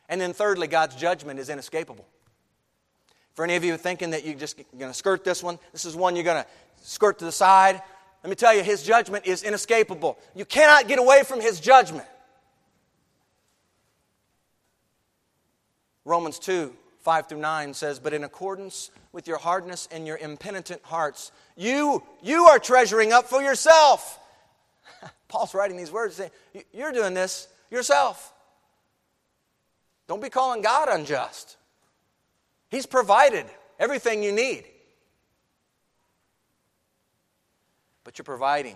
And 0.09 0.19
then 0.19 0.33
thirdly, 0.33 0.67
God's 0.67 0.95
judgment 0.95 1.39
is 1.39 1.49
inescapable. 1.49 2.07
For 3.33 3.43
any 3.43 3.55
of 3.55 3.63
you 3.63 3.75
thinking 3.77 4.11
that 4.11 4.25
you're 4.25 4.35
just 4.35 4.57
going 4.77 4.91
to 4.91 4.93
skirt 4.93 5.23
this 5.23 5.41
one, 5.41 5.57
this 5.71 5.85
is 5.85 5.95
one 5.95 6.15
you're 6.15 6.25
going 6.25 6.43
to 6.43 6.49
skirt 6.83 7.19
to 7.19 7.25
the 7.25 7.31
side. 7.31 7.81
Let 8.23 8.29
me 8.29 8.35
tell 8.35 8.55
you, 8.55 8.63
his 8.63 8.83
judgment 8.83 9.25
is 9.25 9.43
inescapable. 9.43 10.17
You 10.35 10.45
cannot 10.45 10.87
get 10.87 10.99
away 10.99 11.23
from 11.23 11.41
his 11.41 11.59
judgment. 11.59 12.07
Romans 16.05 16.39
2 16.39 16.73
5 17.03 17.27
through 17.27 17.39
9 17.39 17.73
says, 17.73 17.99
But 17.99 18.13
in 18.13 18.23
accordance 18.23 18.91
with 19.11 19.27
your 19.27 19.37
hardness 19.37 19.87
and 19.91 20.07
your 20.07 20.17
impenitent 20.17 20.81
hearts, 20.83 21.31
you, 21.55 22.03
you 22.21 22.45
are 22.45 22.59
treasuring 22.59 23.13
up 23.13 23.27
for 23.27 23.41
yourself. 23.41 24.19
Paul's 25.27 25.53
writing 25.53 25.77
these 25.77 25.91
words 25.91 26.15
saying, 26.15 26.31
You're 26.73 26.91
doing 26.91 27.13
this 27.13 27.47
yourself. 27.69 28.33
Don't 30.07 30.21
be 30.21 30.29
calling 30.29 30.61
God 30.61 30.89
unjust. 30.89 31.57
He's 32.69 32.85
provided 32.85 33.45
everything 33.79 34.23
you 34.23 34.31
need. 34.31 34.65
but 38.03 38.17
you're 38.17 38.23
providing. 38.23 38.75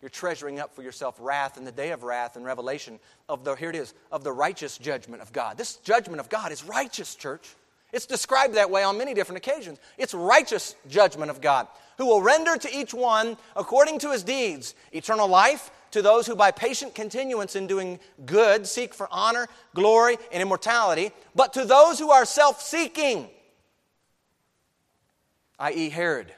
You're 0.00 0.08
treasuring 0.08 0.60
up 0.60 0.74
for 0.74 0.82
yourself 0.82 1.16
wrath 1.18 1.56
in 1.56 1.64
the 1.64 1.72
day 1.72 1.90
of 1.90 2.04
wrath 2.04 2.36
and 2.36 2.44
revelation 2.44 3.00
of 3.28 3.44
the, 3.44 3.54
here 3.54 3.70
it 3.70 3.76
is, 3.76 3.94
of 4.12 4.22
the 4.22 4.32
righteous 4.32 4.78
judgment 4.78 5.22
of 5.22 5.32
God. 5.32 5.58
This 5.58 5.76
judgment 5.76 6.20
of 6.20 6.28
God 6.28 6.52
is 6.52 6.62
righteous, 6.62 7.14
church. 7.14 7.54
It's 7.92 8.06
described 8.06 8.54
that 8.54 8.70
way 8.70 8.82
on 8.84 8.98
many 8.98 9.14
different 9.14 9.38
occasions. 9.38 9.78
It's 9.96 10.14
righteous 10.14 10.76
judgment 10.88 11.30
of 11.30 11.40
God, 11.40 11.66
who 11.96 12.06
will 12.06 12.22
render 12.22 12.56
to 12.56 12.76
each 12.76 12.94
one 12.94 13.36
according 13.56 13.98
to 14.00 14.12
his 14.12 14.22
deeds 14.22 14.74
eternal 14.92 15.26
life 15.26 15.70
to 15.90 16.02
those 16.02 16.26
who 16.26 16.36
by 16.36 16.50
patient 16.50 16.94
continuance 16.94 17.56
in 17.56 17.66
doing 17.66 17.98
good 18.26 18.66
seek 18.66 18.92
for 18.92 19.08
honor, 19.10 19.48
glory, 19.74 20.18
and 20.30 20.42
immortality, 20.42 21.10
but 21.34 21.54
to 21.54 21.64
those 21.64 21.98
who 21.98 22.10
are 22.10 22.24
self 22.24 22.60
seeking, 22.62 23.28
i.e., 25.58 25.88
Herod, 25.88 26.32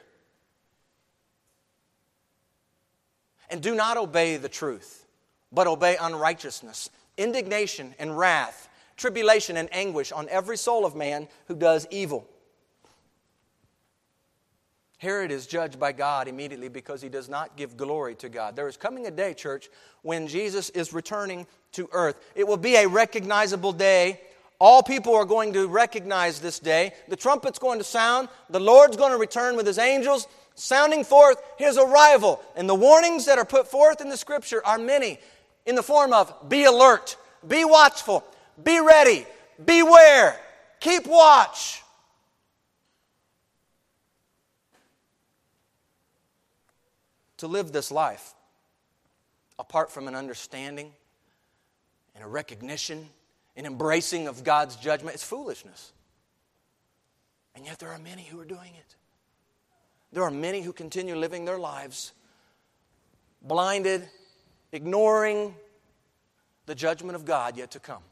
and 3.51 3.61
do 3.61 3.75
not 3.75 3.97
obey 3.97 4.37
the 4.37 4.49
truth, 4.49 5.05
but 5.51 5.67
obey 5.67 5.97
unrighteousness, 5.99 6.89
indignation 7.17 7.93
and 7.99 8.17
wrath, 8.17 8.69
tribulation 8.97 9.57
and 9.57 9.69
anguish 9.71 10.11
on 10.11 10.29
every 10.29 10.57
soul 10.57 10.85
of 10.85 10.95
man 10.95 11.27
who 11.47 11.55
does 11.55 11.87
evil. 11.91 12.27
Herod 15.01 15.31
is 15.31 15.47
judged 15.47 15.79
by 15.79 15.93
God 15.93 16.27
immediately 16.27 16.69
because 16.69 17.01
he 17.01 17.09
does 17.09 17.27
not 17.27 17.57
give 17.57 17.75
glory 17.75 18.13
to 18.15 18.29
God. 18.29 18.55
There 18.55 18.67
is 18.67 18.77
coming 18.77 19.07
a 19.07 19.11
day, 19.11 19.33
church, 19.33 19.67
when 20.03 20.27
Jesus 20.27 20.69
is 20.69 20.93
returning 20.93 21.47
to 21.71 21.89
earth. 21.91 22.17
It 22.35 22.47
will 22.47 22.55
be 22.55 22.75
a 22.75 22.87
recognizable 22.87 23.73
day. 23.73 24.21
All 24.59 24.83
people 24.83 25.15
are 25.15 25.25
going 25.25 25.53
to 25.53 25.67
recognize 25.67 26.39
this 26.39 26.59
day. 26.59 26.93
The 27.07 27.15
trumpet's 27.15 27.57
going 27.57 27.79
to 27.79 27.83
sound. 27.83 28.29
The 28.51 28.59
Lord's 28.59 28.95
going 28.95 29.11
to 29.11 29.17
return 29.17 29.55
with 29.55 29.65
his 29.65 29.79
angels, 29.79 30.27
sounding 30.55 31.03
forth 31.03 31.41
his 31.57 31.77
arrival. 31.77 32.41
And 32.55 32.69
the 32.69 32.75
warnings 32.75 33.25
that 33.25 33.37
are 33.37 33.45
put 33.45 33.67
forth 33.67 34.01
in 34.01 34.09
the 34.09 34.17
scripture 34.17 34.65
are 34.65 34.77
many 34.77 35.19
in 35.65 35.75
the 35.75 35.83
form 35.83 36.13
of 36.13 36.33
be 36.49 36.65
alert, 36.65 37.17
be 37.47 37.65
watchful, 37.65 38.23
be 38.63 38.79
ready, 38.79 39.25
beware, 39.63 40.39
keep 40.79 41.07
watch. 41.07 41.83
To 47.37 47.47
live 47.47 47.71
this 47.71 47.89
life 47.89 48.35
apart 49.57 49.91
from 49.91 50.07
an 50.07 50.15
understanding 50.15 50.91
and 52.13 52.23
a 52.23 52.27
recognition 52.27 53.09
and 53.55 53.65
embracing 53.65 54.27
of 54.27 54.43
God's 54.43 54.75
judgment 54.75 55.15
is 55.15 55.23
foolishness. 55.23 55.91
And 57.55 57.65
yet 57.65 57.79
there 57.79 57.89
are 57.89 57.99
many 57.99 58.23
who 58.23 58.39
are 58.39 58.45
doing 58.45 58.73
it. 58.75 58.95
There 60.13 60.23
are 60.23 60.31
many 60.31 60.61
who 60.61 60.73
continue 60.73 61.15
living 61.15 61.45
their 61.45 61.59
lives 61.59 62.13
blinded 63.41 64.07
ignoring 64.71 65.55
the 66.65 66.75
judgment 66.75 67.15
of 67.15 67.25
God 67.25 67.57
yet 67.57 67.71
to 67.71 67.79
come. 67.79 68.03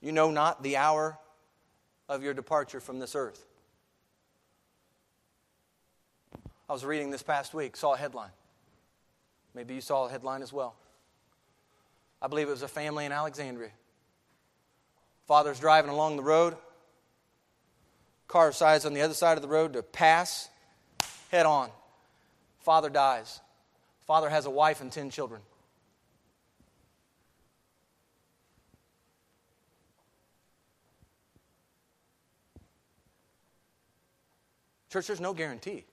You 0.00 0.12
know 0.12 0.30
not 0.30 0.62
the 0.62 0.76
hour 0.76 1.18
of 2.08 2.22
your 2.22 2.34
departure 2.34 2.80
from 2.80 2.98
this 2.98 3.14
earth. 3.14 3.44
I 6.68 6.72
was 6.72 6.84
reading 6.84 7.10
this 7.10 7.22
past 7.22 7.52
week, 7.52 7.76
saw 7.76 7.94
a 7.94 7.96
headline. 7.96 8.30
Maybe 9.54 9.74
you 9.74 9.80
saw 9.80 10.06
a 10.06 10.10
headline 10.10 10.42
as 10.42 10.52
well. 10.52 10.76
I 12.20 12.28
believe 12.28 12.48
it 12.48 12.52
was 12.52 12.62
a 12.62 12.68
family 12.68 13.06
in 13.06 13.12
Alexandria. 13.12 13.70
Father's 15.28 15.60
driving 15.60 15.90
along 15.90 16.16
the 16.16 16.22
road. 16.22 16.56
Car 18.28 18.48
decides 18.48 18.86
on 18.86 18.94
the 18.94 19.02
other 19.02 19.12
side 19.12 19.36
of 19.36 19.42
the 19.42 19.48
road 19.48 19.74
to 19.74 19.82
pass 19.82 20.48
head 21.30 21.44
on. 21.44 21.68
Father 22.60 22.88
dies. 22.88 23.40
Father 24.06 24.30
has 24.30 24.46
a 24.46 24.50
wife 24.50 24.80
and 24.80 24.90
10 24.90 25.10
children. 25.10 25.42
Church, 34.90 35.06
there's 35.08 35.20
no 35.20 35.34
guarantee. 35.34 35.84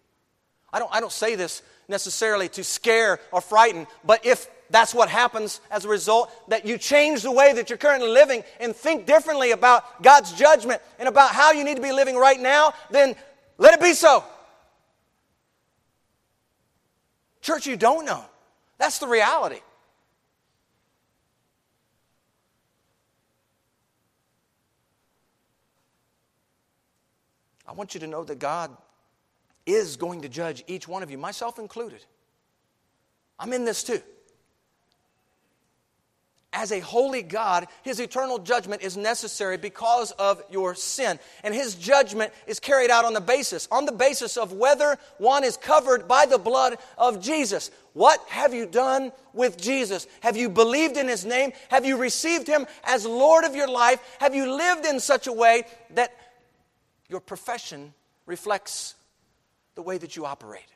I 0.72 0.80
don't, 0.80 0.94
I 0.94 1.02
don't 1.02 1.12
say 1.12 1.36
this 1.36 1.62
necessarily 1.90 2.48
to 2.50 2.64
scare 2.64 3.20
or 3.34 3.42
frighten, 3.42 3.86
but 4.06 4.26
if 4.26 4.48
that's 4.70 4.94
what 4.94 5.10
happens 5.10 5.62
as 5.70 5.86
a 5.86 5.90
result, 5.90 6.32
that 6.50 6.66
you 6.66 6.78
change 6.78 7.22
the 7.22 7.32
way 7.32 7.54
that 7.54 7.70
you're 7.70 7.78
currently 7.78 8.10
living 8.10 8.44
and 8.60 8.76
think 8.76 9.06
differently 9.06 9.52
about 9.52 10.02
God's 10.02 10.34
judgment 10.34 10.82
and 11.00 11.08
about 11.08 11.32
how 11.32 11.52
you 11.52 11.64
need 11.64 11.76
to 11.76 11.82
be 11.82 11.92
living 11.92 12.16
right 12.16 12.40
now, 12.40 12.74
then 12.90 13.16
let 13.58 13.74
it 13.74 13.82
be 13.82 13.94
so. 13.94 14.24
Church, 17.42 17.68
you 17.68 17.78
don't 17.78 18.06
know. 18.06 18.26
That's 18.78 19.00
the 19.00 19.08
reality. 19.08 19.60
I 27.68 27.72
want 27.74 27.94
you 27.94 28.00
to 28.02 28.08
know 28.08 28.24
that 28.24 28.40
God 28.40 28.76
is 29.66 29.96
going 29.96 30.22
to 30.22 30.30
judge 30.30 30.64
each 30.68 30.88
one 30.88 31.02
of 31.04 31.10
you, 31.10 31.18
myself 31.18 31.58
included. 31.58 32.04
I'm 33.40 33.54
in 33.54 33.66
this 33.66 33.84
too 33.84 34.02
as 36.56 36.72
a 36.72 36.80
holy 36.80 37.22
God, 37.22 37.68
his 37.84 38.00
eternal 38.00 38.40
judgment 38.40 38.82
is 38.82 38.96
necessary 38.96 39.58
because 39.58 40.12
of 40.14 40.42
your 40.50 40.74
sin. 40.74 41.20
And 41.44 41.54
his 41.54 41.76
judgment 41.76 42.32
is 42.48 42.62
carried 42.62 42.90
out 42.90 43.04
on 43.04 43.14
the 43.14 43.22
basis, 43.22 43.68
on 43.70 43.86
the 43.86 43.92
basis 43.92 44.38
of 44.38 44.54
whether 44.54 44.98
one 45.18 45.44
is 45.44 45.58
covered 45.58 46.08
by 46.08 46.26
the 46.26 46.38
blood 46.38 46.78
of 46.98 47.22
Jesus. 47.22 47.72
What 47.94 48.22
have 48.30 48.54
you 48.54 48.66
done 48.66 49.12
with 49.34 49.62
Jesus? 49.62 50.08
Have 50.22 50.38
you 50.38 50.50
believed 50.50 50.96
in 50.98 51.10
his 51.10 51.26
name? 51.26 51.52
Have 51.70 51.86
you 51.86 51.98
received 51.98 52.48
him 52.48 52.66
as 52.86 53.06
Lord 53.06 53.44
of 53.44 53.56
your 53.56 53.70
life? 53.70 54.00
Have 54.20 54.34
you 54.34 54.52
lived 54.56 54.86
in 54.86 55.02
such 55.02 55.28
a 55.28 55.34
way 55.34 55.64
that 55.92 56.16
your 57.10 57.20
profession 57.20 57.94
reflects 58.26 58.96
the 59.76 59.82
way 59.82 59.98
that 59.98 60.16
you 60.16 60.26
operate? 60.26 60.75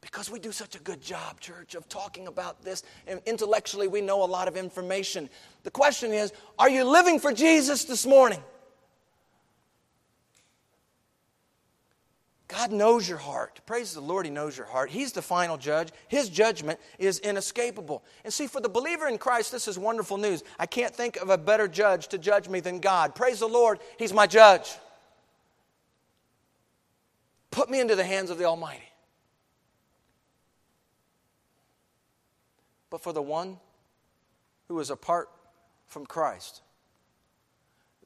Because 0.00 0.30
we 0.30 0.38
do 0.38 0.50
such 0.50 0.76
a 0.76 0.78
good 0.78 1.02
job, 1.02 1.40
church, 1.40 1.74
of 1.74 1.88
talking 1.88 2.26
about 2.26 2.62
this. 2.62 2.82
And 3.06 3.20
intellectually, 3.26 3.86
we 3.86 4.00
know 4.00 4.22
a 4.22 4.26
lot 4.26 4.48
of 4.48 4.56
information. 4.56 5.28
The 5.62 5.70
question 5.70 6.12
is 6.12 6.32
are 6.58 6.70
you 6.70 6.84
living 6.84 7.18
for 7.18 7.32
Jesus 7.32 7.84
this 7.84 8.06
morning? 8.06 8.42
God 12.50 12.72
knows 12.72 13.08
your 13.08 13.18
heart. 13.18 13.60
Praise 13.64 13.94
the 13.94 14.00
Lord, 14.00 14.26
He 14.26 14.32
knows 14.32 14.56
your 14.56 14.66
heart. 14.66 14.90
He's 14.90 15.12
the 15.12 15.22
final 15.22 15.56
judge. 15.56 15.90
His 16.08 16.28
judgment 16.28 16.80
is 16.98 17.20
inescapable. 17.20 18.02
And 18.24 18.32
see, 18.32 18.48
for 18.48 18.60
the 18.60 18.68
believer 18.68 19.06
in 19.06 19.18
Christ, 19.18 19.52
this 19.52 19.68
is 19.68 19.78
wonderful 19.78 20.16
news. 20.16 20.42
I 20.58 20.66
can't 20.66 20.92
think 20.94 21.16
of 21.18 21.30
a 21.30 21.38
better 21.38 21.68
judge 21.68 22.08
to 22.08 22.18
judge 22.18 22.48
me 22.48 22.58
than 22.58 22.80
God. 22.80 23.14
Praise 23.14 23.38
the 23.38 23.46
Lord, 23.46 23.78
He's 23.98 24.12
my 24.12 24.26
judge. 24.26 24.76
Put 27.52 27.70
me 27.70 27.78
into 27.78 27.94
the 27.94 28.04
hands 28.04 28.30
of 28.30 28.38
the 28.38 28.46
Almighty. 28.46 28.89
But 32.90 33.00
for 33.00 33.12
the 33.12 33.22
one 33.22 33.58
who 34.68 34.78
is 34.80 34.90
apart 34.90 35.30
from 35.86 36.06
Christ. 36.06 36.62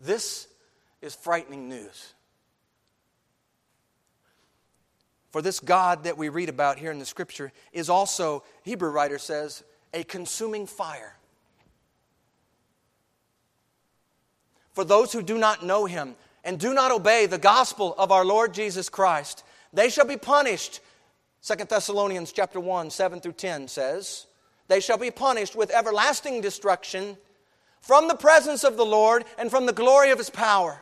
This 0.01 0.47
is 1.03 1.14
frightening 1.14 1.68
news. 1.68 2.14
For 5.30 5.43
this 5.43 5.59
God 5.59 6.05
that 6.05 6.16
we 6.16 6.28
read 6.28 6.49
about 6.49 6.78
here 6.78 6.93
in 6.93 6.99
the 6.99 7.05
scripture 7.05 7.53
is 7.72 7.91
also, 7.91 8.45
Hebrew 8.62 8.91
writer 8.91 9.18
says, 9.18 9.64
a 9.93 10.05
consuming 10.05 10.66
fire. 10.66 11.16
For 14.72 14.85
those 14.85 15.12
who 15.12 15.22
do 15.22 15.39
not 15.39 15.64
know 15.64 15.87
him 15.87 16.14
and 16.45 16.59
do 16.59 16.74
not 16.74 16.93
obey 16.93 17.26
the 17.26 17.39
gospel 17.39 17.95
of 17.97 18.12
our 18.12 18.24
Lord 18.24 18.55
Jesus 18.55 18.89
Christ, 18.89 19.45
they 19.72 19.89
shall 19.89 20.07
be 20.07 20.16
punished. 20.16 20.80
2 21.43 21.64
Thessalonians 21.64 22.32
chapter 22.32 22.61
1, 22.61 22.91
7 22.91 23.20
through 23.20 23.32
10 23.32 23.68
says, 23.68 24.26
they 24.68 24.80
shall 24.80 24.98
be 24.98 25.10
punished 25.10 25.54
with 25.54 25.70
everlasting 25.70 26.40
destruction 26.40 27.16
from 27.80 28.08
the 28.08 28.14
presence 28.14 28.64
of 28.64 28.76
the 28.76 28.84
Lord 28.84 29.24
and 29.38 29.50
from 29.50 29.66
the 29.66 29.72
glory 29.72 30.10
of 30.10 30.18
his 30.18 30.30
power. 30.30 30.80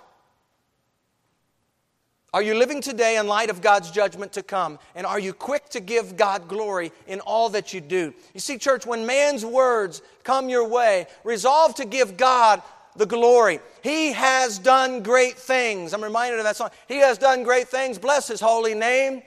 Are 2.35 2.43
you 2.43 2.55
living 2.55 2.81
today 2.81 3.19
in 3.19 3.27
light 3.27 3.51
of 3.51 3.61
God's 3.61 3.91
judgment 3.91 4.33
to 4.35 4.43
come? 4.43 4.79
And 4.95 5.07
are 5.07 5.19
you 5.19 5.35
quick 5.35 5.69
to 5.71 5.81
give 5.81 6.17
God 6.17 6.49
glory 6.49 6.91
in 7.07 7.21
all 7.21 7.51
that 7.51 7.75
you 7.75 7.81
do? 7.83 8.15
You 8.33 8.41
see, 8.41 8.57
church, 8.57 8.87
when 8.87 9.05
man's 9.05 9.45
words 9.45 10.01
come 10.25 10.49
your 10.49 10.67
way, 10.67 11.07
resolve 11.25 11.75
to 11.75 11.85
give 11.85 12.17
God 12.17 12.63
the 12.97 13.05
glory. 13.05 13.61
He 13.83 14.13
has 14.13 14.59
done 14.59 15.03
great 15.03 15.37
things. 15.37 15.93
I'm 15.93 16.03
reminded 16.03 16.39
of 16.39 16.45
that 16.45 16.57
song. 16.57 16.71
He 16.89 16.99
has 16.99 17.19
done 17.19 17.43
great 17.43 17.69
things. 17.69 17.99
Bless 17.99 18.29
his 18.29 18.41
holy 18.41 18.75
name. 18.75 19.23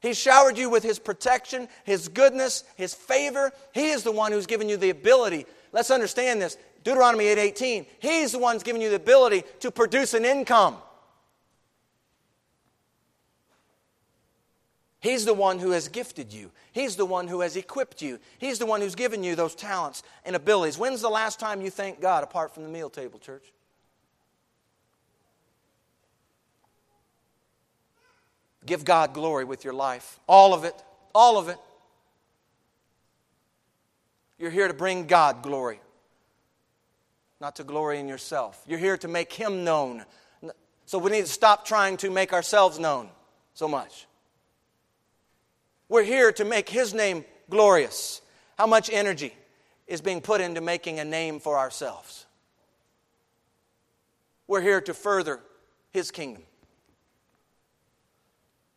He 0.00 0.14
showered 0.14 0.56
you 0.56 0.70
with 0.70 0.82
His 0.82 0.98
protection, 0.98 1.68
His 1.84 2.08
goodness, 2.08 2.64
His 2.76 2.94
favor. 2.94 3.52
He 3.72 3.90
is 3.90 4.02
the 4.02 4.12
one 4.12 4.32
who's 4.32 4.46
given 4.46 4.68
you 4.68 4.76
the 4.76 4.90
ability. 4.90 5.46
Let's 5.72 5.90
understand 5.90 6.40
this. 6.40 6.56
Deuteronomy 6.82 7.26
8:18. 7.26 7.86
He's 7.98 8.32
the 8.32 8.38
one 8.38 8.54
who's 8.54 8.62
given 8.62 8.80
you 8.80 8.88
the 8.88 8.96
ability 8.96 9.44
to 9.60 9.70
produce 9.70 10.14
an 10.14 10.24
income. 10.24 10.78
He's 15.00 15.24
the 15.24 15.34
one 15.34 15.58
who 15.58 15.70
has 15.70 15.88
gifted 15.88 16.32
you. 16.32 16.50
He's 16.72 16.96
the 16.96 17.06
one 17.06 17.26
who 17.26 17.40
has 17.40 17.56
equipped 17.56 18.02
you. 18.02 18.18
He's 18.38 18.58
the 18.58 18.66
one 18.66 18.82
who's 18.82 18.94
given 18.94 19.24
you 19.24 19.34
those 19.34 19.54
talents 19.54 20.02
and 20.26 20.36
abilities. 20.36 20.76
When's 20.76 21.00
the 21.00 21.08
last 21.08 21.40
time 21.40 21.62
you 21.62 21.70
thanked 21.70 22.02
God 22.02 22.22
apart 22.22 22.52
from 22.52 22.64
the 22.64 22.68
meal 22.68 22.90
table, 22.90 23.18
church? 23.18 23.50
Give 28.70 28.84
God 28.84 29.14
glory 29.14 29.44
with 29.44 29.64
your 29.64 29.72
life. 29.72 30.20
All 30.28 30.54
of 30.54 30.62
it. 30.62 30.80
All 31.12 31.38
of 31.38 31.48
it. 31.48 31.58
You're 34.38 34.52
here 34.52 34.68
to 34.68 34.74
bring 34.74 35.08
God 35.08 35.42
glory, 35.42 35.80
not 37.40 37.56
to 37.56 37.64
glory 37.64 37.98
in 37.98 38.06
yourself. 38.06 38.62
You're 38.68 38.78
here 38.78 38.96
to 38.98 39.08
make 39.08 39.32
Him 39.32 39.64
known. 39.64 40.04
So 40.86 40.98
we 40.98 41.10
need 41.10 41.22
to 41.22 41.32
stop 41.32 41.66
trying 41.66 41.96
to 41.96 42.10
make 42.10 42.32
ourselves 42.32 42.78
known. 42.78 43.08
so 43.54 43.66
much. 43.66 44.06
We're 45.88 46.04
here 46.04 46.30
to 46.30 46.44
make 46.44 46.68
His 46.68 46.94
name 46.94 47.24
glorious. 47.50 48.22
How 48.56 48.68
much 48.68 48.88
energy 48.92 49.34
is 49.88 50.00
being 50.00 50.20
put 50.20 50.40
into 50.40 50.60
making 50.60 51.00
a 51.00 51.04
name 51.04 51.40
for 51.40 51.58
ourselves? 51.58 52.24
We're 54.46 54.60
here 54.60 54.80
to 54.82 54.94
further 54.94 55.40
His 55.90 56.12
kingdom, 56.12 56.44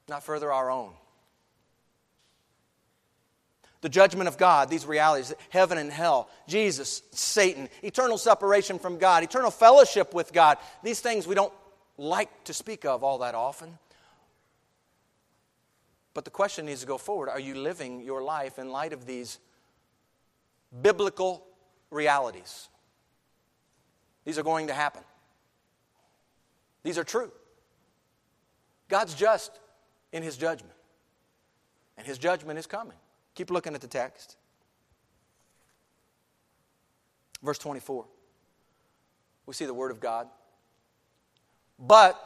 not 0.08 0.24
further 0.24 0.52
our 0.52 0.70
own. 0.70 0.92
The 3.82 3.90
judgment 3.90 4.30
of 4.30 4.38
God, 4.38 4.70
these 4.70 4.86
realities, 4.86 5.34
heaven 5.50 5.78
and 5.78 5.92
hell, 5.92 6.30
Jesus, 6.48 7.02
Satan, 7.12 7.68
eternal 7.82 8.18
separation 8.18 8.80
from 8.80 8.98
God, 8.98 9.24
eternal 9.24 9.52
fellowship 9.52 10.14
with 10.14 10.32
God, 10.32 10.58
these 10.84 11.02
things 11.02 11.28
we 11.28 11.36
don't 11.36 11.54
like 11.98 12.46
to 12.46 12.54
speak 12.54 12.86
of 12.86 13.04
all 13.04 13.20
that 13.20 13.36
often. 13.36 13.78
But 16.14 16.26
the 16.26 16.32
question 16.32 16.66
needs 16.66 16.82
to 16.82 16.88
go 16.88 16.98
forward 16.98 17.30
Are 17.30 17.40
you 17.40 17.56
living 17.56 18.02
your 18.02 18.24
life 18.24 18.60
in 18.60 18.70
light 18.70 18.94
of 18.94 19.06
these 19.06 19.40
biblical 20.82 21.46
realities? 21.92 22.70
These 24.26 24.38
are 24.38 24.44
going 24.44 24.68
to 24.68 24.74
happen. 24.74 25.04
These 26.84 26.98
are 26.98 27.04
true. 27.04 27.32
God's 28.88 29.14
just 29.14 29.52
in 30.14 30.24
his 30.24 30.38
judgment, 30.38 30.76
and 31.98 32.08
his 32.08 32.18
judgment 32.18 32.58
is 32.58 32.68
coming. 32.68 32.98
Keep 33.36 33.52
looking 33.52 33.76
at 33.76 33.82
the 33.82 33.88
text. 33.88 34.38
Verse 37.42 37.58
24. 37.58 38.06
We 39.46 39.54
see 39.54 39.66
the 39.66 39.74
Word 39.74 39.92
of 39.92 40.00
God. 40.00 40.28
But 41.78 42.18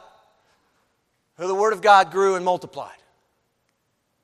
the 1.36 1.54
Word 1.54 1.72
of 1.72 1.82
God 1.82 2.12
grew 2.12 2.36
and 2.36 2.44
multiplied. 2.44 2.92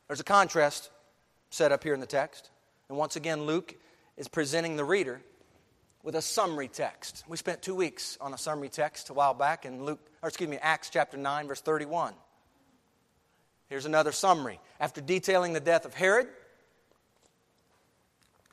There's 0.07 0.21
a 0.21 0.25
contrast 0.25 0.91
set 1.51 1.73
up 1.73 1.83
here 1.83 1.95
in 1.95 2.01
the 2.01 2.07
text. 2.07 2.51
And 2.89 2.99
once 2.99 3.17
again, 3.17 3.47
Luke 3.47 3.75
is 4.17 4.29
presenting 4.29 4.77
the 4.77 4.85
reader 4.85 5.21
with 6.03 6.15
a 6.15 6.23
summary 6.23 6.69
text. 6.69 7.25
We 7.27 7.39
spent 7.39 7.63
two 7.63 7.75
weeks 7.75 8.19
on 8.21 8.35
a 8.35 8.39
summary 8.39 8.69
text 8.69 9.09
a 9.09 9.15
while 9.15 9.33
back 9.33 9.65
in 9.65 9.85
Luke, 9.85 10.01
or 10.23 10.29
excuse 10.29 10.51
me, 10.51 10.59
Acts 10.61 10.91
chapter 10.91 11.17
9, 11.17 11.49
verse 11.49 11.63
31. 11.63 12.13
Here's 13.75 13.87
another 13.87 14.13
summary. 14.13 14.61
After 14.79 15.01
detailing 15.01 15.53
the 15.53 15.59
death 15.59 15.85
of 15.85 15.95
Herod, 15.95 16.29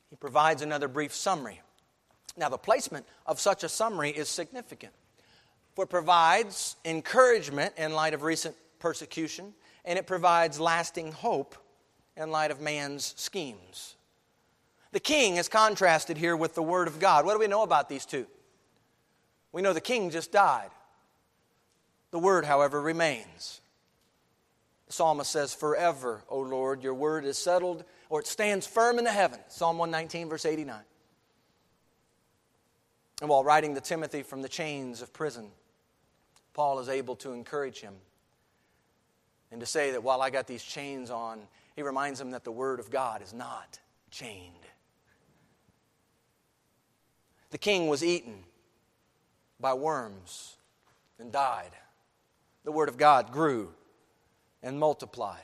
he 0.09 0.15
provides 0.15 0.63
another 0.63 0.87
brief 0.87 1.13
summary. 1.13 1.61
Now, 2.35 2.49
the 2.49 2.57
placement 2.57 3.05
of 3.27 3.39
such 3.39 3.63
a 3.63 3.69
summary 3.69 4.09
is 4.09 4.29
significant, 4.29 4.93
for 5.75 5.83
it 5.83 5.91
provides 5.91 6.75
encouragement 6.83 7.75
in 7.77 7.93
light 7.93 8.15
of 8.15 8.23
recent 8.23 8.55
persecution 8.79 9.53
and 9.85 9.99
it 9.99 10.07
provides 10.07 10.59
lasting 10.59 11.11
hope 11.11 11.55
in 12.17 12.31
light 12.31 12.49
of 12.49 12.59
man's 12.59 13.13
schemes. 13.15 13.97
The 14.91 14.99
king 14.99 15.35
is 15.37 15.47
contrasted 15.47 16.17
here 16.17 16.35
with 16.35 16.55
the 16.55 16.63
Word 16.63 16.87
of 16.87 16.99
God. 16.99 17.27
What 17.27 17.33
do 17.33 17.39
we 17.39 17.45
know 17.45 17.61
about 17.61 17.89
these 17.89 18.07
two? 18.07 18.25
We 19.51 19.61
know 19.61 19.73
the 19.73 19.81
king 19.81 20.09
just 20.09 20.31
died. 20.31 20.71
The 22.09 22.17
Word, 22.17 22.43
however, 22.43 22.81
remains. 22.81 23.60
Psalmist 24.91 25.31
says, 25.31 25.53
Forever, 25.53 26.23
O 26.29 26.39
Lord, 26.39 26.83
your 26.83 26.93
Word 26.93 27.25
is 27.25 27.37
settled, 27.37 27.83
or 28.09 28.19
it 28.19 28.27
stands 28.27 28.67
firm 28.67 28.97
in 28.97 29.03
the 29.03 29.11
heavens. 29.11 29.43
Psalm 29.49 29.77
119, 29.77 30.29
verse 30.29 30.45
89. 30.45 30.81
And 33.21 33.29
while 33.29 33.43
writing 33.43 33.75
to 33.75 33.81
Timothy 33.81 34.23
from 34.23 34.41
the 34.41 34.49
chains 34.49 35.01
of 35.01 35.13
prison, 35.13 35.47
Paul 36.53 36.79
is 36.79 36.89
able 36.89 37.15
to 37.17 37.33
encourage 37.33 37.79
him 37.79 37.93
and 39.51 39.59
to 39.59 39.65
say 39.65 39.91
that 39.91 40.03
while 40.03 40.21
I 40.21 40.29
got 40.29 40.47
these 40.47 40.63
chains 40.63 41.09
on, 41.11 41.41
he 41.75 41.83
reminds 41.83 42.19
him 42.19 42.31
that 42.31 42.43
the 42.43 42.51
Word 42.51 42.79
of 42.79 42.89
God 42.89 43.21
is 43.21 43.33
not 43.33 43.79
chained. 44.09 44.55
The 47.51 47.57
king 47.57 47.87
was 47.87 48.03
eaten 48.03 48.43
by 49.59 49.73
worms 49.73 50.55
and 51.19 51.31
died. 51.31 51.71
The 52.63 52.71
Word 52.71 52.89
of 52.89 52.97
God 52.97 53.31
grew 53.31 53.73
and 54.63 54.79
multiplied. 54.79 55.43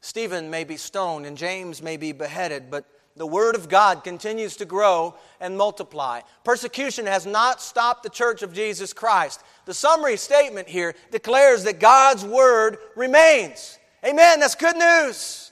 Stephen 0.00 0.50
may 0.50 0.64
be 0.64 0.76
stoned 0.76 1.26
and 1.26 1.36
James 1.36 1.82
may 1.82 1.96
be 1.96 2.12
beheaded, 2.12 2.70
but 2.70 2.86
the 3.16 3.26
Word 3.26 3.54
of 3.54 3.68
God 3.68 4.04
continues 4.04 4.56
to 4.56 4.64
grow 4.64 5.14
and 5.40 5.56
multiply. 5.56 6.20
Persecution 6.44 7.06
has 7.06 7.26
not 7.26 7.62
stopped 7.62 8.02
the 8.02 8.10
church 8.10 8.42
of 8.42 8.52
Jesus 8.52 8.92
Christ. 8.92 9.42
The 9.64 9.74
summary 9.74 10.16
statement 10.16 10.68
here 10.68 10.94
declares 11.10 11.64
that 11.64 11.80
God's 11.80 12.24
Word 12.24 12.78
remains. 12.94 13.78
Amen. 14.04 14.40
That's 14.40 14.54
good 14.54 14.76
news. 14.76 15.50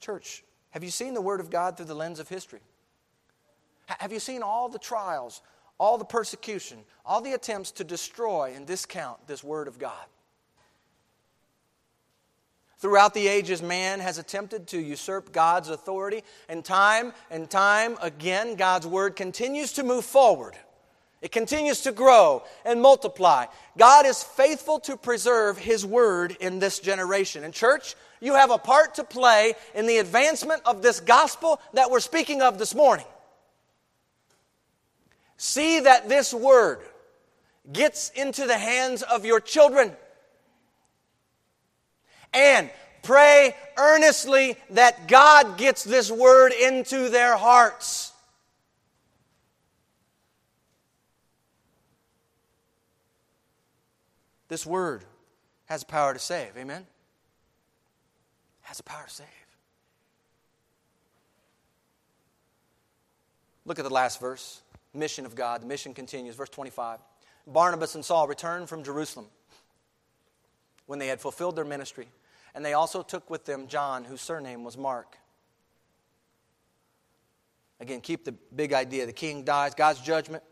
Church, 0.00 0.42
have 0.70 0.82
you 0.82 0.90
seen 0.90 1.12
the 1.12 1.20
Word 1.20 1.40
of 1.40 1.50
God 1.50 1.76
through 1.76 1.86
the 1.86 1.94
lens 1.94 2.20
of 2.20 2.28
history? 2.28 2.60
Have 3.86 4.12
you 4.12 4.20
seen 4.20 4.42
all 4.42 4.68
the 4.68 4.78
trials, 4.78 5.42
all 5.80 5.98
the 5.98 6.04
persecution, 6.04 6.78
all 7.04 7.22
the 7.22 7.32
attempts 7.32 7.72
to 7.72 7.84
destroy 7.84 8.52
and 8.54 8.66
discount 8.66 9.26
this 9.26 9.42
Word 9.42 9.66
of 9.66 9.78
God? 9.78 10.06
Throughout 12.78 13.14
the 13.14 13.28
ages, 13.28 13.62
man 13.62 14.00
has 14.00 14.18
attempted 14.18 14.68
to 14.68 14.80
usurp 14.80 15.32
God's 15.32 15.68
authority, 15.68 16.22
and 16.48 16.64
time 16.64 17.12
and 17.30 17.48
time 17.50 17.98
again, 18.00 18.54
God's 18.54 18.86
word 18.86 19.16
continues 19.16 19.74
to 19.74 19.82
move 19.82 20.04
forward. 20.04 20.54
It 21.20 21.30
continues 21.30 21.82
to 21.82 21.92
grow 21.92 22.42
and 22.64 22.80
multiply. 22.80 23.46
God 23.76 24.06
is 24.06 24.22
faithful 24.22 24.80
to 24.80 24.96
preserve 24.96 25.58
His 25.58 25.84
word 25.84 26.34
in 26.40 26.58
this 26.58 26.78
generation. 26.78 27.44
And, 27.44 27.52
church, 27.52 27.96
you 28.18 28.34
have 28.34 28.50
a 28.50 28.56
part 28.56 28.94
to 28.94 29.04
play 29.04 29.52
in 29.74 29.86
the 29.86 29.98
advancement 29.98 30.62
of 30.64 30.80
this 30.80 31.00
gospel 31.00 31.60
that 31.74 31.90
we're 31.90 32.00
speaking 32.00 32.40
of 32.40 32.58
this 32.58 32.74
morning. 32.74 33.06
See 35.42 35.80
that 35.80 36.06
this 36.06 36.34
word 36.34 36.80
gets 37.72 38.10
into 38.10 38.46
the 38.46 38.58
hands 38.58 39.00
of 39.00 39.24
your 39.24 39.40
children 39.40 39.90
and 42.34 42.68
pray 43.02 43.56
earnestly 43.78 44.58
that 44.68 45.08
God 45.08 45.56
gets 45.56 45.82
this 45.82 46.10
word 46.10 46.52
into 46.52 47.08
their 47.08 47.38
hearts. 47.38 48.12
This 54.48 54.66
word 54.66 55.06
has 55.64 55.84
power 55.84 56.12
to 56.12 56.20
save. 56.20 56.54
Amen? 56.58 56.86
Has 58.60 58.76
the 58.76 58.82
power 58.82 59.04
to 59.06 59.10
save. 59.10 59.26
Look 63.64 63.78
at 63.78 63.86
the 63.86 63.90
last 63.90 64.20
verse. 64.20 64.60
Mission 64.92 65.26
of 65.26 65.34
God. 65.34 65.62
The 65.62 65.66
mission 65.66 65.94
continues. 65.94 66.34
Verse 66.34 66.48
25. 66.48 66.98
Barnabas 67.46 67.94
and 67.94 68.04
Saul 68.04 68.28
returned 68.28 68.68
from 68.68 68.82
Jerusalem 68.82 69.26
when 70.86 70.98
they 70.98 71.06
had 71.06 71.20
fulfilled 71.20 71.56
their 71.56 71.64
ministry 71.64 72.08
and 72.54 72.64
they 72.64 72.72
also 72.72 73.02
took 73.02 73.30
with 73.30 73.44
them 73.44 73.66
John, 73.66 74.04
whose 74.04 74.20
surname 74.20 74.64
was 74.64 74.76
Mark. 74.76 75.16
Again, 77.78 78.00
keep 78.00 78.24
the 78.24 78.32
big 78.54 78.72
idea. 78.72 79.06
The 79.06 79.12
king 79.12 79.44
dies, 79.44 79.74
God's 79.74 80.00
judgment, 80.00 80.42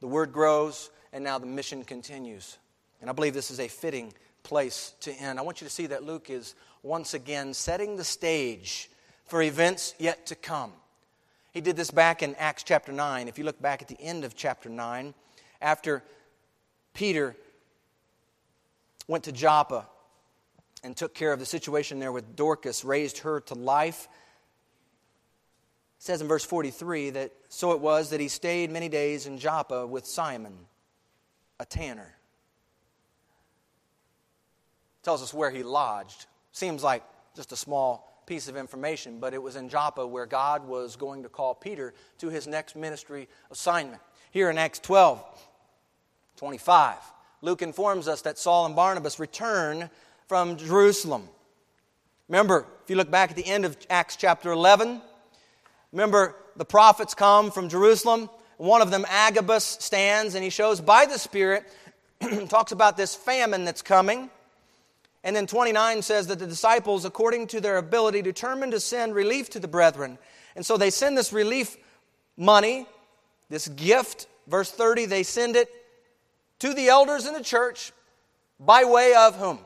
the 0.00 0.06
word 0.06 0.32
grows, 0.32 0.90
and 1.12 1.24
now 1.24 1.38
the 1.38 1.46
mission 1.46 1.82
continues. 1.84 2.58
And 3.00 3.08
I 3.08 3.12
believe 3.12 3.34
this 3.34 3.50
is 3.50 3.60
a 3.60 3.68
fitting 3.68 4.12
place 4.42 4.94
to 5.00 5.12
end. 5.12 5.38
I 5.38 5.42
want 5.42 5.60
you 5.60 5.66
to 5.66 5.72
see 5.72 5.86
that 5.86 6.02
Luke 6.02 6.28
is 6.28 6.54
once 6.82 7.14
again 7.14 7.54
setting 7.54 7.96
the 7.96 8.04
stage 8.04 8.90
for 9.24 9.40
events 9.40 9.94
yet 9.98 10.26
to 10.26 10.34
come. 10.34 10.72
He 11.54 11.60
did 11.60 11.76
this 11.76 11.92
back 11.92 12.24
in 12.24 12.34
Acts 12.34 12.64
chapter 12.64 12.90
9. 12.90 13.28
If 13.28 13.38
you 13.38 13.44
look 13.44 13.62
back 13.62 13.80
at 13.80 13.86
the 13.86 14.00
end 14.00 14.24
of 14.24 14.34
chapter 14.34 14.68
9, 14.68 15.14
after 15.62 16.02
Peter 16.94 17.36
went 19.06 19.22
to 19.24 19.32
Joppa 19.32 19.86
and 20.82 20.96
took 20.96 21.14
care 21.14 21.32
of 21.32 21.38
the 21.38 21.46
situation 21.46 22.00
there 22.00 22.10
with 22.10 22.34
Dorcas, 22.34 22.84
raised 22.84 23.18
her 23.18 23.38
to 23.42 23.54
life. 23.54 24.08
It 25.98 26.02
says 26.02 26.20
in 26.20 26.26
verse 26.26 26.44
43 26.44 27.10
that 27.10 27.32
so 27.48 27.70
it 27.70 27.80
was 27.80 28.10
that 28.10 28.18
he 28.18 28.26
stayed 28.26 28.72
many 28.72 28.88
days 28.88 29.26
in 29.26 29.38
Joppa 29.38 29.86
with 29.86 30.06
Simon, 30.06 30.58
a 31.60 31.64
tanner. 31.64 32.16
Tells 35.04 35.22
us 35.22 35.32
where 35.32 35.52
he 35.52 35.62
lodged. 35.62 36.26
Seems 36.50 36.82
like 36.82 37.04
just 37.36 37.52
a 37.52 37.56
small 37.56 38.13
piece 38.26 38.48
of 38.48 38.56
information, 38.56 39.18
but 39.20 39.34
it 39.34 39.42
was 39.42 39.56
in 39.56 39.68
Joppa 39.68 40.06
where 40.06 40.26
God 40.26 40.66
was 40.66 40.96
going 40.96 41.22
to 41.22 41.28
call 41.28 41.54
Peter 41.54 41.94
to 42.18 42.28
his 42.28 42.46
next 42.46 42.76
ministry 42.76 43.28
assignment. 43.50 44.00
Here 44.30 44.50
in 44.50 44.58
Acts 44.58 44.78
12, 44.80 45.22
25, 46.36 46.96
Luke 47.42 47.62
informs 47.62 48.08
us 48.08 48.22
that 48.22 48.38
Saul 48.38 48.66
and 48.66 48.74
Barnabas 48.74 49.20
return 49.20 49.90
from 50.26 50.56
Jerusalem. 50.56 51.28
Remember, 52.28 52.66
if 52.82 52.90
you 52.90 52.96
look 52.96 53.10
back 53.10 53.30
at 53.30 53.36
the 53.36 53.46
end 53.46 53.64
of 53.64 53.76
Acts 53.90 54.16
chapter 54.16 54.50
11, 54.50 55.00
remember 55.92 56.34
the 56.56 56.64
prophets 56.64 57.14
come 57.14 57.50
from 57.50 57.68
Jerusalem. 57.68 58.30
One 58.56 58.80
of 58.80 58.90
them, 58.90 59.04
Agabus, 59.08 59.64
stands 59.64 60.34
and 60.34 60.42
he 60.42 60.50
shows 60.50 60.80
by 60.80 61.06
the 61.06 61.18
Spirit 61.18 61.64
talks 62.48 62.72
about 62.72 62.96
this 62.96 63.14
famine 63.14 63.64
that's 63.64 63.82
coming. 63.82 64.30
And 65.24 65.34
then 65.34 65.46
29 65.46 66.02
says 66.02 66.28
that 66.28 66.38
the 66.38 66.46
disciples, 66.46 67.04
according 67.04 67.48
to 67.48 67.60
their 67.60 67.78
ability, 67.78 68.22
determined 68.22 68.72
to 68.72 68.80
send 68.80 69.14
relief 69.14 69.50
to 69.50 69.58
the 69.58 69.66
brethren. 69.66 70.18
And 70.54 70.64
so 70.64 70.76
they 70.76 70.90
send 70.90 71.18
this 71.18 71.32
relief 71.32 71.76
money, 72.36 72.86
this 73.48 73.66
gift. 73.68 74.28
Verse 74.46 74.70
30, 74.70 75.06
they 75.06 75.22
send 75.22 75.56
it 75.56 75.68
to 76.58 76.74
the 76.74 76.88
elders 76.88 77.26
in 77.26 77.32
the 77.32 77.42
church 77.42 77.92
by 78.60 78.84
way 78.84 79.14
of 79.14 79.36
whom? 79.36 79.58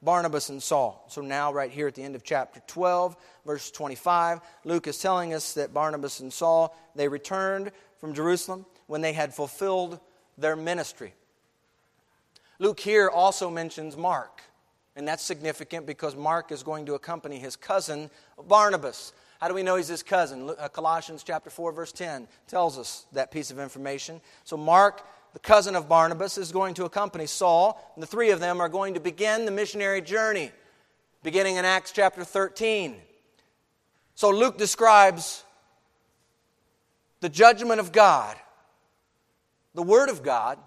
Barnabas 0.00 0.48
and 0.48 0.62
Saul. 0.62 1.04
So 1.08 1.22
now, 1.22 1.52
right 1.52 1.70
here 1.70 1.88
at 1.88 1.94
the 1.94 2.02
end 2.02 2.14
of 2.14 2.22
chapter 2.22 2.62
12, 2.66 3.16
verse 3.44 3.70
25, 3.70 4.40
Luke 4.64 4.86
is 4.86 4.98
telling 4.98 5.34
us 5.34 5.54
that 5.54 5.74
Barnabas 5.74 6.20
and 6.20 6.32
Saul, 6.32 6.76
they 6.94 7.08
returned 7.08 7.72
from 7.98 8.14
Jerusalem 8.14 8.64
when 8.86 9.00
they 9.00 9.12
had 9.12 9.34
fulfilled 9.34 9.98
their 10.36 10.54
ministry. 10.54 11.14
Luke 12.60 12.78
here 12.78 13.08
also 13.08 13.50
mentions 13.50 13.96
Mark, 13.96 14.42
and 14.98 15.06
that's 15.06 15.22
significant 15.22 15.86
because 15.86 16.16
Mark 16.16 16.50
is 16.50 16.64
going 16.64 16.84
to 16.86 16.94
accompany 16.94 17.38
his 17.38 17.54
cousin 17.54 18.10
Barnabas. 18.48 19.12
How 19.40 19.46
do 19.46 19.54
we 19.54 19.62
know 19.62 19.76
he's 19.76 19.86
his 19.86 20.02
cousin? 20.02 20.50
Uh, 20.58 20.68
Colossians 20.68 21.22
chapter 21.22 21.50
4 21.50 21.70
verse 21.70 21.92
10 21.92 22.26
tells 22.48 22.76
us 22.76 23.06
that 23.12 23.30
piece 23.30 23.52
of 23.52 23.60
information. 23.60 24.20
So 24.42 24.56
Mark, 24.56 25.06
the 25.34 25.38
cousin 25.38 25.76
of 25.76 25.88
Barnabas, 25.88 26.36
is 26.36 26.50
going 26.50 26.74
to 26.74 26.84
accompany 26.84 27.26
Saul, 27.26 27.80
and 27.94 28.02
the 28.02 28.08
three 28.08 28.30
of 28.30 28.40
them 28.40 28.60
are 28.60 28.68
going 28.68 28.94
to 28.94 29.00
begin 29.00 29.44
the 29.44 29.52
missionary 29.52 30.02
journey 30.02 30.50
beginning 31.22 31.56
in 31.56 31.64
Acts 31.64 31.92
chapter 31.92 32.24
13. 32.24 32.96
So 34.16 34.30
Luke 34.30 34.58
describes 34.58 35.44
the 37.20 37.28
judgment 37.28 37.78
of 37.78 37.92
God, 37.92 38.36
the 39.74 39.82
word 39.84 40.08
of 40.08 40.24
God, 40.24 40.58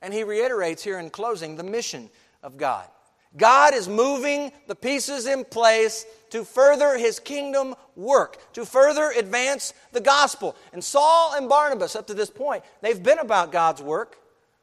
and 0.00 0.14
he 0.14 0.22
reiterates 0.22 0.84
here 0.84 1.00
in 1.00 1.10
closing 1.10 1.56
the 1.56 1.64
mission 1.64 2.08
of 2.40 2.56
God. 2.56 2.88
God 3.36 3.74
is 3.74 3.88
moving 3.88 4.52
the 4.66 4.74
pieces 4.74 5.26
in 5.26 5.44
place 5.44 6.06
to 6.30 6.44
further 6.44 6.96
his 6.96 7.20
kingdom 7.20 7.74
work, 7.94 8.52
to 8.54 8.64
further 8.64 9.12
advance 9.16 9.74
the 9.92 10.00
gospel. 10.00 10.56
And 10.72 10.82
Saul 10.82 11.34
and 11.34 11.48
Barnabas, 11.48 11.94
up 11.94 12.06
to 12.06 12.14
this 12.14 12.30
point, 12.30 12.64
they've 12.80 13.02
been 13.02 13.18
about 13.18 13.52
God's 13.52 13.82
work 13.82 14.18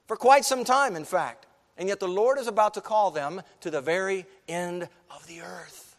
for 0.07 0.18
quite 0.18 0.45
some 0.45 0.63
time, 0.63 0.95
in 0.95 1.05
fact. 1.05 1.45
And 1.78 1.89
yet 1.89 1.99
the 1.99 2.07
Lord 2.07 2.39
is 2.39 2.47
about 2.47 2.74
to 2.76 2.82
call 2.82 3.11
them 3.11 3.41
to 3.61 3.70
the 3.70 3.82
very 3.82 4.26
end 4.47 4.88
of 5.11 5.26
the 5.28 5.41
earth. 5.41 5.95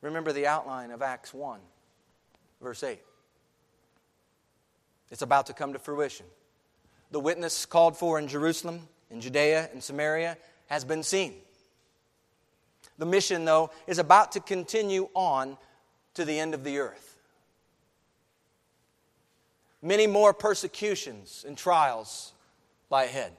Remember 0.00 0.32
the 0.32 0.46
outline 0.46 0.90
of 0.90 1.02
Acts 1.02 1.34
1, 1.34 1.58
verse 2.62 2.82
8. 2.82 3.00
It's 5.10 5.22
about 5.22 5.46
to 5.46 5.52
come 5.52 5.72
to 5.72 5.78
fruition. 5.78 6.26
The 7.10 7.20
witness 7.20 7.66
called 7.66 7.96
for 7.96 8.18
in 8.18 8.28
Jerusalem, 8.28 8.88
in 9.16 9.22
Judea, 9.22 9.70
and 9.72 9.82
Samaria 9.82 10.36
has 10.66 10.84
been 10.84 11.02
seen. 11.02 11.34
The 12.98 13.06
mission, 13.06 13.44
though, 13.46 13.70
is 13.86 13.98
about 13.98 14.32
to 14.32 14.40
continue 14.40 15.08
on 15.14 15.56
to 16.14 16.24
the 16.24 16.38
end 16.38 16.54
of 16.54 16.64
the 16.64 16.78
earth. 16.78 17.18
Many 19.82 20.06
more 20.06 20.34
persecutions 20.34 21.44
and 21.46 21.56
trials 21.56 22.32
lie 22.90 23.04
ahead. 23.04 23.32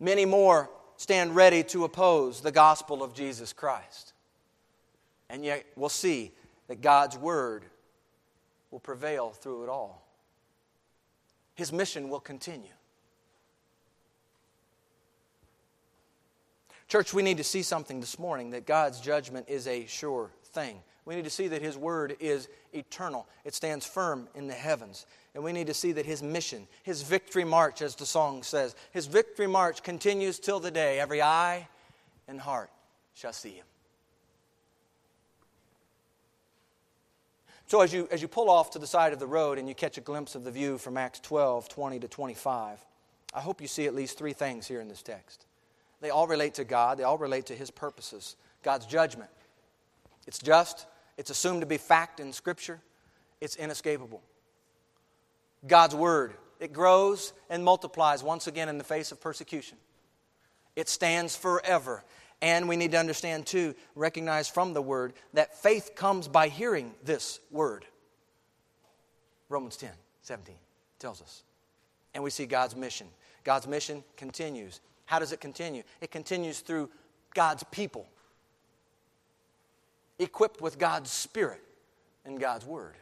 Many 0.00 0.24
more 0.24 0.70
stand 0.96 1.36
ready 1.36 1.62
to 1.64 1.84
oppose 1.84 2.40
the 2.40 2.52
gospel 2.52 3.02
of 3.02 3.14
Jesus 3.14 3.52
Christ. 3.52 4.14
And 5.28 5.44
yet, 5.44 5.66
we'll 5.76 5.90
see 5.90 6.32
that 6.68 6.80
God's 6.80 7.18
word 7.18 7.64
will 8.70 8.80
prevail 8.80 9.30
through 9.30 9.64
it 9.64 9.68
all. 9.68 10.06
His 11.54 11.72
mission 11.72 12.08
will 12.08 12.20
continue. 12.20 12.70
Church, 16.88 17.12
we 17.12 17.22
need 17.22 17.36
to 17.36 17.44
see 17.44 17.62
something 17.62 18.00
this 18.00 18.18
morning 18.18 18.50
that 18.50 18.64
God's 18.66 19.00
judgment 19.00 19.46
is 19.48 19.66
a 19.66 19.84
sure 19.86 20.30
thing. 20.42 20.80
We 21.04 21.14
need 21.14 21.24
to 21.24 21.30
see 21.30 21.48
that 21.48 21.60
His 21.60 21.76
word 21.76 22.16
is 22.18 22.48
eternal, 22.72 23.26
it 23.44 23.54
stands 23.54 23.86
firm 23.86 24.26
in 24.34 24.46
the 24.46 24.54
heavens. 24.54 25.06
And 25.34 25.44
we 25.44 25.52
need 25.52 25.66
to 25.66 25.74
see 25.74 25.92
that 25.92 26.06
His 26.06 26.22
mission, 26.22 26.66
His 26.82 27.02
victory 27.02 27.44
march, 27.44 27.82
as 27.82 27.94
the 27.94 28.06
song 28.06 28.42
says, 28.42 28.74
His 28.90 29.06
victory 29.06 29.46
march 29.46 29.82
continues 29.82 30.38
till 30.38 30.60
the 30.60 30.70
day 30.70 30.98
every 30.98 31.20
eye 31.20 31.68
and 32.26 32.40
heart 32.40 32.70
shall 33.14 33.34
see 33.34 33.50
Him. 33.50 33.66
So 37.66 37.82
as 37.82 37.92
you, 37.92 38.08
as 38.10 38.22
you 38.22 38.28
pull 38.28 38.48
off 38.48 38.70
to 38.70 38.78
the 38.78 38.86
side 38.86 39.12
of 39.12 39.18
the 39.18 39.26
road 39.26 39.58
and 39.58 39.68
you 39.68 39.74
catch 39.74 39.98
a 39.98 40.00
glimpse 40.00 40.34
of 40.34 40.42
the 40.42 40.50
view 40.50 40.78
from 40.78 40.96
Acts 40.96 41.20
12, 41.20 41.68
20 41.68 42.00
to 42.00 42.08
25, 42.08 42.78
I 43.34 43.40
hope 43.40 43.60
you 43.60 43.68
see 43.68 43.86
at 43.86 43.94
least 43.94 44.16
three 44.16 44.32
things 44.32 44.66
here 44.66 44.80
in 44.80 44.88
this 44.88 45.02
text. 45.02 45.44
They 46.00 46.10
all 46.10 46.26
relate 46.26 46.54
to 46.54 46.64
God, 46.64 46.98
they 46.98 47.04
all 47.04 47.18
relate 47.18 47.46
to 47.46 47.54
His 47.54 47.70
purposes, 47.70 48.36
God's 48.62 48.86
judgment. 48.86 49.30
It's 50.26 50.38
just, 50.38 50.86
it's 51.16 51.30
assumed 51.30 51.62
to 51.62 51.66
be 51.66 51.78
fact 51.78 52.20
in 52.20 52.32
Scripture, 52.32 52.80
it's 53.40 53.56
inescapable. 53.56 54.22
God's 55.66 55.94
Word, 55.94 56.34
it 56.60 56.72
grows 56.72 57.32
and 57.50 57.64
multiplies 57.64 58.22
once 58.22 58.46
again 58.46 58.68
in 58.68 58.78
the 58.78 58.84
face 58.84 59.12
of 59.12 59.20
persecution. 59.20 59.78
It 60.76 60.88
stands 60.88 61.34
forever. 61.36 62.04
And 62.40 62.68
we 62.68 62.76
need 62.76 62.92
to 62.92 62.98
understand, 62.98 63.46
too, 63.46 63.74
recognize 63.96 64.48
from 64.48 64.72
the 64.72 64.82
word 64.82 65.14
that 65.34 65.56
faith 65.56 65.92
comes 65.96 66.28
by 66.28 66.48
hearing 66.48 66.94
this 67.04 67.40
word. 67.50 67.84
Romans 69.48 69.76
10 69.76 69.90
17 70.22 70.54
tells 70.98 71.20
us. 71.22 71.42
And 72.14 72.22
we 72.22 72.30
see 72.30 72.46
God's 72.46 72.76
mission. 72.76 73.08
God's 73.44 73.66
mission 73.66 74.04
continues. 74.16 74.80
How 75.08 75.18
does 75.18 75.32
it 75.32 75.40
continue? 75.40 75.84
It 76.02 76.10
continues 76.10 76.60
through 76.60 76.90
God's 77.32 77.62
people, 77.70 78.06
equipped 80.18 80.60
with 80.60 80.78
God's 80.78 81.10
Spirit 81.10 81.62
and 82.26 82.38
God's 82.38 82.66
Word. 82.66 82.94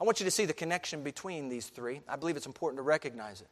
I 0.00 0.02
want 0.02 0.18
you 0.18 0.24
to 0.24 0.30
see 0.32 0.44
the 0.44 0.52
connection 0.52 1.04
between 1.04 1.48
these 1.48 1.68
three. 1.68 2.00
I 2.08 2.16
believe 2.16 2.36
it's 2.36 2.46
important 2.46 2.78
to 2.78 2.82
recognize 2.82 3.42
it. 3.42 3.46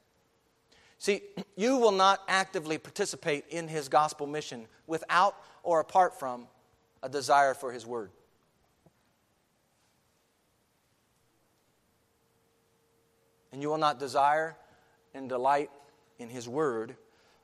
See, 0.99 1.21
you 1.55 1.77
will 1.77 1.93
not 1.93 2.23
actively 2.27 2.79
participate 2.79 3.45
in 3.49 3.69
his 3.69 3.89
gospel 3.89 4.27
mission 4.27 4.67
without 4.89 5.37
or 5.63 5.79
apart 5.79 6.19
from 6.19 6.49
a 7.01 7.09
desire 7.09 7.55
for 7.55 7.71
his 7.71 7.87
word. 7.87 8.11
And 13.53 13.63
you 13.63 13.69
will 13.69 13.79
not 13.79 14.01
desire 14.01 14.57
and 15.15 15.29
delight 15.29 15.71
in 16.19 16.29
his 16.29 16.49
word 16.49 16.97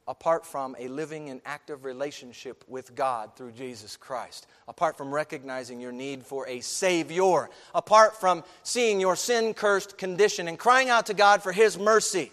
apart 0.08 0.44
from 0.44 0.74
a 0.78 0.88
living 0.88 1.30
and 1.30 1.40
active 1.44 1.84
relationship 1.84 2.64
with 2.66 2.94
God 2.94 3.36
through 3.36 3.52
Jesus 3.52 3.96
Christ, 3.96 4.46
apart 4.66 4.96
from 4.96 5.14
recognizing 5.14 5.80
your 5.80 5.92
need 5.92 6.24
for 6.24 6.46
a 6.48 6.60
Savior, 6.60 7.48
apart 7.74 8.18
from 8.20 8.42
seeing 8.64 9.00
your 9.00 9.14
sin 9.14 9.54
cursed 9.54 9.96
condition 9.96 10.48
and 10.48 10.58
crying 10.58 10.88
out 10.88 11.06
to 11.06 11.14
God 11.14 11.42
for 11.42 11.52
His 11.52 11.78
mercy. 11.78 12.32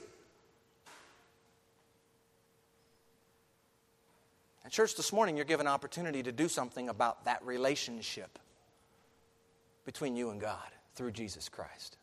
At 4.65 4.71
church, 4.71 4.95
this 4.95 5.13
morning 5.13 5.35
you're 5.35 5.45
given 5.45 5.67
an 5.67 5.73
opportunity 5.73 6.23
to 6.23 6.31
do 6.31 6.47
something 6.47 6.89
about 6.89 7.25
that 7.25 7.45
relationship 7.45 8.39
between 9.85 10.15
you 10.15 10.31
and 10.31 10.41
God 10.41 10.57
through 10.95 11.11
Jesus 11.11 11.49
Christ. 11.49 11.97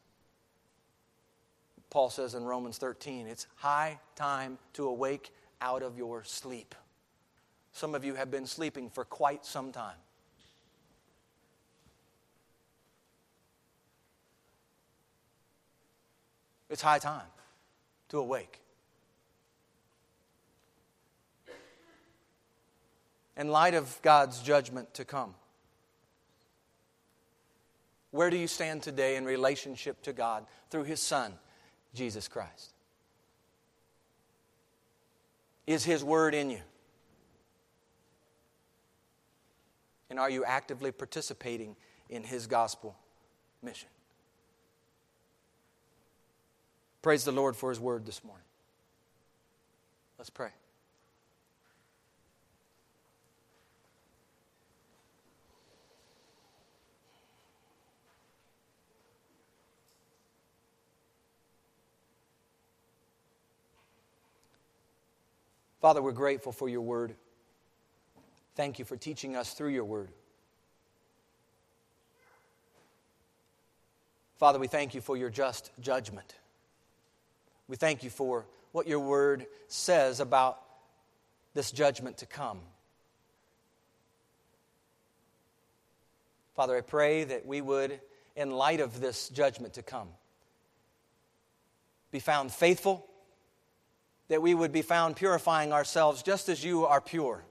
Paul 1.90 2.10
says 2.10 2.34
in 2.34 2.44
Romans 2.44 2.78
13, 2.78 3.26
it's 3.26 3.46
high 3.56 3.98
time 4.14 4.58
to 4.74 4.86
awake 4.86 5.32
out 5.60 5.82
of 5.82 5.96
your 5.96 6.24
sleep. 6.24 6.74
Some 7.72 7.94
of 7.94 8.04
you 8.04 8.14
have 8.14 8.30
been 8.30 8.46
sleeping 8.46 8.90
for 8.90 9.04
quite 9.04 9.44
some 9.44 9.72
time. 9.72 9.96
It's 16.68 16.82
high 16.82 16.98
time 16.98 17.28
to 18.08 18.18
awake. 18.18 18.60
in 23.36 23.48
light 23.48 23.74
of 23.74 24.00
God's 24.02 24.40
judgment 24.40 24.94
to 24.94 25.04
come? 25.04 25.34
Where 28.10 28.30
do 28.30 28.36
you 28.36 28.46
stand 28.46 28.82
today 28.82 29.16
in 29.16 29.24
relationship 29.24 30.02
to 30.02 30.12
God 30.12 30.46
through 30.70 30.84
His 30.84 31.02
Son, 31.02 31.34
Jesus 31.96 32.28
Christ? 32.28 32.72
Is 35.66 35.84
His 35.84 36.04
Word 36.04 36.34
in 36.34 36.50
you? 36.50 36.60
And 40.08 40.20
are 40.20 40.30
you 40.30 40.44
actively 40.44 40.92
participating 40.92 41.74
in 42.08 42.22
His 42.22 42.46
gospel 42.46 42.96
mission? 43.62 43.88
Praise 47.02 47.24
the 47.24 47.32
Lord 47.32 47.56
for 47.56 47.70
His 47.70 47.80
Word 47.80 48.06
this 48.06 48.22
morning. 48.22 48.44
Let's 50.18 50.30
pray. 50.30 50.50
Father, 65.86 66.02
we're 66.02 66.10
grateful 66.10 66.50
for 66.50 66.68
your 66.68 66.80
word. 66.80 67.14
Thank 68.56 68.80
you 68.80 68.84
for 68.84 68.96
teaching 68.96 69.36
us 69.36 69.52
through 69.52 69.68
your 69.68 69.84
word. 69.84 70.10
Father, 74.36 74.58
we 74.58 74.66
thank 74.66 74.96
you 74.96 75.00
for 75.00 75.16
your 75.16 75.30
just 75.30 75.70
judgment. 75.78 76.34
We 77.68 77.76
thank 77.76 78.02
you 78.02 78.10
for 78.10 78.46
what 78.72 78.88
your 78.88 78.98
word 78.98 79.46
says 79.68 80.18
about 80.18 80.60
this 81.54 81.70
judgment 81.70 82.16
to 82.16 82.26
come. 82.26 82.58
Father, 86.56 86.76
I 86.76 86.80
pray 86.80 87.22
that 87.22 87.46
we 87.46 87.60
would, 87.60 88.00
in 88.34 88.50
light 88.50 88.80
of 88.80 89.00
this 89.00 89.28
judgment 89.28 89.74
to 89.74 89.84
come, 89.84 90.08
be 92.10 92.18
found 92.18 92.50
faithful, 92.50 93.06
that 94.28 94.42
we 94.42 94.54
would 94.54 94.72
be 94.72 94.82
found 94.82 95.16
purifying 95.16 95.72
ourselves 95.72 96.22
just 96.22 96.48
as 96.48 96.64
you 96.64 96.86
are 96.86 97.00
pure, 97.00 97.44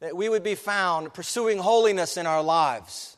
that 0.00 0.16
we 0.16 0.28
would 0.28 0.42
be 0.42 0.54
found 0.54 1.14
pursuing 1.14 1.58
holiness 1.58 2.16
in 2.16 2.26
our 2.26 2.42
lives, 2.42 3.16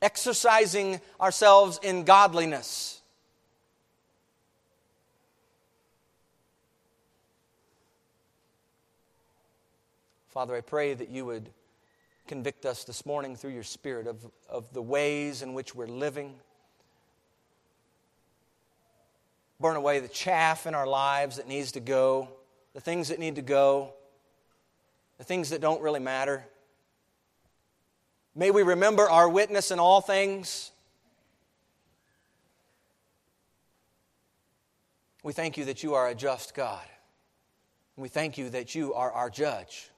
exercising 0.00 1.00
ourselves 1.20 1.78
in 1.82 2.04
godliness. 2.04 3.00
Father, 10.28 10.54
I 10.54 10.60
pray 10.60 10.92
that 10.92 11.08
you 11.08 11.24
would 11.24 11.48
convict 12.26 12.66
us 12.66 12.84
this 12.84 13.06
morning 13.06 13.36
through 13.36 13.52
your 13.52 13.62
Spirit 13.62 14.06
of, 14.06 14.30
of 14.50 14.70
the 14.74 14.82
ways 14.82 15.40
in 15.40 15.54
which 15.54 15.74
we're 15.74 15.86
living. 15.86 16.34
Burn 19.58 19.76
away 19.76 20.00
the 20.00 20.08
chaff 20.08 20.66
in 20.66 20.74
our 20.74 20.86
lives 20.86 21.36
that 21.36 21.48
needs 21.48 21.72
to 21.72 21.80
go, 21.80 22.28
the 22.74 22.80
things 22.80 23.08
that 23.08 23.18
need 23.18 23.36
to 23.36 23.42
go, 23.42 23.94
the 25.18 25.24
things 25.24 25.50
that 25.50 25.60
don't 25.60 25.80
really 25.80 26.00
matter. 26.00 26.44
May 28.34 28.50
we 28.50 28.62
remember 28.62 29.08
our 29.08 29.28
witness 29.28 29.70
in 29.70 29.78
all 29.78 30.02
things. 30.02 30.70
We 35.22 35.32
thank 35.32 35.56
you 35.56 35.64
that 35.64 35.82
you 35.82 35.94
are 35.94 36.08
a 36.08 36.14
just 36.14 36.54
God. 36.54 36.84
We 37.96 38.08
thank 38.08 38.36
you 38.36 38.50
that 38.50 38.74
you 38.74 38.92
are 38.92 39.10
our 39.10 39.30
judge. 39.30 39.90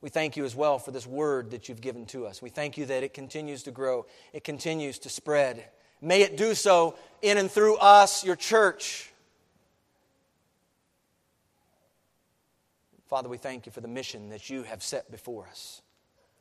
We 0.00 0.08
thank 0.08 0.36
you 0.36 0.44
as 0.44 0.54
well 0.54 0.78
for 0.78 0.90
this 0.90 1.06
word 1.06 1.50
that 1.50 1.68
you've 1.68 1.80
given 1.80 2.06
to 2.06 2.26
us. 2.26 2.40
We 2.40 2.50
thank 2.50 2.78
you 2.78 2.86
that 2.86 3.02
it 3.02 3.12
continues 3.12 3.64
to 3.64 3.70
grow, 3.70 4.06
it 4.32 4.44
continues 4.44 4.98
to 5.00 5.08
spread. 5.08 5.64
May 6.04 6.20
it 6.20 6.36
do 6.36 6.54
so 6.54 6.96
in 7.22 7.38
and 7.38 7.50
through 7.50 7.76
us, 7.76 8.24
your 8.24 8.36
church. 8.36 9.10
Father, 13.08 13.30
we 13.30 13.38
thank 13.38 13.64
you 13.64 13.72
for 13.72 13.80
the 13.80 13.88
mission 13.88 14.28
that 14.28 14.50
you 14.50 14.64
have 14.64 14.82
set 14.82 15.10
before 15.10 15.46
us, 15.48 15.80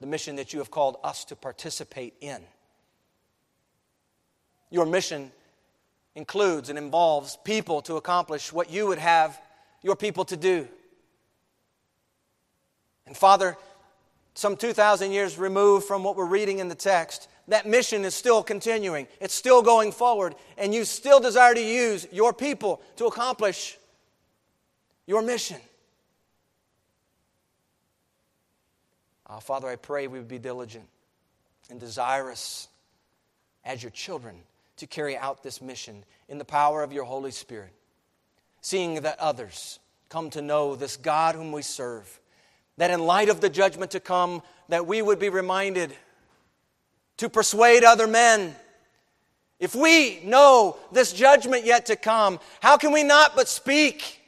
the 0.02 0.08
mission 0.08 0.36
that 0.36 0.52
you 0.52 0.60
have 0.60 0.70
called 0.70 0.98
us 1.02 1.24
to 1.26 1.38
participate 1.38 2.14
in. 2.20 2.42
Your 4.70 4.86
mission 4.86 5.32
includes 6.14 6.70
and 6.70 6.78
involves 6.78 7.38
people 7.46 7.82
to 7.84 7.96
accomplish 7.96 8.52
what 8.52 8.70
you 8.70 8.88
would 8.88 8.98
have 8.98 9.40
your 9.82 9.96
people 9.96 10.26
to 10.26 10.36
do. 10.36 10.68
And 13.08 13.16
Father, 13.16 13.56
some 14.34 14.58
2,000 14.58 15.12
years 15.12 15.38
removed 15.38 15.86
from 15.86 16.04
what 16.04 16.18
we're 16.18 16.26
reading 16.26 16.60
in 16.60 16.68
the 16.68 16.76
text, 16.76 17.30
that 17.48 17.66
mission 17.66 18.06
is 18.06 18.16
still 18.16 18.44
continuing. 18.44 19.08
It's 19.20 19.34
still 19.34 19.62
going 19.62 19.92
forward. 19.92 20.36
And 20.58 20.74
you 20.74 20.86
still 20.86 21.20
desire 21.20 21.54
to 21.54 21.62
use 21.62 22.08
your 22.12 22.34
people 22.34 22.82
to 22.98 23.06
accomplish 23.06 23.78
your 25.06 25.22
mission. 25.22 25.58
Uh, 29.28 29.40
Father, 29.40 29.68
I 29.68 29.76
pray 29.76 30.08
we 30.08 30.20
would 30.20 30.28
be 30.28 30.40
diligent 30.40 30.88
and 31.70 31.80
desirous 31.80 32.68
as 33.66 33.82
your 33.82 33.92
children 33.92 34.36
to 34.78 34.88
carry 34.88 35.18
out 35.18 35.44
this 35.44 35.62
mission 35.62 36.04
in 36.28 36.38
the 36.38 36.46
power 36.46 36.84
of 36.84 36.92
your 36.92 37.04
Holy 37.04 37.32
Spirit, 37.32 37.72
seeing 38.62 39.02
that 39.02 39.20
others 39.20 39.80
come 40.10 40.30
to 40.32 40.42
know 40.42 40.76
this 40.76 40.98
God 40.98 41.36
whom 41.36 41.52
we 41.52 41.62
serve 41.62 42.20
that 42.78 42.92
in 42.92 43.00
light 43.00 43.30
of 43.30 43.42
the 43.42 43.50
judgment 43.50 43.92
to 43.92 44.00
come 44.00 44.42
that 44.70 44.88
we 44.88 45.02
would 45.02 45.20
be 45.20 45.30
reminded 45.30 45.94
to 47.24 47.30
persuade 47.30 47.86
other 47.86 48.06
men 48.06 48.54
if 49.58 49.74
we 49.74 50.20
know 50.26 50.78
this 50.92 51.14
judgment 51.14 51.64
yet 51.64 51.86
to 51.86 51.96
come 51.96 52.38
how 52.60 52.76
can 52.76 52.92
we 52.92 53.02
not 53.02 53.34
but 53.34 53.48
speak 53.48 54.20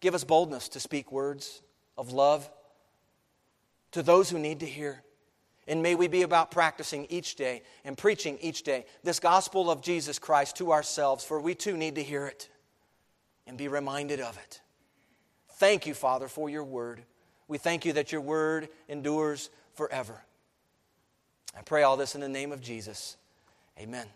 give 0.00 0.16
us 0.16 0.24
boldness 0.24 0.68
to 0.68 0.80
speak 0.80 1.12
words 1.12 1.62
of 1.96 2.12
love 2.12 2.50
to 3.92 4.02
those 4.02 4.28
who 4.28 4.36
need 4.36 4.58
to 4.58 4.66
hear 4.66 5.00
and 5.68 5.80
may 5.80 5.94
we 5.94 6.08
be 6.08 6.22
about 6.22 6.50
practicing 6.50 7.06
each 7.08 7.36
day 7.36 7.62
and 7.84 7.96
preaching 7.96 8.36
each 8.40 8.64
day 8.64 8.84
this 9.04 9.20
gospel 9.20 9.70
of 9.70 9.82
Jesus 9.82 10.18
Christ 10.18 10.56
to 10.56 10.72
ourselves, 10.72 11.22
for 11.24 11.40
we 11.40 11.54
too 11.54 11.76
need 11.76 11.94
to 11.94 12.02
hear 12.02 12.26
it 12.26 12.48
and 13.46 13.56
be 13.56 13.68
reminded 13.68 14.20
of 14.20 14.36
it. 14.38 14.60
Thank 15.54 15.86
you, 15.86 15.94
Father, 15.94 16.26
for 16.26 16.50
your 16.50 16.64
word. 16.64 17.02
We 17.46 17.58
thank 17.58 17.84
you 17.84 17.94
that 17.94 18.10
your 18.10 18.20
word 18.20 18.68
endures 18.88 19.50
forever. 19.74 20.22
I 21.56 21.62
pray 21.62 21.82
all 21.82 21.96
this 21.96 22.14
in 22.14 22.20
the 22.20 22.28
name 22.28 22.52
of 22.52 22.60
Jesus. 22.60 23.16
Amen. 23.78 24.06